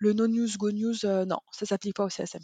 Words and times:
le 0.00 0.14
no 0.14 0.26
news, 0.26 0.48
go 0.58 0.70
news, 0.72 0.94
non, 1.26 1.36
ça 1.52 1.66
s'applique 1.66 1.94
pas 1.94 2.06
au 2.06 2.08
CSM. 2.08 2.40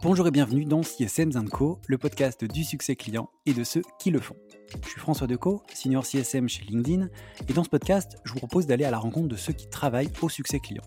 Bonjour 0.00 0.28
et 0.28 0.30
bienvenue 0.30 0.64
dans 0.64 0.82
CSM 0.82 1.48
Co, 1.48 1.80
le 1.88 1.98
podcast 1.98 2.44
du 2.44 2.62
succès 2.62 2.94
client 2.94 3.28
et 3.44 3.52
de 3.52 3.64
ceux 3.64 3.82
qui 3.98 4.12
le 4.12 4.20
font. 4.20 4.36
Je 4.84 4.90
suis 4.90 5.00
François 5.00 5.26
Decaux, 5.26 5.64
senior 5.74 6.06
CSM 6.06 6.48
chez 6.48 6.64
LinkedIn, 6.66 7.08
et 7.48 7.52
dans 7.52 7.64
ce 7.64 7.68
podcast, 7.68 8.16
je 8.22 8.32
vous 8.32 8.38
propose 8.38 8.66
d'aller 8.66 8.84
à 8.84 8.92
la 8.92 8.98
rencontre 8.98 9.26
de 9.26 9.36
ceux 9.36 9.52
qui 9.52 9.68
travaillent 9.68 10.12
au 10.22 10.28
succès 10.28 10.60
client. 10.60 10.84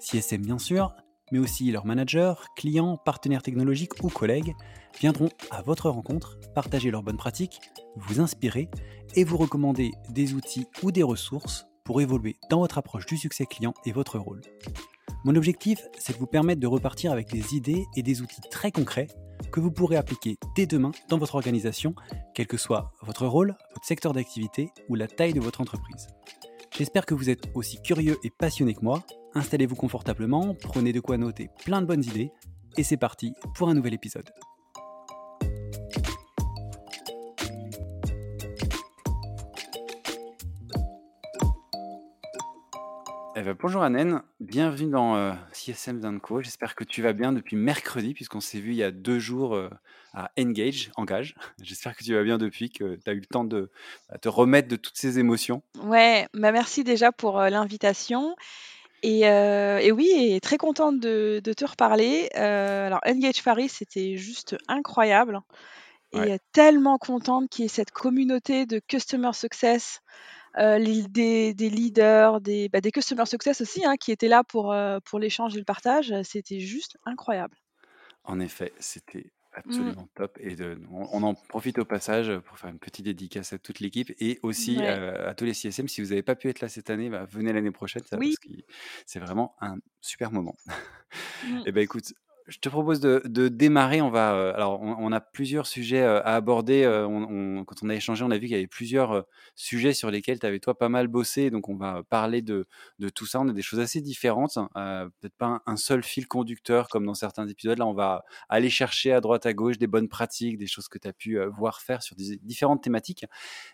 CSM 0.00 0.42
bien 0.42 0.58
sûr, 0.58 0.92
mais 1.32 1.38
aussi 1.38 1.70
leurs 1.70 1.86
managers, 1.86 2.34
clients, 2.56 2.96
partenaires 2.96 3.42
technologiques 3.42 4.02
ou 4.02 4.08
collègues 4.08 4.54
viendront 5.00 5.28
à 5.50 5.62
votre 5.62 5.90
rencontre, 5.90 6.38
partager 6.54 6.90
leurs 6.90 7.02
bonnes 7.02 7.16
pratiques, 7.16 7.60
vous 7.96 8.20
inspirer 8.20 8.68
et 9.14 9.24
vous 9.24 9.36
recommander 9.36 9.90
des 10.10 10.34
outils 10.34 10.66
ou 10.82 10.90
des 10.92 11.02
ressources 11.02 11.66
pour 11.84 12.00
évoluer 12.00 12.36
dans 12.50 12.60
votre 12.60 12.78
approche 12.78 13.06
du 13.06 13.16
succès 13.16 13.46
client 13.46 13.74
et 13.84 13.92
votre 13.92 14.18
rôle. 14.18 14.40
Mon 15.24 15.34
objectif, 15.34 15.80
c'est 15.98 16.12
de 16.12 16.18
vous 16.18 16.26
permettre 16.26 16.60
de 16.60 16.66
repartir 16.66 17.12
avec 17.12 17.30
des 17.30 17.54
idées 17.54 17.86
et 17.96 18.02
des 18.02 18.22
outils 18.22 18.40
très 18.50 18.70
concrets 18.70 19.08
que 19.50 19.60
vous 19.60 19.70
pourrez 19.70 19.96
appliquer 19.96 20.36
dès 20.54 20.66
demain 20.66 20.92
dans 21.08 21.18
votre 21.18 21.34
organisation, 21.34 21.94
quel 22.34 22.46
que 22.46 22.56
soit 22.56 22.92
votre 23.02 23.26
rôle, 23.26 23.56
votre 23.74 23.86
secteur 23.86 24.12
d'activité 24.12 24.70
ou 24.88 24.94
la 24.94 25.08
taille 25.08 25.32
de 25.32 25.40
votre 25.40 25.60
entreprise. 25.60 26.08
J'espère 26.76 27.06
que 27.06 27.14
vous 27.14 27.30
êtes 27.30 27.48
aussi 27.54 27.80
curieux 27.82 28.18
et 28.22 28.30
passionné 28.30 28.74
que 28.74 28.82
moi. 28.82 29.02
Installez-vous 29.34 29.76
confortablement, 29.76 30.54
prenez 30.54 30.92
de 30.92 31.00
quoi 31.00 31.18
noter 31.18 31.48
plein 31.64 31.80
de 31.80 31.86
bonnes 31.86 32.04
idées, 32.04 32.30
et 32.76 32.82
c'est 32.82 32.96
parti 32.96 33.34
pour 33.54 33.68
un 33.68 33.74
nouvel 33.74 33.94
épisode. 33.94 34.30
Eh 43.40 43.42
ben, 43.42 43.56
bonjour 43.56 43.84
Anen, 43.84 44.20
bienvenue 44.40 44.90
dans 44.90 45.14
euh, 45.14 45.32
CSM 45.52 46.00
Danco. 46.00 46.42
J'espère 46.42 46.74
que 46.74 46.82
tu 46.82 47.02
vas 47.02 47.12
bien 47.12 47.30
depuis 47.30 47.54
mercredi, 47.54 48.12
puisqu'on 48.12 48.40
s'est 48.40 48.58
vu 48.58 48.72
il 48.72 48.76
y 48.78 48.82
a 48.82 48.90
deux 48.90 49.20
jours 49.20 49.54
euh, 49.54 49.70
à 50.12 50.32
Engage, 50.36 50.90
Engage. 50.96 51.36
J'espère 51.62 51.96
que 51.96 52.02
tu 52.02 52.12
vas 52.14 52.24
bien 52.24 52.36
depuis, 52.36 52.68
que 52.68 52.96
tu 52.96 53.08
as 53.08 53.12
eu 53.12 53.20
le 53.20 53.26
temps 53.26 53.44
de 53.44 53.70
bah, 54.08 54.18
te 54.18 54.28
remettre 54.28 54.66
de 54.66 54.74
toutes 54.74 54.96
ces 54.96 55.20
émotions. 55.20 55.62
Ouais, 55.84 56.26
bah 56.34 56.50
merci 56.50 56.82
déjà 56.82 57.12
pour 57.12 57.38
euh, 57.38 57.48
l'invitation. 57.48 58.34
Et, 59.04 59.20
et 59.20 59.92
oui, 59.92 60.10
et 60.16 60.40
très 60.40 60.56
contente 60.56 60.98
de, 60.98 61.40
de 61.44 61.52
te 61.52 61.64
reparler. 61.64 62.28
alors, 62.34 62.98
Engage 63.06 63.44
Paris, 63.44 63.68
c'était 63.68 64.16
juste 64.16 64.56
incroyable. 64.66 65.38
Et 66.12 66.38
tellement 66.50 66.98
contente 66.98 67.48
qu'il 67.48 67.62
y 67.62 67.66
ait 67.66 67.68
cette 67.68 67.92
communauté 67.92 68.66
de 68.66 68.80
Customer 68.80 69.30
Success 69.32 70.02
euh, 70.58 70.78
des, 71.08 71.52
leaders, 71.54 72.40
des, 72.40 72.68
bah, 72.68 72.80
des 72.80 72.90
customer 72.90 73.26
success 73.26 73.60
aussi, 73.60 73.84
hein, 73.84 73.96
qui 73.96 74.12
étaient 74.12 74.28
là 74.28 74.44
pour, 74.44 74.72
euh, 74.72 74.98
pour 75.04 75.18
l'échange 75.18 75.54
et 75.54 75.58
le 75.58 75.64
partage. 75.64 76.12
C'était 76.24 76.60
juste 76.60 76.96
incroyable. 77.04 77.56
En 78.24 78.40
effet, 78.40 78.72
c'était 78.78 79.18
mmh. 79.18 79.54
absolument 79.54 80.08
top. 80.14 80.38
Et 80.40 80.56
on, 80.90 81.22
en 81.22 81.34
profite 81.34 81.78
au 81.78 81.84
passage 81.84 82.36
pour 82.40 82.58
faire 82.58 82.70
une 82.70 82.78
petite 82.78 83.04
dédicace 83.04 83.52
à 83.52 83.58
toute 83.58 83.80
l'équipe 83.80 84.12
et 84.18 84.38
aussi 84.42 84.78
euh, 84.80 85.30
à 85.30 85.34
tous 85.34 85.44
les 85.44 85.54
CSM. 85.54 85.88
Si 85.88 86.02
vous 86.02 86.08
n'avez 86.08 86.22
pas 86.22 86.34
pu 86.34 86.48
être 86.48 86.60
là 86.60 86.68
cette 86.68 86.90
année, 86.90 87.08
bah, 87.08 87.26
venez 87.30 87.52
l'année 87.52 87.70
prochaine, 87.70 88.02
ça, 88.04 88.16
parce 88.16 88.38
que 88.38 88.48
c'est 89.06 89.20
vraiment 89.20 89.54
un 89.60 89.76
super 90.00 90.32
moment. 90.32 90.56
Mmh. 91.44 91.56
et 91.58 91.62
eh 91.66 91.72
ben 91.72 91.82
écoute, 91.82 92.12
je 92.48 92.58
te 92.58 92.68
propose 92.70 93.00
de, 93.00 93.48
démarrer. 93.48 94.00
On 94.00 94.08
va, 94.08 94.34
euh, 94.34 94.54
alors, 94.54 94.80
on, 94.80 95.12
a 95.12 95.20
plusieurs 95.20 95.66
sujets 95.66 96.00
euh, 96.00 96.20
à 96.22 96.34
aborder. 96.34 96.82
Euh, 96.82 97.62
quand 97.64 97.82
on 97.82 97.90
a 97.90 97.94
échangé, 97.94 98.24
on 98.24 98.30
a 98.30 98.36
vu 98.36 98.42
qu'il 98.46 98.52
y 98.52 98.54
avait 98.54 98.66
plusieurs 98.66 99.26
sujets 99.54 99.92
sur 99.92 100.10
lesquels 100.10 100.40
tu 100.40 100.46
avais 100.46 100.58
toi 100.58 100.76
pas 100.76 100.88
mal 100.88 101.08
bossé. 101.08 101.50
Donc, 101.50 101.68
on 101.68 101.76
va 101.76 102.02
parler 102.08 102.40
de, 102.40 102.66
tout 103.14 103.26
ça. 103.26 103.40
On 103.40 103.48
a 103.48 103.52
des 103.52 103.62
choses 103.62 103.80
assez 103.80 104.00
différentes. 104.00 104.56
Hein. 104.56 105.10
Peut-être 105.20 105.36
pas 105.36 105.62
un, 105.66 105.76
seul 105.76 106.02
fil 106.02 106.26
conducteur 106.26 106.88
comme 106.88 107.04
dans 107.04 107.14
certains 107.14 107.46
épisodes. 107.46 107.78
Là, 107.78 107.86
on 107.86 107.92
va 107.92 108.24
aller 108.48 108.70
chercher 108.70 109.12
à 109.12 109.20
droite 109.20 109.44
à 109.44 109.52
gauche 109.52 109.78
des 109.78 109.86
bonnes 109.86 110.08
pratiques, 110.08 110.56
des 110.56 110.66
choses 110.66 110.88
que 110.88 110.98
tu 110.98 111.06
as 111.06 111.12
pu 111.12 111.38
voir 111.48 111.82
faire 111.82 112.02
sur 112.02 112.16
différentes 112.16 112.82
thématiques. 112.82 113.26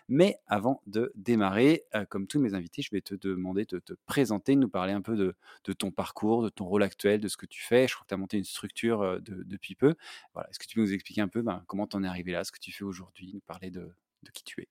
Mais 0.09 0.37
avant 0.47 0.81
de 0.85 1.13
démarrer, 1.15 1.85
comme 2.09 2.27
tous 2.27 2.39
mes 2.39 2.53
invités, 2.53 2.81
je 2.81 2.89
vais 2.91 3.01
te 3.01 3.15
demander 3.15 3.65
de 3.65 3.79
te 3.79 3.93
présenter, 4.05 4.55
de 4.55 4.59
nous 4.59 4.69
parler 4.69 4.91
un 4.91 5.01
peu 5.01 5.15
de, 5.15 5.33
de 5.63 5.73
ton 5.73 5.91
parcours, 5.91 6.43
de 6.43 6.49
ton 6.49 6.65
rôle 6.65 6.83
actuel, 6.83 7.21
de 7.21 7.29
ce 7.29 7.37
que 7.37 7.45
tu 7.45 7.63
fais. 7.63 7.87
Je 7.87 7.93
crois 7.93 8.03
que 8.03 8.09
tu 8.09 8.13
as 8.13 8.17
monté 8.17 8.37
une 8.37 8.43
structure 8.43 8.64
structure 8.65 9.19
depuis 9.21 9.75
peu. 9.75 9.95
Voilà. 10.33 10.49
Est-ce 10.49 10.59
que 10.59 10.65
tu 10.65 10.75
peux 10.75 10.81
nous 10.81 10.93
expliquer 10.93 11.21
un 11.21 11.27
peu 11.27 11.41
ben, 11.41 11.63
comment 11.67 11.87
tu 11.87 11.95
en 11.95 12.03
es 12.03 12.07
arrivé 12.07 12.33
là, 12.33 12.43
ce 12.43 12.51
que 12.51 12.59
tu 12.59 12.71
fais 12.71 12.83
aujourd'hui, 12.83 13.31
nous 13.33 13.41
parler 13.41 13.71
de, 13.71 13.91
qui 14.33 14.43
tu 14.43 14.61
es? 14.61 14.67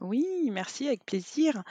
Oui, 0.00 0.24
merci, 0.50 0.86
avec 0.86 1.04
plaisir. 1.04 1.62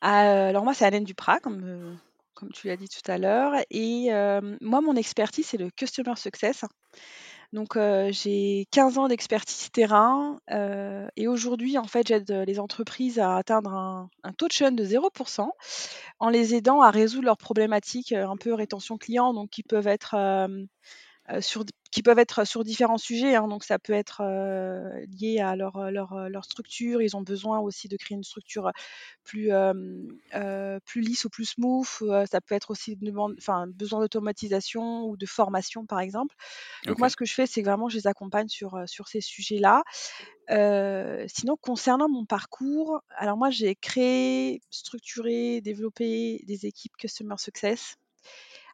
alors 0.00 0.64
moi, 0.64 0.74
c'est 0.74 0.84
Alain 0.84 1.00
Duprat, 1.00 1.40
comme, 1.40 1.98
comme 2.34 2.52
tu 2.52 2.68
l'as 2.68 2.76
dit 2.76 2.88
tout 2.88 3.10
à 3.10 3.18
l'heure. 3.18 3.54
Et 3.70 4.10
moi, 4.60 4.80
mon 4.80 4.94
expertise, 4.94 5.46
c'est 5.46 5.58
le 5.58 5.70
Customer 5.70 6.14
Success. 6.16 6.64
Donc 7.52 7.78
j'ai 8.10 8.66
15 8.72 8.98
ans 8.98 9.08
d'expertise 9.08 9.70
terrain 9.70 10.38
et 11.16 11.28
aujourd'hui 11.28 11.78
en 11.78 11.84
fait 11.84 12.06
j'aide 12.06 12.30
les 12.30 12.58
entreprises 12.58 13.18
à 13.18 13.36
atteindre 13.36 13.72
un, 13.72 14.32
taux 14.36 14.48
de 14.48 14.52
churn 14.52 14.74
de 14.74 14.84
0% 14.84 15.48
en 16.18 16.28
les 16.28 16.54
aidant 16.54 16.80
à 16.82 16.90
résoudre 16.90 17.26
leurs 17.26 17.36
problématiques 17.36 18.12
un 18.12 18.36
peu 18.36 18.52
rétention 18.52 18.98
client 18.98 19.32
donc 19.32 19.50
qui 19.50 19.62
peuvent 19.62 19.86
être 19.86 20.16
sur, 21.40 21.64
qui 21.90 22.02
peuvent 22.02 22.18
être 22.18 22.44
sur 22.44 22.64
différents 22.64 22.98
sujets. 22.98 23.36
Hein. 23.36 23.48
donc 23.48 23.64
ça 23.64 23.78
peut 23.78 23.92
être 23.92 24.20
euh, 24.22 25.04
lié 25.18 25.40
à 25.40 25.56
leur, 25.56 25.90
leur, 25.90 26.28
leur, 26.28 26.44
structure. 26.44 27.02
Ils 27.02 27.16
ont 27.16 27.22
besoin 27.22 27.58
aussi 27.60 27.88
de 27.88 27.96
créer 27.96 28.16
une 28.16 28.24
structure 28.24 28.70
plus, 29.24 29.50
euh, 29.50 30.78
plus 30.84 31.00
lisse 31.00 31.24
ou 31.24 31.30
plus 31.30 31.46
smooth. 31.46 31.86
ça 32.30 32.40
peut 32.40 32.54
être 32.54 32.70
aussi 32.70 32.98
enfin, 33.38 33.66
besoin 33.68 34.00
d'automatisation 34.00 35.06
ou 35.06 35.16
de 35.16 35.26
formation, 35.26 35.86
par 35.86 36.00
exemple. 36.00 36.34
Donc 36.84 36.98
moi, 36.98 37.08
ce 37.08 37.16
que 37.16 37.24
je 37.24 37.34
fais, 37.34 37.46
c'est 37.46 37.62
vraiment, 37.62 37.88
je 37.88 37.96
les 37.96 38.06
accompagne 38.06 38.48
sur, 38.48 38.78
sur 38.86 39.08
ces 39.08 39.20
sujets-là. 39.20 39.82
sinon, 41.28 41.56
concernant 41.60 42.08
mon 42.08 42.26
parcours, 42.26 43.00
alors 43.16 43.36
moi, 43.36 43.50
j'ai 43.50 43.74
créé, 43.74 44.60
structuré, 44.70 45.60
développé 45.60 46.42
des 46.46 46.66
équipes 46.66 46.96
Customer 46.96 47.36
Success 47.38 47.96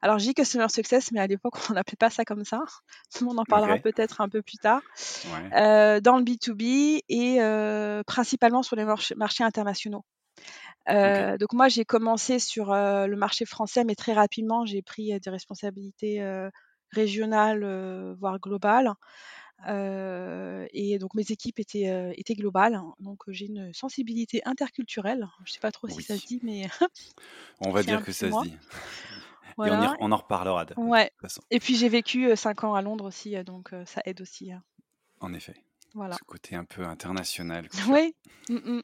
alors, 0.03 0.19
j'ai 0.19 0.35
Customer 0.35 0.67
Success, 0.69 1.13
mais 1.13 1.21
à 1.21 1.29
l'époque, 1.29 1.55
on 1.71 1.75
n'appelait 1.75 1.97
pas 1.97 2.11
ça 2.11 2.25
comme 2.25 2.45
ça. 2.45 2.61
On 3.23 3.39
en 3.39 3.45
parlera 3.45 3.79
peut-être 3.79 4.21
un 4.21 4.29
peu 4.29 4.43
plus 4.43 4.59
tard. 4.59 4.83
Euh, 5.55 6.01
dans 6.01 6.19
le 6.19 6.25
B2B 6.25 7.03
et 7.09 7.41
euh, 7.41 8.03
principalement 8.05 8.65
sur 8.65 8.75
les 8.75 8.85
marchés, 8.85 9.45
internationaux. 9.45 10.05
Euh, 10.89 11.39
donc 11.39 11.53
moi, 11.53 11.69
j'ai 11.69 11.85
commencé 11.85 12.41
sur 12.41 12.75
le 12.75 13.15
marché 13.15 13.45
français, 13.45 13.85
mais 13.85 13.95
très 13.95 14.13
rapidement, 14.13 14.67
j'ai 14.67 14.83
pris 14.83 15.19
des 15.21 15.31
responsabilités 15.31 16.21
régionales, 16.91 18.17
voire 18.19 18.41
globales. 18.41 18.93
et 19.69 20.99
donc 20.99 21.15
mes 21.15 21.31
équipes 21.31 21.61
étaient, 21.61 22.13
étaient 22.17 22.35
globales. 22.35 22.81
Donc 22.99 23.21
j'ai 23.29 23.47
une 23.47 23.73
sensibilité 23.73 24.43
interculturelle. 24.47 25.29
Je 25.45 25.51
ne 25.51 25.55
sais 25.55 25.61
pas 25.61 25.71
trop 25.71 25.87
si 25.87 26.03
ça 26.03 26.19
se 26.19 26.27
dit, 26.27 26.41
mais 26.43 26.69
on 27.61 27.71
va 27.71 27.83
dire 27.85 28.05
que 28.05 28.11
ça 28.11 28.29
se 28.29 28.43
dit. 28.43 28.57
Et 29.59 29.71
on, 30.01 30.13
en 30.13 30.17
reparlera. 30.17 30.65
De, 30.65 30.75
ouais. 30.77 31.11
façon. 31.21 31.43
Et 31.51 31.61
puis 31.61 31.77
j'ai 31.77 31.89
vécu 31.89 32.35
5 32.35 32.65
ans 32.65 32.75
à 32.75 32.83
Londres 32.83 33.05
aussi, 33.05 33.35
donc 33.45 33.71
ça 33.87 34.03
aide 34.05 34.21
aussi. 34.21 34.53
Hein. 34.53 34.63
En 35.21 35.33
effet. 35.33 35.55
Voilà. 35.95 36.15
Ce 36.15 36.25
côté 36.25 36.57
un 36.57 36.65
peu 36.65 36.85
international. 36.85 37.69
Oui. 37.89 38.15
Mmh. 38.49 38.81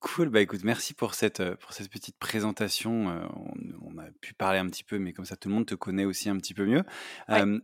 Cool, 0.00 0.30
bah 0.30 0.40
écoute, 0.40 0.64
merci 0.64 0.94
pour 0.94 1.14
cette, 1.14 1.54
pour 1.56 1.72
cette 1.72 1.88
petite 1.88 2.18
présentation. 2.18 3.22
on, 3.80 3.98
a 3.98 4.06
pu 4.20 4.34
parler 4.34 4.58
un 4.58 4.66
petit 4.66 4.82
peu, 4.82 4.98
mais 4.98 5.12
comme 5.12 5.24
ça 5.24 5.36
tout 5.36 5.48
le 5.48 5.54
monde 5.54 5.66
te 5.66 5.76
connaît 5.76 6.04
aussi 6.04 6.28
un 6.28 6.36
petit 6.38 6.54
peu 6.54 6.66
mieux. 6.66 6.82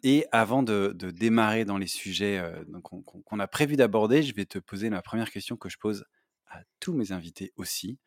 et 0.04 0.24
avant 0.30 0.62
de, 0.62 0.94
de, 0.94 1.10
démarrer 1.10 1.64
dans 1.64 1.78
les 1.78 1.88
sujets 1.88 2.40
qu'on 2.84 3.40
a 3.40 3.48
prévu 3.48 3.76
d'aborder, 3.76 4.22
je 4.22 4.34
vais 4.34 4.46
te 4.46 4.60
poser 4.60 4.88
la 4.88 5.02
première 5.02 5.32
question 5.32 5.56
que 5.56 5.68
je 5.68 5.78
pose 5.78 6.04
à 6.50 6.60
tous 6.80 6.92
mes 6.92 7.12
invités 7.12 7.52
aussi, 7.56 7.98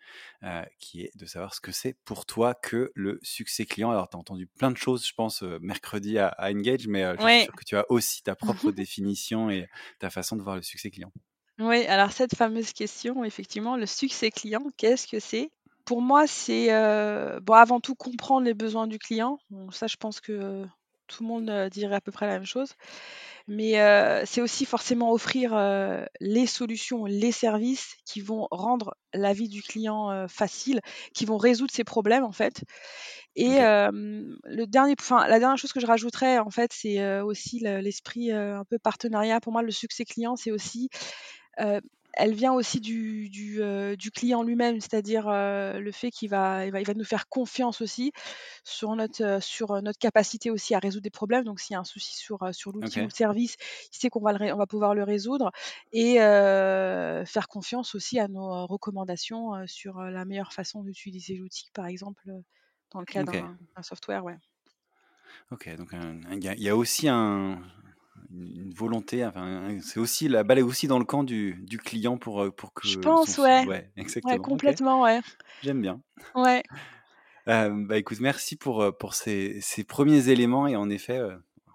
qui 0.80 1.02
est 1.02 1.12
de 1.16 1.26
savoir 1.26 1.54
ce 1.54 1.62
que 1.62 1.72
c'est 1.72 1.96
pour 2.06 2.26
toi 2.26 2.54
que 2.54 2.92
le 2.96 3.20
succès 3.22 3.66
client. 3.66 3.92
Alors, 3.92 4.10
tu 4.10 4.18
as 4.18 4.20
entendu 4.20 4.48
plein 4.48 4.72
de 4.72 4.78
choses, 4.78 5.06
je 5.06 5.14
pense, 5.14 5.42
mercredi 5.62 6.18
à, 6.18 6.36
Engage, 6.40 6.88
mais 6.88 7.04
je 7.20 7.28
suis 7.28 7.44
sûr 7.46 7.56
que 7.56 7.66
tu 7.66 7.78
as 7.78 7.86
aussi 7.90 8.24
ta 8.24 8.36
propre 8.36 8.72
définition 8.72 9.50
et 9.50 9.68
ta 10.00 10.10
façon 10.10 10.36
de 10.36 10.42
voir 10.42 10.56
le 10.56 10.62
succès 10.62 10.90
client. 10.90 11.12
Oui, 11.60 11.86
alors 11.86 12.12
cette 12.12 12.36
fameuse 12.36 12.74
question, 12.74 13.24
effectivement, 13.24 13.78
le 13.78 13.86
succès 13.86 14.32
client, 14.32 14.64
qu'est-ce 14.78 15.08
que 15.08 15.20
c'est? 15.20 15.52
Pour 15.86 16.02
moi, 16.02 16.28
c'est 16.28 16.68
bon, 17.42 17.54
avant 17.54 17.80
tout 17.80 17.96
comprendre 17.96 18.46
les 18.46 18.54
besoins 18.54 18.88
du 18.88 19.00
client. 19.00 19.38
ça, 19.72 19.88
je 19.88 19.98
pense 19.98 20.22
que 20.22 20.66
tout 21.12 21.24
le 21.24 21.28
monde 21.30 21.70
dirait 21.70 21.96
à 21.96 22.02
peu 22.02 22.12
près 22.12 22.26
la 22.28 22.34
même 22.34 22.46
chose. 22.46 22.74
mais 23.48 23.74
c'est 24.26 24.42
aussi 24.42 24.66
forcément 24.66 25.12
offrir 25.12 25.54
les 26.20 26.46
solutions, 26.48 27.06
les 27.06 27.32
services 27.32 27.96
qui 28.06 28.22
vont 28.22 28.48
rendre 28.52 28.96
la 29.14 29.34
vie 29.34 29.50
du 29.50 29.62
client 29.62 30.26
facile, 30.28 30.80
qui 31.14 31.26
vont 31.26 31.38
résoudre 31.38 31.72
ses 31.74 31.84
problèmes 31.84 32.24
en 32.24 32.32
fait. 32.32 32.64
Et 33.36 33.60
le 33.60 34.66
dernier, 34.66 34.96
enfin 35.00 35.28
la 35.28 35.40
dernière 35.40 35.58
chose 35.58 35.74
que 35.74 35.80
je 35.80 35.88
rajouterais 35.88 36.40
en 36.40 36.50
fait, 36.50 36.72
c'est 36.74 37.22
aussi 37.22 37.60
l'esprit 37.60 38.32
un 38.32 38.64
peu 38.70 38.80
partenariat. 38.80 39.40
Pour 39.42 39.52
moi, 39.52 39.62
le 39.62 39.72
succès 39.72 40.06
client, 40.06 40.36
c'est 40.36 40.52
aussi 40.52 40.90
elle 42.14 42.34
vient 42.34 42.54
aussi 42.54 42.80
du, 42.80 43.30
du, 43.30 43.60
du 43.98 44.12
client 44.12 44.44
lui-même, 44.44 44.80
c'est-à-dire 44.82 45.28
le 45.30 45.92
fait 45.92 46.12
qu'il 46.12 46.30
va, 46.30 46.66
il 46.66 46.72
va, 46.72 46.80
il 46.82 46.86
va 46.86 46.94
nous 46.94 47.06
faire 47.06 47.28
confiance 47.30 47.82
aussi 47.82 48.12
sur 48.64 48.96
notre, 48.96 49.42
sur 49.42 49.82
notre 49.82 50.00
capacité 50.00 50.50
aussi 50.50 50.76
à 50.76 50.80
résoudre 50.80 51.04
des 51.04 51.10
problèmes. 51.10 51.44
Donc 51.44 51.60
s'il 51.60 51.74
y 51.74 51.78
a 51.78 51.80
un 51.80 51.86
souci 51.86 52.16
sur, 52.16 52.54
sur 52.54 52.72
l'outil 52.72 53.00
ou 53.00 53.04
le 53.04 53.10
service, 53.10 53.56
il 53.94 53.98
sait 53.98 54.10
qu'on 54.10 54.22
va, 54.22 54.34
le 54.34 54.54
on 54.54 54.58
va 54.58 54.68
pouvoir 54.68 54.94
le 54.94 55.04
résoudre 55.04 55.52
et 55.92 56.16
faire 56.16 57.48
confiance 57.48 57.96
aussi 57.96 58.20
à 58.20 58.28
nos 58.28 58.66
recommandations 58.68 59.66
sur 59.68 60.02
la 60.02 60.26
meilleure 60.26 60.54
façon 60.54 60.84
d'utiliser 60.84 61.36
l'outil, 61.36 61.70
par 61.74 61.86
exemple, 61.86 62.24
dans 62.92 63.00
le 63.00 63.06
cas 63.06 63.24
d'un 63.24 63.58
software. 63.82 64.24
Ouais. 64.24 64.38
Ok, 65.52 65.74
donc 65.76 65.94
il 65.94 66.44
y, 66.44 66.64
y, 66.64 66.70
a 66.70 66.76
aussi 66.76 67.10
un, 67.10 67.62
une 68.34 68.74
volonté, 68.74 69.26
enfin, 69.26 69.78
c'est 69.82 70.00
aussi 70.00 70.28
la 70.28 70.44
balle 70.44 70.60
est 70.60 70.64
aussi 70.64 70.88
dans 70.88 71.00
le 71.00 71.06
camp 71.06 71.24
du, 71.24 71.56
du 71.64 71.78
client 71.78 72.18
pour, 72.18 72.44
euh, 72.44 72.52
pour 72.52 72.74
que. 72.74 72.88
Je 72.88 73.00
pense, 73.00 73.38
ouais. 73.38 73.66
Ouais, 73.66 73.92
exactement. 73.98 74.34
Ouais, 74.34 74.40
complètement, 74.40 75.02
ouais. 75.02 75.20
J'aime 75.62 75.82
bien. 75.82 76.02
Ouais. 76.36 76.64
Euh, 77.48 77.70
bah 77.86 77.98
écoute, 77.98 78.20
merci 78.20 78.56
pour, 78.56 78.82
euh, 78.82 78.92
pour 78.92 79.16
ces, 79.16 79.60
ces, 79.62 79.84
premiers 79.84 80.30
éléments 80.30 80.68
et 80.68 80.76
en 80.76 80.90
effet, 80.90 81.20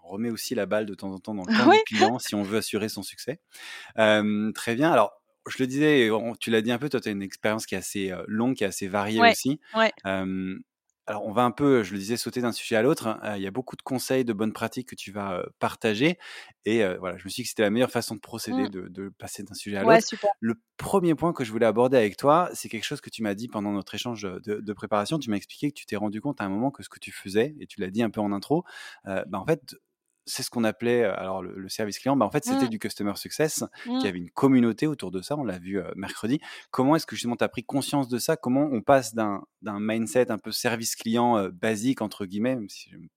on 0.05 0.08
remet 0.08 0.31
aussi 0.31 0.55
la 0.55 0.67
balle 0.67 0.87
de 0.87 0.94
temps 0.94 1.12
en 1.12 1.19
temps 1.19 1.35
dans 1.35 1.44
le 1.44 1.47
camp 1.64 1.70
du 1.70 1.82
client 1.87 2.19
si 2.19 2.35
on 2.35 2.43
veut 2.43 2.58
assurer 2.58 2.88
son 2.88 3.03
succès. 3.03 3.41
très 3.97 4.75
bien. 4.75 4.93
Alors, 4.93 5.12
je 5.49 5.56
le 5.61 5.67
disais, 5.67 6.11
tu 6.41 6.50
l'as 6.50 6.62
dit 6.62 6.73
un 6.73 6.79
peu, 6.79 6.88
toi, 6.88 7.00
tu 7.00 7.08
as 7.08 7.12
une 7.12 7.23
expérience 7.23 7.67
qui 7.67 7.75
est 7.75 7.79
assez 7.79 8.12
longue, 8.26 8.55
qui 8.55 8.64
est 8.64 8.69
assez 8.69 8.88
variée 8.88 9.20
aussi. 9.20 9.61
Ouais. 9.75 9.93
Alors, 11.06 11.25
on 11.26 11.32
va 11.32 11.43
un 11.43 11.50
peu, 11.50 11.82
je 11.82 11.93
le 11.93 11.99
disais, 11.99 12.17
sauter 12.17 12.41
d'un 12.41 12.53
sujet 12.53 12.76
à 12.76 12.82
l'autre. 12.82 13.06
Hein. 13.06 13.37
il 13.37 13.43
y 13.43 13.47
a 13.47 13.50
beaucoup 13.50 13.76
de 13.76 13.82
conseils, 13.82 14.25
de 14.25 14.32
bonnes 14.32 14.53
pratiques 14.53 14.88
que 14.88 14.94
tu 14.94 15.12
vas 15.12 15.44
partager. 15.58 16.19
Et 16.64 16.85
voilà, 16.99 17.17
je 17.17 17.25
me 17.25 17.29
suis 17.29 17.43
dit 17.43 17.44
que 17.44 17.49
c'était 17.50 17.62
la 17.62 17.70
meilleure 17.70 17.91
façon 17.91 18.14
de 18.14 18.20
procéder, 18.20 18.64
mmh. 18.64 18.88
de, 18.88 19.08
passer 19.11 19.43
d'un 19.43 19.55
sujet 19.55 19.76
à 19.76 19.82
l'autre. 19.82 20.06
Le 20.41 20.55
premier 20.76 21.14
point 21.14 21.32
que 21.32 21.44
je 21.44 21.53
voulais 21.53 21.67
aborder 21.67 21.97
avec 21.97 22.17
toi, 22.17 22.50
c'est 22.55 22.69
quelque 22.69 22.85
chose 22.85 23.00
que 23.00 23.11
tu 23.11 23.23
m'as 23.23 23.35
dit 23.35 23.49
pendant 23.49 23.73
notre 23.73 23.94
échange 23.94 24.23
de, 24.23 24.73
préparation. 24.73 25.19
Tu 25.19 25.31
m'as 25.31 25.37
expliqué 25.37 25.70
que 25.70 25.75
tu 25.75 25.87
t'es 25.87 25.97
rendu 25.97 26.20
compte 26.20 26.41
à 26.41 26.44
un 26.44 26.49
moment 26.49 26.70
que 26.70 26.82
ce 26.82 26.88
que 26.88 26.99
tu 26.99 27.12
faisais, 27.12 27.55
et 27.61 27.67
tu 27.67 27.81
l'as 27.81 27.91
dit 27.91 28.03
un 28.03 28.11
peu 28.11 28.20
en 28.20 28.32
intro, 28.32 28.64
bah, 29.05 29.25
en 29.32 29.47
fait, 29.47 29.76
c'est 30.26 30.43
ce 30.43 30.50
qu'on 30.50 30.64
appelait 30.64 31.05
alors 31.05 31.43
le, 31.43 31.69
service 31.69 31.99
client. 31.99 32.17
Bah, 32.17 32.26
en 32.26 32.31
fait, 32.31 32.44
c'était 32.44 32.67
mmh. 32.67 32.70
du 32.70 32.78
customer 32.78 33.17
success, 33.17 33.64
qui 33.84 33.90
mmh. 33.90 34.06
avait 34.06 34.19
une 34.19 34.31
communauté 34.31 34.87
autour 34.87 35.11
de 35.11 35.23
ça. 35.23 35.37
On 35.37 35.44
l'a 35.44 35.58
vu 35.58 35.81
mercredi. 35.94 36.40
Comment 36.70 36.96
est-ce 36.96 37.06
que 37.06 37.17
justement 37.17 37.37
tu 37.37 37.44
as 37.44 37.49
pris 37.49 37.64
conscience 37.64 38.08
de 38.08 38.19
ça? 38.19 38.37
Comment 38.37 38.69
on 38.70 38.82
passe 38.82 39.14
d'un 39.14 39.44
mindset 39.62 40.31
un 40.31 40.38
peu 40.38 40.52
service 40.52 40.96
client 40.96 41.49
basique, 41.50 42.02
entre 42.02 42.26
guillemets, 42.26 42.56
même 42.56 42.69
si 42.69 42.90
je 42.90 42.96
ne 42.96 43.02
vais 43.02 43.08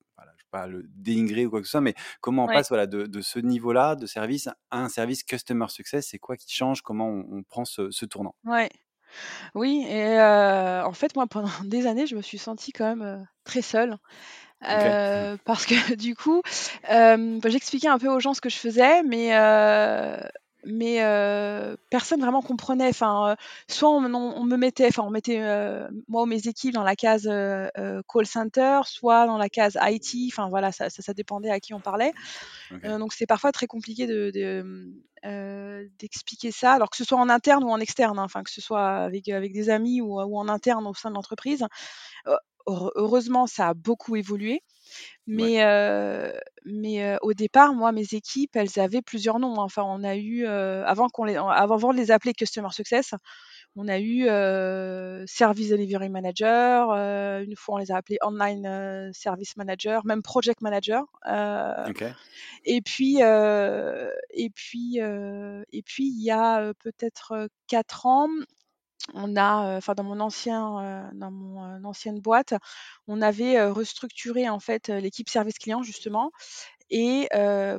pas 0.50 0.68
le 0.68 0.84
dénigrer 0.96 1.46
ou 1.46 1.50
quoi 1.50 1.60
que 1.62 1.66
ce 1.66 1.72
soit, 1.72 1.82
mais 1.82 1.96
comment 2.22 2.46
on 2.46 2.48
passe 2.48 2.70
voilà, 2.70 2.88
de, 2.88 3.22
ce 3.22 3.40
niveau-là 3.40 3.96
de 3.96 4.06
service 4.06 4.48
à 4.48 4.80
un 4.80 4.90
service 4.90 5.24
customer 5.24 5.68
success? 5.70 6.08
C'est 6.10 6.20
quoi 6.20 6.38
qui 6.38 6.54
change? 6.54 6.82
Comment 6.82 7.08
on, 7.08 7.44
prend 7.44 7.66
ce, 7.66 8.06
tournant? 8.06 8.36
Ouais. 8.46 8.70
Oui, 9.56 9.86
et 9.90 10.20
en 10.20 10.94
fait, 10.94 11.16
moi, 11.16 11.28
pendant 11.28 11.50
des 11.66 11.88
années, 11.88 12.08
je 12.08 12.16
me 12.16 12.22
suis 12.22 12.38
sentie 12.38 12.72
quand 12.72 12.96
même 12.96 13.28
très 13.44 13.62
seule. 13.62 13.98
Euh, 14.68 15.38
parce 15.46 15.66
que 15.66 15.74
du 15.96 16.16
coup, 16.16 16.42
euh, 16.92 17.40
bah, 17.40 17.50
j'expliquais 17.50 17.88
un 17.88 18.00
peu 18.00 18.08
aux 18.08 18.20
gens 18.20 18.34
ce 18.34 18.42
que 18.42 18.50
je 18.50 18.58
faisais, 18.58 19.04
mais 19.04 19.36
euh, 19.38 20.18
mais 20.66 20.98
personne 21.90 22.20
vraiment 22.20 22.42
comprenait. 22.42 22.90
Enfin, 22.90 23.38
soit 23.70 23.90
on, 23.90 24.02
me 24.02 24.58
mettait, 24.58 24.88
enfin 24.88 25.04
on 25.04 25.10
mettait 25.10 25.40
moi 26.10 26.24
ou 26.24 26.26
mes 26.26 26.48
équipes 26.48 26.74
dans 26.74 26.84
la 26.84 26.98
case 26.98 27.30
call 28.08 28.26
center, 28.26 28.82
soit 28.86 29.26
dans 29.26 29.38
la 29.38 29.48
case 29.48 29.78
IT. 29.82 30.32
Enfin 30.34 30.50
voilà, 30.50 30.74
ça, 30.74 30.90
ça, 30.90 31.14
dépendait 31.14 31.50
à 31.50 31.62
qui 31.62 31.74
on 31.74 31.80
parlait. 31.80 32.12
donc 32.84 33.14
c'est 33.14 33.26
parfois 33.26 33.54
très 33.54 33.68
compliqué 33.68 34.06
de, 34.06 34.32
d'expliquer 35.98 36.52
ça, 36.52 36.74
alors 36.74 36.90
que 36.90 36.98
ce 36.98 37.06
soit 37.06 37.18
en 37.18 37.30
interne 37.30 37.64
ou 37.64 37.70
en 37.70 37.80
externe, 37.80 38.20
hein, 38.20 38.24
enfin 38.24 38.44
que 38.44 38.52
ce 38.52 38.60
soit 38.60 38.90
avec 38.90 39.30
avec 39.30 39.54
des 39.54 39.70
amis 39.70 40.02
ou, 40.02 40.20
ou 40.22 40.38
en 40.38 40.50
interne 40.50 40.86
au 40.86 40.94
sein 40.94 41.10
de 41.10 41.16
l'entreprise 41.16 41.66
heureusement, 42.68 43.48
ça 43.48 43.70
a 43.70 43.74
beaucoup 43.74 44.16
évolué. 44.16 44.62
Mais, 45.28 45.64
mais 46.66 47.18
au 47.22 47.34
départ, 47.34 47.74
moi, 47.74 47.92
mes 47.92 48.08
équipes, 48.14 48.56
elles 48.56 48.80
avaient 48.80 49.04
plusieurs 49.04 49.38
noms. 49.40 49.60
Hein. 49.60 49.64
Enfin, 49.64 49.84
on 49.86 50.04
a 50.04 50.16
eu, 50.16 50.46
avant, 50.46 51.10
qu'on 51.10 51.26
les, 51.26 51.36
avant 51.36 51.92
de 51.94 51.98
les 51.98 52.10
appeler 52.12 52.34
Customer 52.34 52.70
Success, 52.72 53.14
on 53.76 53.88
a 53.88 54.00
eu 54.00 54.26
Service 55.28 55.70
Delivery 55.70 56.10
Manager, 56.10 56.90
une 57.44 57.56
fois 57.56 57.76
on 57.76 57.78
les 57.78 57.92
a 57.92 57.98
appelés 57.98 58.18
Online 58.24 59.12
Service 59.14 59.56
Manager, 59.58 60.04
même 60.06 60.24
Project 60.24 60.62
Manager. 60.62 61.04
Et 62.66 62.82
puis, 62.82 63.20
et 63.20 64.50
puis, 64.50 64.98
et 64.98 65.82
puis, 65.84 66.08
il 66.08 66.24
y 66.24 66.32
a 66.32 66.74
peut-être 66.80 67.48
quatre 67.68 68.08
ans, 68.08 68.28
on 69.14 69.36
a, 69.38 69.78
enfin 69.78 69.94
dans 69.96 70.04
mon 70.04 70.20
ancien, 70.20 71.10
dans 71.14 71.32
mon 71.32 71.84
ancienne 71.86 72.20
boîte, 72.20 72.54
on 73.08 73.22
avait 73.22 73.62
restructuré 73.66 74.50
en 74.50 74.60
fait 74.60 74.90
l'équipe 74.90 75.30
service 75.30 75.58
client 75.58 75.84
justement 75.84 76.32
et 76.90 77.30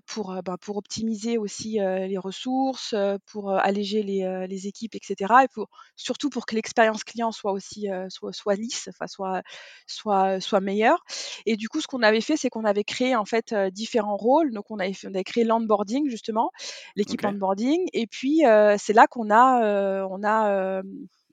pour, 0.07 0.35
bah, 0.45 0.57
pour 0.61 0.77
optimiser 0.77 1.39
aussi 1.39 1.79
les 1.81 2.19
ressources, 2.19 2.95
pour 3.27 3.53
alléger 3.53 4.03
les, 4.03 4.47
les, 4.49 4.67
équipes, 4.67 4.95
etc. 4.95 5.35
Et 5.45 5.49
pour, 5.49 5.69
surtout 5.97 6.31
pour 6.31 6.47
que 6.47 6.55
l'expérience 6.55 7.05
client 7.05 7.33
soit 7.33 7.53
aussi 7.53 7.89
soit, 8.09 8.33
soit 8.33 8.55
lisse, 8.55 8.89
enfin 8.89 9.07
soit, 9.07 9.43
soit, 9.87 10.41
soit 10.41 10.61
meilleure. 10.61 11.03
Et 11.47 11.57
du 11.57 11.69
coup, 11.69 11.81
ce 11.81 11.87
qu'on 11.87 12.03
avait 12.03 12.21
fait, 12.21 12.37
c'est 12.37 12.51
qu'on 12.51 12.65
avait 12.65 12.85
créé 12.85 13.17
en 13.17 13.25
fait 13.25 13.55
différents 13.73 14.17
rôles. 14.17 14.53
Donc 14.53 14.71
on 14.71 14.79
avait, 14.79 14.95
on 15.05 15.15
avait 15.15 15.25
créé 15.25 15.45
l'onboarding 15.45 16.09
justement, 16.09 16.51
l'équipe 16.97 17.25
onboarding. 17.25 17.87
Et 17.93 18.07
puis 18.07 18.43
c'est 18.79 18.93
là 18.93 19.07
qu'on 19.07 19.31
a, 19.31 20.07
on 20.09 20.23
a 20.25 20.83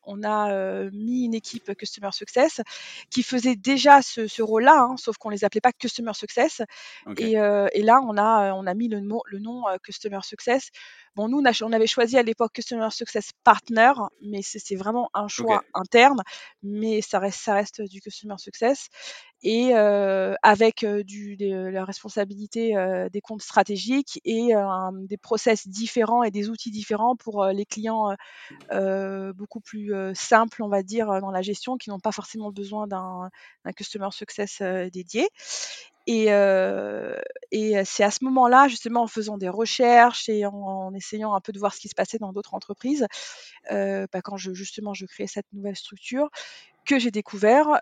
on 0.08 0.24
a 0.24 0.90
mis 0.92 1.26
une 1.26 1.34
équipe 1.34 1.74
Customer 1.76 2.10
Success 2.12 2.62
qui 3.10 3.24
faisait 3.24 3.56
déjà 3.56 4.02
ce, 4.02 4.42
rôle-là, 4.42 4.88
hein, 4.90 4.96
sauf 4.98 5.18
qu'on 5.18 5.30
les 5.30 5.44
appelait 5.44 5.62
pas 5.62 5.72
Customer 5.72 6.14
Success. 6.14 6.62
Et, 7.18 7.34
là, 7.36 8.00
on 8.04 8.18
a, 8.18 8.54
on 8.54 8.66
a 8.66 8.74
mis 8.74 8.88
le, 8.88 9.00
le 9.00 9.40
nom 9.40 9.64
Customer 9.84 10.20
Success. 10.24 10.70
Bon, 11.18 11.28
nous, 11.28 11.42
on, 11.64 11.74
avait 11.74 11.88
choisi 11.88 12.16
à 12.16 12.22
l'époque 12.22 12.54
Customer 12.54 12.90
Success 12.92 13.32
Partner, 13.44 13.92
mais 14.22 14.44
c'est 14.44 14.76
vraiment 14.76 15.10
un 15.16 15.28
choix 15.28 15.64
interne, 15.74 16.22
mais 16.62 17.02
ça 17.02 17.18
reste, 17.18 17.40
ça 17.40 17.56
reste 17.56 17.82
du 17.82 18.02
Customer 18.02 18.36
Success. 18.38 18.90
Et 19.42 19.74
avec 19.74 20.86
du, 20.86 21.36
la 21.40 21.86
responsabilité 21.86 22.76
des 23.12 23.22
comptes 23.22 23.42
stratégiques 23.42 24.22
et 24.26 24.50
des 25.10 25.18
process 25.18 25.68
différents 25.68 26.22
et 26.22 26.30
des 26.30 26.50
outils 26.50 26.70
différents 26.70 27.16
pour 27.16 27.46
les 27.48 27.66
clients 27.66 28.16
beaucoup 28.70 29.60
plus 29.60 29.92
simples, 30.14 30.62
on 30.62 30.70
va 30.70 30.84
dire, 30.84 31.08
dans 31.20 31.32
la 31.32 31.42
gestion, 31.42 31.78
qui 31.78 31.90
n'ont 31.90 32.00
pas 32.00 32.12
forcément 32.12 32.52
besoin 32.52 32.86
d'un 32.86 33.32
Customer 33.76 34.10
Success 34.12 34.62
dédié. 34.94 35.28
Et, 36.08 36.28
et 37.52 37.86
c'est 37.86 38.04
à 38.04 38.12
ce 38.12 38.24
moment-là, 38.24 38.68
justement, 38.68 39.04
en 39.04 39.08
faisant 39.08 39.38
des 39.38 39.50
recherches 39.50 40.30
et 40.30 40.46
en, 40.46 40.94
essayant 40.94 41.36
un 41.36 41.42
peu 41.42 41.52
de 41.52 41.60
voir 41.60 41.74
ce 41.74 41.80
qui 41.80 41.90
se 41.90 41.96
passait 41.96 42.18
dans 42.18 42.34
d'autres 42.34 42.54
entreprises, 42.54 43.06
bah, 43.70 44.22
quand 44.24 44.38
je, 44.38 44.54
justement 44.54 44.94
je 44.94 45.06
créais 45.06 45.28
cette 45.28 45.48
nouvelle 45.54 45.76
structure, 45.76 46.30
que 46.88 46.98
j'ai 46.98 47.12
découvert 47.12 47.80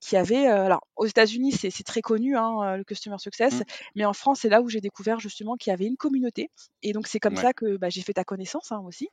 qu'il 0.00 0.16
y 0.16 0.16
avait. 0.16 0.46
alors, 0.46 0.86
aux 0.96 1.06
États-Unis, 1.06 1.52
c'est 1.52 1.82
très 1.84 2.00
connu, 2.00 2.36
hein, 2.36 2.76
le 2.76 2.84
Customer 2.84 3.18
Success, 3.18 3.54
mmh. 3.54 3.64
mais 3.96 4.04
en 4.04 4.12
France, 4.12 4.40
c'est 4.42 4.48
là 4.48 4.62
où 4.62 4.68
j'ai 4.68 4.80
découvert 4.80 5.20
justement 5.20 5.56
qu'il 5.56 5.72
y 5.72 5.74
avait 5.74 5.86
une 5.86 5.96
communauté. 5.96 6.50
Et 6.82 6.92
donc, 6.92 7.08
c'est 7.08 7.20
comme 7.20 7.36
ça 7.36 7.52
que 7.52 7.76
bah, 7.76 7.90
j'ai 7.90 8.02
fait 8.02 8.14
ta 8.14 8.24
connaissance 8.24 8.72
hein, 8.72 8.82
aussi, 8.86 9.08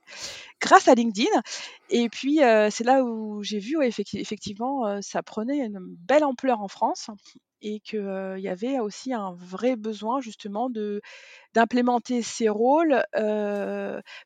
grâce 0.61 0.87
à 0.87 0.93
LinkedIn. 0.93 1.41
Et 1.89 2.07
puis, 2.09 2.37
c'est 2.69 2.83
là 2.83 3.03
où 3.03 3.43
j'ai 3.43 3.59
vu, 3.59 3.83
effectivement, 3.83 5.01
ça 5.01 5.23
prenait 5.23 5.65
une 5.65 5.79
belle 5.79 6.23
ampleur 6.23 6.61
en 6.61 6.67
France 6.67 7.09
et 7.63 7.79
qu'il 7.79 8.35
y 8.39 8.49
avait 8.49 8.79
aussi 8.79 9.13
un 9.13 9.33
vrai 9.33 9.75
besoin 9.75 10.21
justement 10.21 10.69
de 10.69 11.01
d'implémenter 11.53 12.21
ces 12.21 12.49
rôles, 12.49 13.03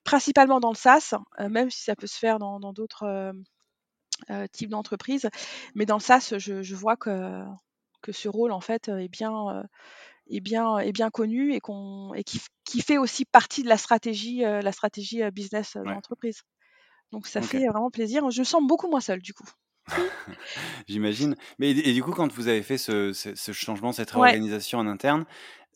principalement 0.03 0.59
dans 0.59 0.71
le 0.71 0.75
SaaS, 0.75 1.13
même 1.39 1.69
si 1.69 1.83
ça 1.83 1.95
peut 1.95 2.07
se 2.07 2.17
faire 2.17 2.39
dans 2.39 2.73
d'autres 2.73 3.33
types 4.51 4.69
d'entreprises. 4.69 5.29
Mais 5.75 5.85
dans 5.85 5.97
le 5.97 6.01
SaaS, 6.01 6.33
je, 6.37 6.75
vois 6.75 6.97
que, 6.97 7.43
que 8.01 8.11
ce 8.11 8.27
rôle 8.27 8.51
en 8.51 8.61
fait 8.61 8.89
est 8.89 9.09
bien, 9.09 9.63
est 10.29 10.41
bien, 10.41 10.79
est 10.79 10.91
bien 10.91 11.11
connu 11.11 11.53
et, 11.53 11.59
qu'on, 11.59 12.13
et 12.15 12.23
qui, 12.23 12.41
qui, 12.65 12.81
fait 12.81 12.97
aussi 12.97 13.23
partie 13.23 13.61
de 13.61 13.69
la 13.69 13.77
stratégie, 13.77 14.39
la 14.39 14.71
stratégie 14.71 15.21
business 15.31 15.77
de 15.77 15.83
l'entreprise. 15.83 16.41
Donc 17.11 17.27
ça 17.27 17.41
fait 17.41 17.67
vraiment 17.67 17.91
plaisir. 17.91 18.29
Je 18.31 18.39
me 18.39 18.45
sens 18.45 18.65
beaucoup 18.65 18.89
moins 18.89 19.01
seule 19.01 19.21
du 19.21 19.33
coup. 19.33 19.47
J'imagine. 20.87 21.35
Mais 21.59 21.71
et, 21.71 21.93
du 21.93 22.03
coup, 22.03 22.11
quand 22.11 22.31
vous 22.33 22.47
avez 22.47 22.61
fait 22.61 22.77
ce, 22.77 23.13
ce, 23.13 23.51
changement, 23.51 23.91
cette 23.91 24.11
réorganisation 24.11 24.79
en 24.79 24.87
interne, 24.87 25.25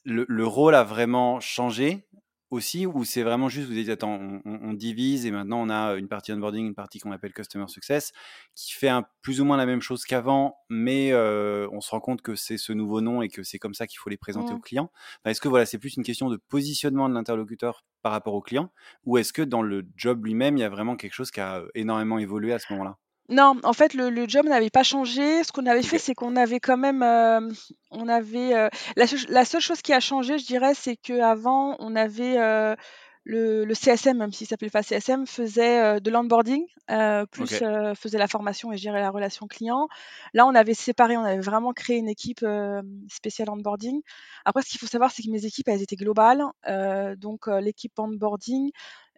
le, 0.03 0.25
le, 0.27 0.46
rôle 0.46 0.75
a 0.75 0.84
vraiment 0.84 1.39
changé 1.39 2.06
aussi 2.50 2.86
ou 2.86 3.06
c'est 3.06 3.24
vraiment 3.24 3.48
juste 3.50 3.68
vous 3.68 3.74
dites 3.74 3.89
attends 3.89 4.20
on, 4.20 4.41
on, 4.46 4.74
divise 4.74 5.25
et 5.25 5.32
maintenant 5.32 5.62
on 5.62 5.70
a 5.70 5.94
une 5.94 6.10
partie 6.10 6.34
onboarding 6.34 6.68
une 6.68 6.75
partie 6.75 7.00
qu'on 7.00 7.13
appelle 7.13 7.32
customer 7.32 7.68
success 7.70 8.12
qui 8.56 8.74
fait 8.74 8.89
un, 8.89 9.06
plus 9.22 9.39
ou 9.39 9.46
moins 9.46 9.56
la 9.56 9.65
même 9.65 9.82
chose 9.82 10.03
qu'avant 10.03 10.58
mais 10.70 11.13
euh, 11.13 11.70
on 11.72 11.80
se 11.80 11.89
rend 11.91 12.01
compte 12.01 12.22
que 12.22 12.36
c'est 12.36 12.58
ce 12.58 12.74
nouveau 12.74 13.00
nom 13.00 13.22
et 13.22 13.30
que 13.30 13.41
c'est 13.44 13.58
comme 13.58 13.74
ça 13.74 13.88
qu'il 13.88 14.00
faut 14.00 14.10
les 14.10 14.18
présenter 14.18 14.51
Mmh. 14.51 14.56
aux 14.56 14.60
clients 14.60 14.91
est-ce 15.24 15.39
que 15.39 15.48
voilà 15.48 15.65
c'est 15.65 15.77
plus 15.77 15.96
une 15.96 16.03
question 16.03 16.30
de 16.30 16.36
positionnement 16.36 17.08
de 17.08 17.13
l'interlocuteur 17.13 17.86
par 18.01 18.12
rapport 18.12 18.34
au 18.34 18.41
client 18.41 18.70
ou 19.06 19.18
est-ce 19.18 19.32
que 19.32 19.44
dans 19.44 19.62
le 19.62 19.88
job 19.96 20.25
lui-même 20.25 20.58
il 20.58 20.62
y 20.62 20.63
a 20.63 20.70
vraiment 20.70 20.98
quelque 20.98 21.13
chose 21.13 21.32
qui 21.32 21.39
a 21.39 21.63
énormément 21.74 22.18
évolué 22.18 22.51
à 22.53 22.60
ce 22.60 22.74
moment-là? 22.74 22.98
Non, 23.32 23.56
en 23.64 23.74
fait, 23.74 23.94
le 23.94 24.10
le 24.10 24.28
job 24.28 24.46
n'avait 24.46 24.70
pas 24.70 24.84
changé. 24.84 25.44
Ce 25.44 25.52
qu'on 25.54 25.66
avait 25.66 25.84
fait, 25.84 25.98
Ok. 25.98 26.00
c'est 26.00 26.14
qu'on 26.16 26.36
avait 26.36 26.60
quand 26.60 26.78
même, 26.78 27.02
hem, 27.02 27.54
on 27.92 28.08
avait, 28.10 28.54
heu, 28.56 28.70
la 28.98 29.08
seule 29.08 29.20
la 29.30 29.46
seule 29.46 29.62
chose 29.62 29.82
qui 29.82 29.94
a 29.94 30.00
changé, 30.02 30.38
je 30.38 30.46
dirais, 30.46 30.74
c'est 30.76 30.98
qu'avant, 30.98 31.76
on 31.80 31.96
avait, 31.96 32.38
heu, 32.40 32.76
le 33.24 33.64
le 33.66 33.74
CSM, 33.76 34.18
même 34.18 34.34
s'il 34.34 34.48
s'appelait 34.48 34.70
pas 34.70 34.84
CSM, 34.84 35.26
faisait, 35.28 35.96
heu, 35.98 36.02
de 36.02 36.12
l'onboarding, 36.12 36.66
heu, 36.92 37.26
plus, 37.32 37.62
Ok. 37.62 37.64
heu, 37.64 37.94
faisait 37.96 38.18
la 38.20 38.28
formation 38.28 38.74
et 38.74 38.78
gérait 38.78 39.02
la 39.02 39.12
relation 39.12 39.48
client. 39.48 39.88
Là, 40.34 40.46
on 40.46 40.56
avait 40.56 40.74
séparé, 40.74 41.16
on 41.18 41.24
avait 41.24 41.40
vraiment 41.40 41.72
créé 41.74 41.98
une 41.98 42.10
équipe, 42.10 42.44
hem, 42.44 43.06
spéciale 43.10 43.50
onboarding. 43.50 44.02
Après, 44.46 44.62
ce 44.64 44.70
qu'il 44.70 44.80
faut 44.80 44.88
savoir, 44.88 45.12
c'est 45.12 45.24
que 45.24 45.30
mes 45.32 45.46
équipes, 45.46 45.70
elles 45.70 45.82
étaient 45.84 45.96
globales, 45.96 46.44
heu, 46.68 47.16
donc 47.16 47.48
heu, 47.48 47.60
l'équipe 47.60 47.98
onboarding, 47.98 48.72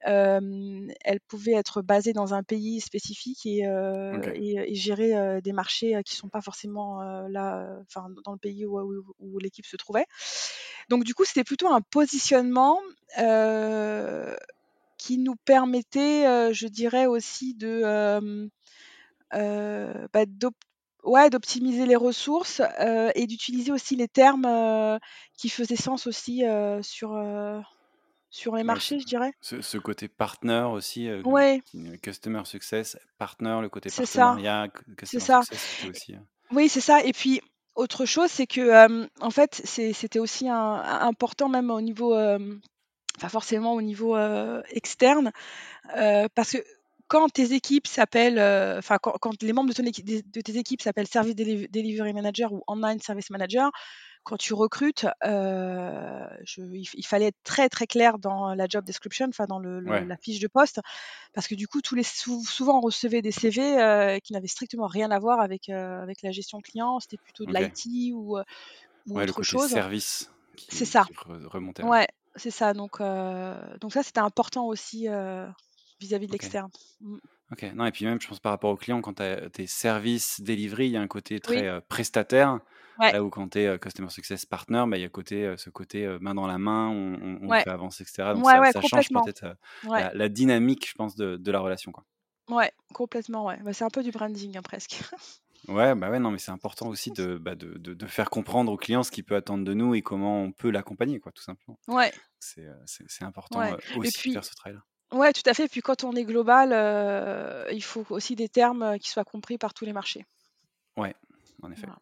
elle 0.05 1.19
pouvait 1.27 1.53
être 1.53 1.81
basée 1.81 2.13
dans 2.13 2.33
un 2.33 2.43
pays 2.43 2.81
spécifique 2.81 3.45
et 3.45 3.63
gérer, 4.75 5.41
des 5.41 5.53
marchés, 5.53 5.99
qui 6.05 6.15
sont 6.15 6.29
pas 6.29 6.41
forcément, 6.41 7.01
là, 7.29 7.67
enfin, 7.87 8.07
dans 8.25 8.33
le 8.33 8.37
pays 8.37 8.65
où 8.65 8.79
où 8.79 9.03
où 9.19 9.39
l'équipe 9.39 9.65
se 9.65 9.77
trouvait. 9.77 10.05
Donc 10.89 11.03
du 11.03 11.13
coup, 11.13 11.25
c'était 11.25 11.43
plutôt 11.43 11.67
un 11.67 11.81
positionnement, 11.81 12.79
qui 14.97 15.17
nous 15.17 15.35
permettait, 15.45 16.53
je 16.53 16.67
dirais 16.67 17.05
aussi 17.05 17.53
de, 17.55 18.49
bah, 19.31 20.25
ouais, 21.03 21.29
d'optimiser 21.29 21.85
les 21.85 21.95
ressources, 21.95 22.61
et 23.15 23.27
d'utiliser 23.27 23.71
aussi 23.71 23.95
les 23.95 24.07
termes, 24.07 24.99
qui 25.37 25.49
faisaient 25.49 25.75
sens 25.75 26.07
aussi, 26.07 26.43
sur, 26.81 27.11
sur 28.33 28.53
les 28.55 28.61
Ouais, 28.61 28.63
marchés, 28.65 28.99
je 28.99 29.05
dirais. 29.05 29.31
ce- 29.41 29.61
ce 29.61 29.77
côté 29.77 30.07
partner 30.07 30.65
aussi, 30.71 31.07
euh, 31.07 31.21
Ouais, 31.23 31.61
qui- 31.65 31.99
customer 32.01 32.41
success, 32.45 32.97
partner, 33.19 33.59
le 33.61 33.69
côté 33.69 33.89
c'est 33.89 34.05
ça, 34.07 34.21
partenariat, 34.21 34.67
cu- 34.69 34.83
c'est 34.87 34.95
customer 35.19 35.23
ça. 35.23 35.41
success, 35.43 35.67
c'était 35.75 35.89
aussi. 35.89 36.13
euh, 36.15 36.19
Oui, 36.51 36.67
c'est 36.67 36.81
ça 36.81 37.03
et 37.03 37.13
puis 37.13 37.41
autre 37.75 38.05
chose, 38.05 38.29
c'est 38.31 38.47
que, 38.47 38.65
en 39.21 39.29
fait, 39.29 39.61
c'est 39.63 39.93
c'était 39.93 40.19
aussi 40.19 40.49
un 40.49 40.73
important 41.11 41.47
même 41.47 41.69
au 41.71 41.81
niveau, 41.81 42.13
pas 43.21 43.29
forcément 43.29 43.73
au 43.73 43.81
niveau, 43.81 44.17
externe, 44.69 45.31
parce 46.35 46.51
que 46.51 46.57
quand 47.07 47.29
tes 47.29 47.53
équipes 47.53 47.85
s'appellent, 47.87 48.39
enfin 48.79 48.97
quand 48.99 49.15
quand 49.19 49.41
les 49.43 49.53
membres 49.53 49.69
de 49.69 49.75
ton 49.75 49.83
équipe 49.85 50.05
de 50.05 50.41
tes 50.41 50.57
équipes 50.57 50.81
s'appellent 50.81 51.07
service 51.07 51.35
deliv 51.35 51.69
delivery 51.69 52.13
manager 52.13 52.51
ou 52.53 52.63
online 52.67 52.99
service 52.99 53.29
manager, 53.29 53.71
quand 54.23 54.37
tu 54.37 54.53
recrutes, 54.53 55.05
je 55.23 56.61
il 56.61 56.87
il 56.93 57.05
fallait 57.05 57.27
être 57.27 57.43
très, 57.43 57.69
très 57.69 57.87
clair 57.87 58.19
dans 58.19 58.53
la 58.55 58.67
job 58.69 58.85
description, 58.85 59.27
enfin 59.29 59.45
dans 59.47 59.59
le 59.59 59.79
le 59.79 59.91
Ouais, 59.91 60.05
la 60.05 60.17
fiche 60.17 60.39
de 60.39 60.47
poste, 60.47 60.79
parce 61.33 61.47
que 61.47 61.55
du 61.55 61.67
coup, 61.67 61.81
tous 61.81 61.95
les 61.95 62.03
sou 62.03 62.43
souvent 62.45 62.79
on 62.79 62.81
recevait 62.81 63.21
des 63.23 63.31
CV, 63.33 63.61
heu, 63.79 64.19
qui 64.23 64.33
n'avaient 64.33 64.47
strictement 64.47 64.87
rien 64.87 65.11
à 65.11 65.19
voir 65.19 65.39
avec, 65.41 65.69
heu, 65.69 65.75
avec 65.75 66.21
la 66.23 66.31
gestion 66.31 66.61
client. 66.61 66.99
C'était 67.01 67.19
plutôt 67.19 67.45
de 67.47 67.53
l'IT 67.53 68.13
ou, 68.13 68.37
ou 69.07 69.15
Ouais, 69.15 69.25
le 69.25 69.31
autre 69.31 69.33
côté 69.33 69.57
chose. 69.57 69.77
service 69.77 70.29
C'est 70.69 70.85
ça. 70.85 71.07
remontait. 71.15 71.83
Ouais. 71.83 72.07
C'est 72.37 72.51
ça. 72.51 72.73
Donc, 72.73 72.99
donc 72.99 73.93
ça, 73.93 74.03
c'était 74.03 74.19
important 74.21 74.67
aussi, 74.67 75.07
vis-à-vis 75.99 76.27
de 76.27 76.31
Ok. 76.31 76.33
l'externe. 76.33 76.69
Mmh. 77.01 77.17
Ok. 77.51 77.63
Non, 77.75 77.85
et 77.85 77.91
puis 77.91 78.05
même, 78.05 78.19
je 78.21 78.27
pense 78.27 78.39
par 78.39 78.51
rapport 78.51 78.71
aux 78.71 78.77
clients, 78.77 79.01
quand 79.01 79.15
tu 79.15 79.23
as 79.23 79.49
tes 79.49 79.67
services 79.67 80.41
delivery, 80.41 80.87
il 80.87 80.91
y 80.93 80.97
a 80.97 81.01
un 81.01 81.07
côté 81.07 81.39
très 81.39 81.67
euh, 81.67 81.81
prestataire. 81.81 82.59
Ouais, 82.99 83.11
Là 83.13 83.23
où 83.23 83.29
quand 83.29 83.49
tu 83.49 83.59
es 83.59 83.79
Customer 83.79 84.09
Success 84.09 84.45
Partner, 84.45 84.83
bah, 84.87 84.97
il 84.97 85.01
y 85.01 85.05
a 85.05 85.09
côté, 85.09 85.55
ce 85.57 85.69
côté 85.69 86.17
main 86.21 86.33
dans 86.35 86.47
la 86.47 86.57
main, 86.57 86.89
on, 86.89 87.39
on- 87.43 87.47
ouais, 87.49 87.63
fait 87.63 87.69
avancer, 87.69 88.03
etc. 88.03 88.33
Donc 88.33 88.43
ça, 88.71 88.81
change 88.81 89.09
peut-être 89.25 89.45
la, 89.99 90.13
la 90.13 90.29
dynamique, 90.29 90.87
je 90.89 90.93
pense, 90.93 91.15
de, 91.15 91.37
de 91.37 91.51
la 91.51 91.59
relation. 91.59 91.91
Quoi. 91.91 92.05
ouais, 92.49 92.71
complètement, 92.93 93.45
ouais. 93.45 93.57
Bah, 93.63 93.73
c'est 93.73 93.83
un 93.85 93.89
peu 93.89 94.03
du 94.03 94.11
branding, 94.11 94.57
hein, 94.57 94.61
presque. 94.61 95.01
Ouais, 95.69 95.95
bah 95.95 96.09
ouais, 96.11 96.19
non, 96.19 96.29
mais 96.29 96.39
c'est 96.39 96.51
important 96.51 96.89
aussi 96.89 97.11
de, 97.11 97.37
bah, 97.37 97.55
de, 97.55 97.77
de, 97.77 97.93
de 97.93 98.05
faire 98.05 98.29
comprendre 98.29 98.69
au 98.69 98.75
client 98.75 99.01
ce 99.01 99.11
qu'il 99.11 99.23
peut 99.23 99.35
attendre 99.37 99.63
de 99.63 99.73
nous 99.73 99.95
et 99.95 100.01
comment 100.01 100.41
on 100.43 100.51
peut 100.51 100.69
l'accompagner, 100.69 101.21
quoi, 101.21 101.31
tout 101.31 101.41
simplement. 101.41 101.79
Ouais, 101.87 102.11
C'est 102.39 102.67
important 103.21 103.61
ouais 103.61 103.77
et 103.95 103.97
aussi 103.97 104.27
de 104.27 104.33
faire 104.33 104.43
ce 104.43 104.55
travail-là. 104.55 104.83
ouais, 105.17 105.31
tout 105.31 105.49
à 105.49 105.53
fait. 105.53 105.69
Puis 105.69 105.79
quand 105.79 106.03
on 106.03 106.13
est 106.17 106.25
global, 106.25 106.71
il 107.71 107.81
faut 107.81 108.05
aussi 108.09 108.35
des 108.35 108.49
termes, 108.49 108.99
qui 108.99 109.09
soient 109.09 109.23
compris 109.23 109.57
par 109.57 109.73
tous 109.73 109.85
les 109.85 109.93
marchés. 109.93 110.25
Ouais, 110.97 111.15
en 111.61 111.71
effet. 111.71 111.87
Voilà. 111.87 112.01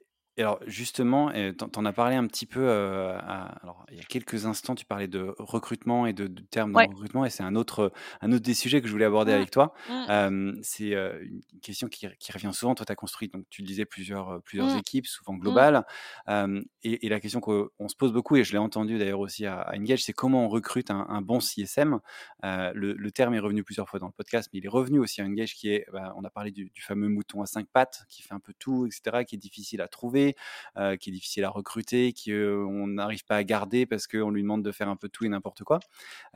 Et 0.41 0.43
alors 0.43 0.59
justement, 0.65 1.29
tu 1.31 1.79
en 1.79 1.85
as 1.85 1.93
parlé 1.93 2.15
un 2.15 2.25
petit 2.25 2.47
peu, 2.47 2.61
heu, 2.61 3.09
à 3.11 3.43
alors 3.61 3.85
il 3.91 3.97
y 3.97 3.99
a 4.01 4.03
quelques 4.03 4.47
instants, 4.47 4.73
tu 4.73 4.85
parlais 4.85 5.07
de 5.07 5.35
recrutement 5.37 6.07
et 6.07 6.13
de 6.13 6.25
de 6.25 6.41
termes 6.41 6.73
Ouais. 6.73 6.87
le 6.87 6.87
recrutement 6.87 7.25
et 7.25 7.29
c'est 7.29 7.43
un 7.43 7.53
autre, 7.55 7.91
un 8.21 8.31
autre 8.31 8.41
des 8.43 8.55
sujets 8.55 8.81
que 8.81 8.87
je 8.87 8.91
voulais 8.91 9.05
aborder 9.05 9.31
Mmh. 9.31 9.33
avec 9.33 9.51
toi. 9.51 9.71
Mmh. 9.87 10.07
C'est, 10.63 10.95
heu, 10.95 11.21
une 11.23 11.41
question 11.61 11.87
qui 11.89 12.07
qui 12.19 12.31
revient 12.31 12.49
souvent. 12.53 12.73
Toi, 12.73 12.85
tu 12.87 12.91
as 12.91 12.95
construit, 12.95 13.27
donc 13.29 13.45
tu 13.51 13.61
le 13.61 13.67
disais, 13.67 13.85
plusieurs, 13.85 14.31
heu, 14.35 14.41
plusieurs 14.41 14.75
Mmh. 14.75 14.81
équipes, 14.81 15.05
souvent 15.05 15.35
globales. 15.35 15.85
Et 16.83 17.05
et 17.05 17.09
la 17.09 17.19
question 17.19 17.39
qu'on 17.41 17.87
se 17.87 17.95
pose 17.95 18.11
beaucoup 18.13 18.35
et 18.35 18.43
je 18.43 18.51
l'ai 18.53 18.57
entendu 18.57 18.97
d'ailleurs 18.97 19.19
aussi 19.19 19.45
à 19.45 19.59
à 19.61 19.77
Engage, 19.77 20.03
c'est 20.03 20.13
comment 20.13 20.45
on 20.45 20.49
recrute 20.49 20.89
un 20.91 21.05
un 21.09 21.21
bon 21.21 21.39
CSM? 21.39 21.99
Le 22.43 22.93
le 22.93 23.11
terme 23.11 23.33
est 23.33 23.39
revenu 23.39 23.63
plusieurs 23.63 23.87
fois 23.89 23.99
dans 23.99 24.07
le 24.07 24.11
podcast, 24.13 24.49
mais 24.53 24.59
il 24.59 24.65
est 24.65 24.69
revenu 24.69 24.99
aussi 24.99 25.21
à 25.21 25.25
Engage 25.25 25.55
qui 25.55 25.69
est, 25.69 25.85
bah, 25.91 26.13
on 26.17 26.23
a 26.23 26.29
parlé 26.29 26.51
du 26.51 26.69
du 26.69 26.81
fameux 26.81 27.07
mouton 27.09 27.41
à 27.41 27.45
5 27.45 27.67
pattes 27.71 28.03
qui 28.09 28.21
fait 28.23 28.33
un 28.33 28.39
peu 28.39 28.53
tout 28.57 28.85
et 28.87 28.91
cetera, 28.91 29.23
qui 29.25 29.35
est 29.35 29.37
difficile 29.37 29.81
à 29.81 29.87
trouver, 29.87 30.30
euh, 30.77 30.97
qui 30.97 31.09
est 31.09 31.13
difficile 31.13 31.43
à 31.43 31.49
recruter, 31.49 32.13
qu'on 32.13 32.87
n'arrive 32.87 33.25
pas 33.25 33.37
à 33.37 33.43
garder 33.43 33.85
parce 33.85 34.07
qu'on 34.07 34.31
lui 34.31 34.41
demande 34.41 34.63
de 34.63 34.71
faire 34.71 34.89
un 34.89 34.95
peu 34.95 35.09
tout 35.09 35.25
et 35.25 35.29
n'importe 35.29 35.63
quoi. 35.63 35.79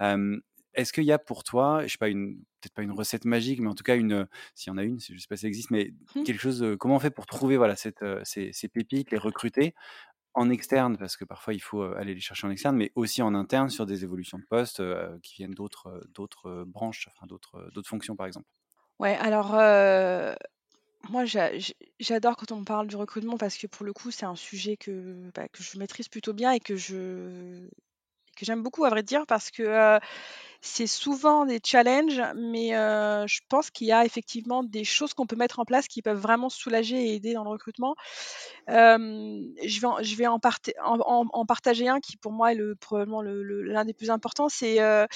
Euh, 0.02 0.40
est-ce 0.74 0.92
qu'il 0.92 1.06
y 1.06 1.12
a 1.12 1.20
pour 1.20 1.44
toi, 1.44 1.84
je 1.86 1.92
sais 1.94 1.98
pas, 1.98 2.10
une, 2.10 2.40
peut-être 2.62 2.74
pas 2.74 2.84
une 2.84 2.92
recette 2.92 3.24
magique, 3.26 3.62
mais 3.62 3.70
en 3.70 3.76
tout 3.76 3.84
cas 3.84 3.96
une, 3.96 4.28
s'il 4.56 4.72
y 4.72 4.74
en 4.74 4.78
a 4.78 4.84
une, 4.84 5.00
je 5.00 5.18
sais 5.18 5.28
pas 5.30 5.38
si 5.38 5.42
ça 5.44 5.48
existe, 5.48 5.72
mais 5.72 5.94
Mmh. 6.16 6.26
quelque 6.26 6.40
chose, 6.42 6.64
euh, 6.64 6.76
comment 6.78 6.98
on 6.98 7.00
fait 7.00 7.12
pour 7.12 7.26
trouver 7.28 7.56
voilà 7.58 7.76
cette, 7.78 8.02
euh, 8.04 8.22
ces, 8.26 8.52
ces 8.52 8.68
pépites, 8.68 9.12
les 9.12 9.18
recruter 9.18 9.74
en 10.34 10.50
externe, 10.50 10.98
parce 10.98 11.16
que 11.18 11.26
parfois 11.26 11.54
il 11.54 11.62
faut 11.62 11.82
euh, 11.82 11.96
aller 11.98 12.14
les 12.14 12.20
chercher 12.22 12.48
en 12.48 12.52
externe, 12.52 12.76
mais 12.76 12.92
aussi 12.96 13.22
en 13.22 13.34
interne 13.36 13.70
sur 13.70 13.86
des 13.86 14.04
évolutions 14.04 14.38
de 14.40 14.46
poste 14.46 14.82
euh, 14.82 15.18
qui 15.24 15.36
viennent 15.36 15.54
d'autres, 15.54 15.88
euh, 15.88 16.02
d'autres 16.10 16.48
euh, 16.50 16.66
branches, 16.66 17.08
enfin 17.14 17.26
d'autres, 17.28 17.56
euh, 17.56 17.70
d'autres 17.72 17.90
fonctions 17.90 18.16
par 18.16 18.28
exemple. 18.28 18.48
Ouais, 19.00 19.16
alors, 19.16 19.52
moi 21.10 21.24
j'adore 22.00 22.36
quand 22.38 22.52
on 22.52 22.58
me 22.58 22.66
parle 22.66 22.88
du 22.88 22.96
recrutement 22.96 23.38
parce 23.38 23.58
que 23.58 23.68
pour 23.68 23.86
le 23.86 23.94
coup, 23.94 24.12
c'est 24.12 24.26
un 24.26 24.36
sujet 24.36 24.78
que, 24.78 25.30
bah, 25.36 25.48
je 25.60 25.78
maîtrise 25.78 26.08
plutôt 26.10 26.34
bien 26.34 26.52
et 26.52 26.60
que 26.60 26.76
je 26.76 27.68
j'aime 28.42 28.64
beaucoup 28.64 28.86
à 28.86 28.90
vrai 28.90 29.04
dire 29.04 29.26
parce 29.28 29.52
que, 29.52 29.64
heu, 29.64 30.00
c'est 30.62 30.88
souvent 30.88 31.46
des 31.46 31.60
challenges, 31.66 32.22
mais, 32.36 32.76
heu, 32.76 33.26
je 33.28 33.40
pense 33.50 33.72
qu'il 33.72 33.88
y 33.88 33.94
a 33.94 34.06
effectivement 34.06 34.64
des 34.64 34.84
choses 34.86 35.14
qu'on 35.14 35.28
peut 35.28 35.36
mettre 35.38 35.60
en 35.60 35.66
place 35.66 35.88
qui 35.88 36.02
peuvent 36.02 36.20
vraiment 36.20 36.50
soulager 36.50 36.98
et 37.12 37.16
aider 37.16 37.34
dans 37.34 37.44
le 37.46 37.50
recrutement. 37.52 37.96
Je 38.68 40.16
vais 40.18 40.28
en 40.28 40.40
en 41.34 41.46
partager 41.46 41.88
un 41.90 42.00
qui 42.00 42.18
pour 42.18 42.32
moi 42.34 42.52
est 42.54 42.56
le 42.56 42.76
probablement 42.76 43.22
le 43.22 43.44
le 43.44 43.64
l'un 43.64 43.86
des 43.86 43.94
plus 43.94 44.10
importants, 44.12 44.50
c'est, 44.50 44.82
heu 44.82 45.08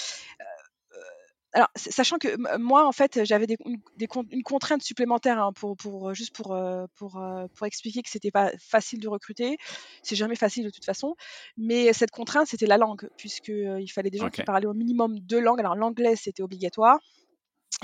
alors, 1.54 1.68
sachant 1.76 2.18
que 2.20 2.58
moi, 2.60 2.86
en 2.88 2.92
fait, 2.92 3.24
j'avais 3.26 3.48
des 3.48 3.58
une 3.66 3.78
des 3.98 4.08
con 4.08 4.24
une 4.32 4.44
contrainte 4.44 4.84
supplémentaire, 4.84 5.40
hein, 5.42 5.52
pour 5.54 5.76
pour, 5.78 6.10
heu, 6.10 6.14
juste 6.14 6.36
pour, 6.36 6.54
heu, 6.56 6.86
pour, 6.96 7.20
expliquer 7.66 8.04
que 8.04 8.10
c'était 8.10 8.32
pas 8.32 8.52
facile 8.60 9.00
de 9.00 9.08
recruter. 9.08 9.58
C'est 10.04 10.16
jamais 10.16 10.36
facile 10.36 10.66
de 10.66 10.70
toute 10.70 10.86
façon, 10.86 11.16
mais 11.58 11.92
cette 11.94 12.12
contrainte, 12.12 12.48
c'était 12.48 12.68
la 12.68 12.78
langue 12.78 13.10
puisque, 13.18 13.50
heu, 13.50 13.80
il 13.82 13.88
fallait 13.90 14.12
des 14.12 14.20
gens 14.20 14.30
qui 14.30 14.44
parlaient 14.44 14.68
au 14.68 14.74
minimum 14.76 15.20
2 15.20 15.40
langues. 15.40 15.60
Alors 15.60 15.76
l'anglais, 15.76 16.16
c'était 16.16 16.44
obligatoire. 16.44 17.00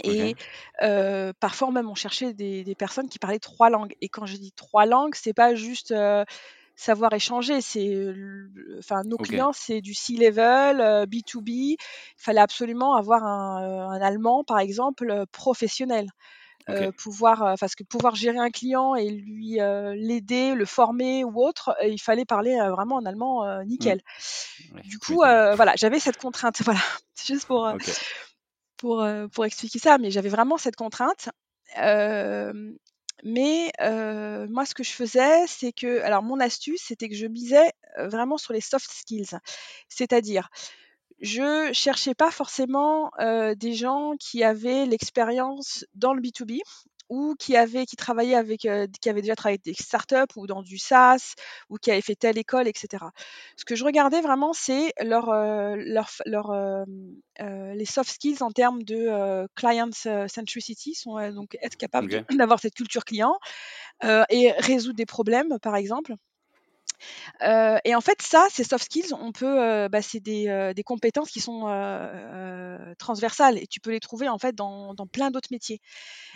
Et 0.03 0.36
parfois 1.39 1.72
même 1.72 1.89
on 1.89 1.95
cherchait 1.95 2.34
des 2.34 2.63
des 2.65 2.75
personnes 2.75 3.10
qui 3.10 3.19
parlaient 3.19 3.39
3 3.39 3.69
langues. 3.72 3.95
Et 4.01 4.10
quand 4.10 4.25
je 4.27 4.38
dis 4.38 4.51
3 4.53 4.86
langues, 4.88 5.15
c'est 5.15 5.34
pas 5.34 5.55
juste, 5.55 5.93
savoir 6.75 7.13
échanger, 7.13 7.62
c'est, 7.62 7.86
le 7.88 8.50
enfin 8.79 9.01
nos 9.05 9.17
clients, 9.17 9.51
c'est 9.53 9.82
du 9.82 9.94
C-level, 9.94 10.82
heu, 10.82 11.05
B2B. 11.05 11.51
Il 11.51 11.77
fallait 12.17 12.41
absolument 12.41 12.96
avoir 12.96 13.24
un, 13.24 13.62
heu, 13.63 13.79
un 13.82 14.01
allemand, 14.01 14.44
par 14.44 14.60
exemple, 14.60 15.25
professionnel. 15.32 16.08
Heu, 16.70 16.91
pouvoir, 16.94 17.55
parce 17.60 17.75
que 17.75 17.84
pouvoir 17.84 18.15
gérer 18.15 18.39
un 18.39 18.50
client 18.51 18.96
et 18.96 19.10
lui, 19.10 19.60
heu, 19.62 19.94
l'aider, 19.96 20.55
le 20.55 20.65
former 20.65 21.24
ou 21.25 21.41
autre, 21.44 21.75
il 21.84 22.01
fallait 22.01 22.25
parler, 22.25 22.58
vraiment 22.72 23.00
un 23.00 23.05
allemand, 23.05 23.63
Hmm, 23.79 23.91
nickel. 23.91 24.01
ouais, 24.72 24.84
Du 24.84 25.00
coup, 25.00 25.17
voilà, 25.17 25.74
j'avais 25.77 26.00
cette 26.00 26.17
contrainte, 26.17 26.62
voilà, 26.65 26.82
c'est 27.15 27.34
juste 27.34 27.48
pour, 27.48 27.67
pour, 28.77 29.05
pour 29.32 29.46
expliquer 29.46 29.79
ça, 29.79 29.98
mais 29.98 30.12
j'avais 30.12 30.29
vraiment 30.29 30.58
cette 30.58 30.75
contrainte. 30.75 31.29
Hem, 31.75 32.77
Mais 33.25 33.74
moi, 34.48 34.65
ce 34.65 34.74
que 34.74 34.84
je 34.84 34.91
faisais, 34.91 35.46
c'est 35.48 35.74
que 35.74 36.00
alors 36.01 36.24
mon 36.24 36.39
astuce, 36.39 36.84
c'était 36.86 37.10
que 37.10 37.15
je 37.15 37.27
misais, 37.27 37.74
vraiment 37.98 38.38
sur 38.38 38.53
les 38.53 38.62
soft 38.62 38.89
skills. 38.89 39.38
C'est-à-dire, 39.89 40.50
je 41.22 41.72
cherchais 41.74 42.13
pas 42.13 42.29
forcément, 42.29 43.12
des 43.58 43.74
gens 43.74 44.13
qui 44.20 44.44
avaient 44.44 44.86
l'expérience 44.86 45.86
dans 45.96 46.13
le 46.13 46.22
B2B 46.22 46.60
ou 47.09 47.35
qui 47.38 47.55
avaient 47.55 47.85
qui 47.85 47.95
travaillaient 47.95 48.35
avec, 48.35 48.62
qui 48.62 49.09
avaient 49.09 49.21
déjà 49.21 49.35
travaillé 49.35 49.59
avec 49.63 49.63
des 49.63 49.74
startups 49.74 50.35
ou 50.35 50.47
dans 50.47 50.62
du 50.62 50.77
SaaS 50.77 51.35
ou 51.69 51.77
qui 51.77 51.91
avaient 51.91 52.01
fait 52.01 52.15
telle 52.15 52.38
école 52.38 52.67
et 52.67 52.74
cetera. 52.75 53.12
Ce 53.57 53.65
que 53.65 53.75
je 53.75 53.83
regardais 53.83 54.21
vraiment, 54.21 54.53
c'est 54.53 54.93
leur, 55.01 55.27
leur 55.27 56.09
leur, 56.25 56.85
les 57.39 57.85
soft 57.85 58.12
skills 58.12 58.41
en 58.41 58.51
termes 58.51 58.83
de, 58.83 59.47
client 59.55 59.89
centricity, 60.27 60.95
sont, 60.95 61.17
donc 61.31 61.57
être 61.62 61.77
capable 61.77 62.25
d'avoir 62.31 62.59
cette 62.59 62.75
culture 62.75 63.05
client, 63.05 63.38
et 64.03 64.51
résoudre 64.57 64.95
des 64.95 65.05
problèmes, 65.05 65.59
par 65.62 65.75
exemple. 65.75 66.13
Euh, 67.42 67.78
et 67.86 67.96
en 67.96 68.02
fait, 68.02 68.22
ça, 68.22 68.48
ces 68.52 68.64
soft 68.64 68.86
skills, 68.86 69.14
on 69.14 69.32
peut, 69.32 69.62
euh, 69.62 69.90
bah, 69.90 70.02
c'est 70.02 70.20
des, 70.20 70.48
euh, 70.48 70.74
des, 70.74 70.84
compétences 70.84 71.30
qui 71.30 71.40
sont 71.40 71.62
transversales 73.00 73.58
et 73.58 73.68
tu 73.68 73.80
peux 73.80 73.92
les 73.92 74.00
trouver 74.00 74.30
en 74.30 74.38
fait 74.38 74.56
dans, 74.56 74.96
plein 75.12 75.32
d'autres 75.32 75.50
métiers. 75.52 75.82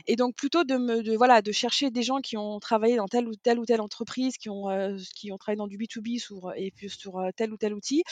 Et 0.07 0.15
donc, 0.15 0.35
plutôt 0.35 0.63
de, 0.63 1.15
voilà, 1.15 1.41
de 1.41 1.51
chercher 1.51 1.91
des 1.91 2.03
gens 2.03 2.19
qui 2.19 2.37
ont 2.37 2.59
travaillé 2.59 2.97
dans 2.97 3.07
telle 3.07 3.27
ou 3.27 3.35
telle 3.35 3.59
ou 3.59 3.65
telle 3.65 3.81
entreprise, 3.81 4.37
qui 4.37 4.49
ont, 4.49 4.67
qui 5.15 5.31
ont 5.31 5.37
travaillé 5.37 5.57
dans 5.57 5.67
du 5.67 5.77
B2B 5.77 6.19
sur, 6.19 6.51
et 6.55 6.71
puis 6.71 6.89
sur 6.89 7.21
tel 7.35 7.51
ou 7.51 7.57
tel 7.57 7.73
outil, 7.73 8.03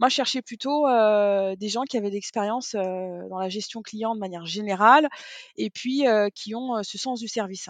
moi, 0.00 0.08
je 0.08 0.14
cherchais 0.14 0.42
plutôt 0.42 0.86
des 1.56 1.68
gens 1.68 1.84
qui 1.84 1.96
avaient 1.96 2.10
de 2.10 2.14
l'expérience 2.14 2.72
dans 2.74 3.38
la 3.38 3.48
gestion 3.48 3.82
client 3.82 4.14
de 4.14 4.20
manière 4.20 4.46
générale 4.46 5.08
et 5.56 5.70
puis 5.70 6.04
qui 6.34 6.54
ont 6.54 6.82
ce 6.82 6.98
sens 6.98 7.20
du 7.20 7.28
service 7.28 7.68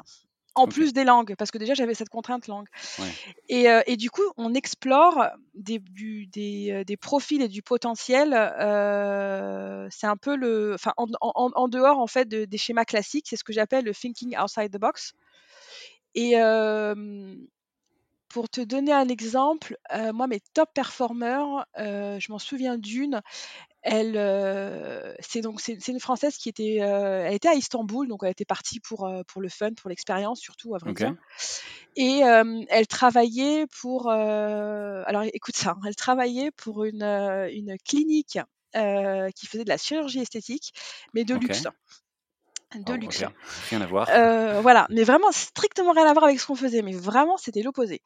en 0.54 0.66
plus 0.66 0.92
des 0.92 1.04
langues, 1.04 1.34
parce 1.36 1.50
que 1.50 1.58
déjà 1.58 1.74
j'avais 1.74 1.94
cette 1.94 2.08
contrainte 2.08 2.46
langue. 2.46 2.68
Et, 3.48 3.70
euh, 3.70 3.80
et, 3.86 3.96
du 3.96 4.10
coup, 4.10 4.22
on 4.36 4.54
explore 4.54 5.26
des, 5.54 5.78
du, 5.78 6.26
des, 6.26 6.70
euh, 6.72 6.84
des 6.84 6.96
profils 6.96 7.40
et 7.40 7.48
du 7.48 7.62
potentiel. 7.62 8.34
Euh, 8.34 9.88
c'est 9.90 10.06
un 10.06 10.16
peu 10.16 10.36
le, 10.36 10.74
enfin, 10.74 10.92
en, 10.96 11.06
en, 11.20 11.50
en, 11.54 11.68
dehors 11.68 11.98
en 11.98 12.06
fait 12.06 12.28
de, 12.28 12.44
des 12.44 12.58
schémas 12.58 12.84
classiques, 12.84 13.26
c'est 13.28 13.36
ce 13.36 13.44
que 13.44 13.52
j'appelle 13.52 13.84
le 13.84 13.94
thinking 13.94 14.36
outside 14.38 14.70
the 14.70 14.78
box. 14.78 15.14
Et 16.14 16.34
euh, 16.36 17.34
pour 18.28 18.48
te 18.48 18.60
donner 18.60 18.92
un 18.92 19.08
exemple, 19.08 19.76
moi 20.12 20.26
mes 20.26 20.40
top 20.54 20.70
performers, 20.74 21.66
je 21.76 22.32
m'en 22.32 22.38
souviens 22.38 22.76
d'une. 22.76 23.22
Elle, 23.82 24.16
euh, 24.16 25.12
c'est 25.18 25.40
donc 25.40 25.60
c'est, 25.60 25.88
une 25.88 25.98
française 25.98 26.36
qui 26.36 26.48
était, 26.48 26.78
euh, 26.80 27.24
elle 27.26 27.34
était 27.34 27.48
à 27.48 27.54
Istanbul, 27.54 28.06
donc 28.06 28.20
elle 28.22 28.30
était 28.30 28.44
partie 28.44 28.78
pour 28.78 29.06
euh, 29.06 29.22
pour 29.26 29.42
le 29.42 29.48
fun, 29.48 29.72
pour 29.74 29.90
l'expérience 29.90 30.38
surtout 30.38 30.76
à 30.76 30.78
vrai 30.78 30.92
dire. 30.92 31.16
Et 31.96 32.20
elle 32.20 32.86
travaillait 32.86 33.66
pour, 33.80 34.08
alors 34.08 35.24
écoute 35.24 35.56
ça, 35.56 35.72
hein, 35.72 35.80
elle 35.86 35.96
travaillait 35.96 36.52
pour 36.52 36.84
une 36.84 37.02
une 37.02 37.76
clinique 37.84 38.38
qui 38.72 39.46
faisait 39.46 39.64
de 39.64 39.68
la 39.68 39.78
chirurgie 39.78 40.20
esthétique, 40.20 40.72
mais 41.12 41.24
de 41.24 41.34
luxe 41.34 41.64
de 42.80 42.92
oh, 42.92 42.96
luxe. 42.96 43.24
Rien 43.70 43.80
à 43.80 43.86
voir. 43.86 44.08
Euh, 44.10 44.60
voilà, 44.60 44.86
mais 44.90 45.04
vraiment 45.04 45.30
strictement 45.32 45.92
rien 45.92 46.06
à 46.06 46.12
voir 46.12 46.24
avec 46.24 46.40
ce 46.40 46.46
qu'on 46.46 46.54
faisait, 46.54 46.82
mais 46.82 46.92
vraiment 46.92 47.36
c'était 47.36 47.62
l'opposé. 47.62 48.00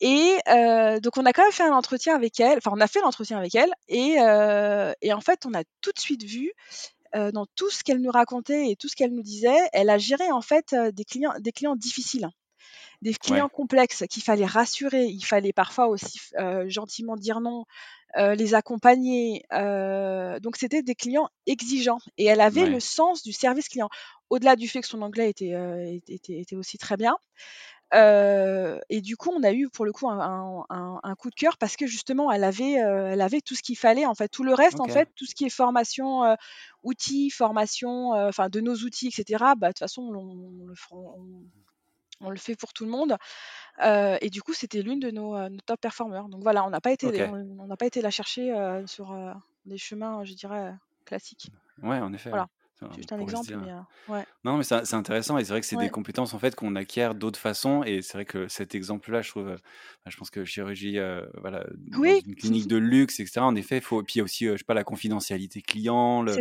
Et 0.00 0.36
euh, 0.48 1.00
donc 1.00 1.16
on 1.16 1.24
a 1.24 1.32
quand 1.32 1.42
même 1.42 1.52
fait 1.52 1.64
un 1.64 1.74
entretien 1.74 2.14
avec 2.14 2.38
elle, 2.40 2.58
enfin 2.58 2.72
on 2.74 2.80
a 2.80 2.86
fait 2.86 3.00
l'entretien 3.00 3.38
avec 3.38 3.54
elle, 3.54 3.70
et, 3.88 4.16
euh, 4.20 4.92
et, 5.00 5.12
en 5.12 5.20
fait 5.20 5.46
on 5.46 5.54
a 5.54 5.62
tout 5.80 5.92
de 5.94 6.00
suite 6.00 6.24
vu 6.24 6.52
dans 7.14 7.44
tout 7.56 7.68
ce 7.68 7.84
qu'elle 7.84 8.00
nous 8.00 8.10
racontait 8.10 8.70
et 8.70 8.76
tout 8.76 8.88
ce 8.88 8.96
qu'elle 8.96 9.12
nous 9.12 9.22
disait, 9.22 9.68
elle 9.74 9.90
a 9.90 9.98
géré 9.98 10.32
en 10.32 10.40
fait 10.40 10.74
des 10.94 11.04
clients, 11.04 11.34
des 11.40 11.52
clients 11.52 11.76
difficiles 11.76 12.30
des 13.02 13.14
clients 13.14 13.48
complexes 13.48 14.04
qu'il 14.08 14.22
fallait 14.22 14.46
rassurer, 14.46 15.06
il 15.06 15.24
fallait 15.24 15.52
parfois 15.52 15.88
aussi 15.88 16.20
gentiment 16.66 17.16
dire 17.16 17.40
non, 17.40 17.64
les 18.16 18.54
accompagner. 18.54 19.44
donc 19.50 20.56
c'était 20.56 20.82
des 20.82 20.94
clients 20.94 21.28
exigeants 21.46 21.98
et 22.16 22.26
elle 22.26 22.40
avait 22.40 22.66
le 22.66 22.80
sens 22.80 23.22
du 23.22 23.32
service 23.32 23.68
client. 23.68 23.88
Au-delà 24.30 24.56
du 24.56 24.68
fait 24.68 24.80
que 24.80 24.86
son 24.86 25.02
anglais 25.02 25.30
était, 25.30 25.52
était, 26.08 26.38
était 26.40 26.56
aussi 26.56 26.78
très 26.78 26.96
bien. 26.96 27.16
et 27.92 29.00
du 29.00 29.16
coup, 29.16 29.30
on 29.34 29.42
a 29.42 29.52
eu 29.52 29.68
pour 29.68 29.84
le 29.84 29.92
coup 29.92 30.08
un, 30.08 30.64
un, 30.70 31.14
coup 31.16 31.30
de 31.30 31.34
cœur 31.34 31.58
parce 31.58 31.76
que 31.76 31.86
justement, 31.86 32.30
elle 32.30 32.44
avait, 32.44 32.74
elle 32.74 33.20
avait 33.20 33.40
tout 33.40 33.56
ce 33.56 33.62
qu'il 33.62 33.76
fallait. 33.76 34.06
En 34.06 34.14
fait, 34.14 34.28
tout 34.28 34.44
le 34.44 34.54
reste, 34.54 34.78
en 34.78 34.86
fait, 34.86 35.08
tout 35.16 35.26
ce 35.26 35.34
qui 35.34 35.44
est 35.44 35.50
formation, 35.50 36.36
outils, 36.84 37.30
formation, 37.30 38.12
enfin 38.12 38.48
de 38.48 38.60
nos 38.60 38.76
outils, 38.76 39.08
etc. 39.08 39.44
Bah, 39.56 39.68
de 39.68 39.72
toute 39.72 39.80
façon, 39.80 40.02
on, 40.02 40.66
le 40.66 40.74
on 40.92 41.42
le 42.30 42.36
fait 42.36 42.56
pour 42.56 42.72
tout 42.72 42.84
le 42.84 42.90
monde. 42.90 43.16
Euh, 43.82 44.18
et 44.20 44.30
du 44.30 44.42
coup, 44.42 44.52
c'était 44.52 44.82
l'une 44.82 45.00
de 45.00 45.10
nos, 45.10 45.36
top 45.66 45.80
performers. 45.80 46.28
Donc 46.28 46.42
voilà, 46.42 46.64
on 46.64 46.70
n'a 46.70 46.80
pas 46.80 46.92
été, 46.92 47.24
on 47.24 47.66
n'a 47.66 47.76
pas 47.76 47.86
été 47.86 48.02
la 48.02 48.10
chercher 48.10 48.54
sur 48.86 49.16
des 49.66 49.78
chemins, 49.78 50.24
je 50.24 50.34
dirais, 50.34 50.74
classiques. 51.04 51.50
Ouais, 51.82 51.98
en 51.98 52.12
effet. 52.12 52.30
Voilà. 52.30 52.48
Juste 52.96 53.12
un 53.12 53.20
exemple, 53.20 53.56
mais 53.56 53.72
ouais. 54.12 54.24
Non, 54.44 54.56
mais 54.56 54.64
c'est 54.64 54.94
intéressant 54.94 55.38
et 55.38 55.44
c'est 55.44 55.52
vrai 55.52 55.60
que 55.60 55.66
c'est 55.66 55.76
des 55.76 55.90
compétences 55.90 56.34
en 56.34 56.38
fait 56.38 56.54
qu'on 56.54 56.74
acquiert 56.76 57.14
d'autres 57.14 57.38
façons 57.38 57.82
et 57.84 58.02
c'est 58.02 58.14
vrai 58.14 58.24
que 58.24 58.48
cet 58.48 58.74
exemple-là, 58.74 59.22
je 59.22 59.30
trouve, 59.30 59.46
bah, 59.46 60.10
je 60.10 60.16
pense 60.16 60.30
que 60.30 60.44
chirurgie, 60.44 60.98
voilà, 61.40 61.64
dans 61.76 62.02
une 62.02 62.34
clinique 62.34 62.68
de 62.68 62.76
luxe, 62.76 63.20
etc. 63.20 63.40
En 63.40 63.54
effet, 63.54 63.78
il 63.78 63.82
faut, 63.82 64.02
puis 64.02 64.14
il 64.16 64.18
y 64.18 64.20
a 64.20 64.24
aussi, 64.24 64.46
je 64.46 64.56
sais 64.56 64.64
pas, 64.64 64.74
la 64.74 64.84
confidentialité 64.84 65.62
client, 65.62 66.22
le, 66.22 66.36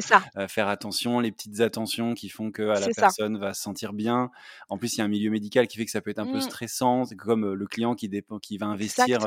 faire 0.47 0.67
attention, 0.67 1.19
les 1.19 1.31
petites 1.31 1.61
attentions 1.61 2.13
qui 2.13 2.29
font 2.29 2.51
que 2.51 2.61
la 2.63 2.87
personne 2.95 3.37
va 3.37 3.53
se 3.53 3.61
sentir 3.61 3.93
bien. 3.93 4.31
En 4.69 4.77
plus, 4.77 4.95
il 4.95 4.99
y 4.99 5.01
a 5.01 5.05
un 5.05 5.09
milieu 5.09 5.29
médical 5.29 5.67
qui 5.67 5.77
fait 5.77 5.85
que 5.85 5.91
ça 5.91 6.01
peut 6.01 6.11
être 6.11 6.19
un 6.19 6.25
peu 6.25 6.37
mmh. 6.37 6.41
stressant, 6.41 7.03
comme 7.17 7.53
le 7.53 7.67
client 7.67 7.95
qui 7.95 8.09
dépend, 8.09 8.39
qui 8.39 8.57
va 8.57 8.67
investir 8.67 9.19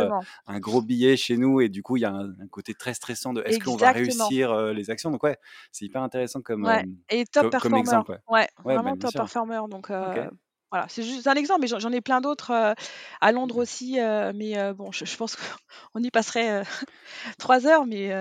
un 0.47 0.61
gros 0.61 0.83
billet 0.83 1.17
chez 1.17 1.37
nous 1.37 1.61
et 1.61 1.69
du 1.69 1.83
coup, 1.83 1.97
il 1.97 2.01
y 2.01 2.07
a 2.07 2.13
un, 2.13 2.33
côté 2.51 2.75
très 2.75 2.95
stressant 2.95 3.33
de 3.33 3.43
est-ce 3.45 3.59
qu'on 3.59 3.77
va 3.77 3.93
réussir 3.93 4.55
les 4.73 4.91
actions? 4.91 5.11
Donc 5.11 5.23
ouais, 5.23 5.39
c'est 5.73 5.85
hyper 5.85 6.03
intéressant 6.03 6.41
comme 6.41 6.69
et 7.11 7.25
top 7.27 7.51
performer. 7.51 7.81
Exemple, 7.81 8.19
ouais. 8.29 8.49
ouais, 8.65 8.75
vraiment 8.75 8.97
top 8.97 9.13
performer. 9.13 9.61
Donc, 9.69 9.91
euh, 9.91 10.31
voilà, 10.75 10.89
c'est 10.89 11.05
juste 11.05 11.29
un 11.29 11.35
exemple, 11.35 11.61
mais 11.61 11.69
j'en 11.69 11.93
ai 11.93 12.01
plein 12.01 12.21
d'autres 12.21 12.51
euh, 12.51 12.75
à 13.21 13.31
Londres 13.31 13.59
aussi. 13.59 14.01
Euh, 14.01 14.33
mais 14.35 14.57
bon, 14.73 14.91
je, 14.91 15.05
je 15.05 15.17
pense 15.17 15.37
qu'on 15.37 16.03
y 16.03 16.11
passerait 16.11 16.65
trois 17.39 17.69
heures, 17.69 17.87
mais 17.87 18.13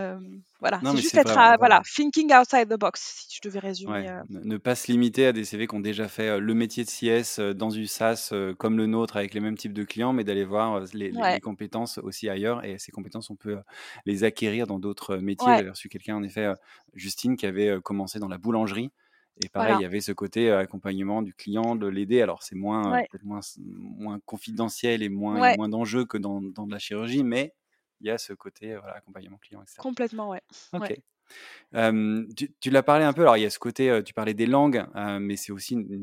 voilà, 0.60 0.80
c'est 0.84 0.98
juste 0.98 1.18
être 1.18 1.34
voilà, 1.58 1.82
thinking 1.96 2.32
outside 2.32 2.70
the 2.70 2.80
box, 2.80 3.26
si 3.28 3.40
je 3.42 3.50
devais 3.50 3.58
résumer. 3.58 4.08
Ne 4.30 4.58
pas 4.58 4.76
se 4.76 4.92
limiter 4.92 5.26
à 5.26 5.34
des 5.34 5.46
CV 5.46 5.66
qui 5.66 5.74
ont 5.74 5.80
déjà 5.80 6.08
fait 6.08 6.40
le 6.40 6.54
métier 6.54 6.86
de 6.86 6.90
CS 6.90 7.40
dans 7.56 7.70
du 7.70 7.88
SaaS 7.88 8.32
comme 8.60 8.78
le 8.78 8.86
nôtre 8.86 9.18
avec 9.18 9.34
les 9.34 9.40
mêmes 9.40 9.58
types 9.58 9.74
de 9.74 9.84
clients, 9.84 10.14
mais 10.14 10.24
d'aller 10.24 10.46
voir 10.46 10.82
les, 10.94 11.10
les, 11.10 11.40
compétences 11.40 11.98
aussi 11.98 12.30
ailleurs. 12.30 12.64
Et 12.64 12.78
ces 12.78 12.92
compétences, 12.92 13.32
on 13.32 13.36
peut 13.36 13.58
les 14.06 14.24
acquérir 14.24 14.68
dans 14.68 14.78
d'autres 14.78 15.18
métiers. 15.18 15.58
J'ai 15.58 15.70
reçu 15.70 15.90
quelqu'un, 15.90 16.18
en 16.18 16.24
effet, 16.24 16.54
Justine, 16.94 17.36
qui 17.36 17.48
avait 17.48 17.82
commencé 17.82 18.20
dans 18.20 18.28
la 18.28 18.38
boulangerie. 18.38 18.92
Et 19.42 19.50
pareil, 19.50 19.76
il 19.80 19.82
y 19.82 19.86
avait 19.86 20.02
ce 20.02 20.12
côté 20.12 20.52
accompagnement 20.52 21.22
du 21.22 21.34
client, 21.34 21.76
de 21.76 21.88
l'aider. 21.88 22.22
Alors, 22.22 22.44
c'est 22.44 22.56
moins, 22.56 23.04
moins, 23.24 23.40
moins 23.76 24.20
confidentiel 24.26 25.02
et 25.02 25.10
moins, 25.10 25.56
moins 25.56 25.70
d'enjeux 25.70 26.06
que 26.06 26.18
dans, 26.18 26.42
dans, 26.42 26.68
de 26.68 26.72
la 26.72 26.80
chirurgie, 26.80 27.24
mais 27.24 27.54
il 28.02 28.08
y 28.08 28.12
a 28.12 28.18
ce 28.18 28.34
côté 28.34 28.76
voilà, 28.76 28.96
accompagnement 28.96 29.38
client, 29.38 29.62
etc. 29.62 29.78
Complètement, 29.80 30.30
ouais. 30.30 30.42
Ok 30.74 31.02
tu, 31.72 32.70
l'as 32.70 32.84
parlé 32.84 33.04
un 33.04 33.14
peu, 33.14 33.22
alors 33.22 33.38
il 33.38 33.42
y 33.42 33.46
a 33.46 33.50
ce 33.50 33.60
côté, 33.60 34.02
tu 34.06 34.14
parlais 34.14 34.34
des 34.34 34.46
langues, 34.46 34.86
mais 35.20 35.36
c'est 35.36 35.52
aussi 35.52 35.74
une, 35.74 36.00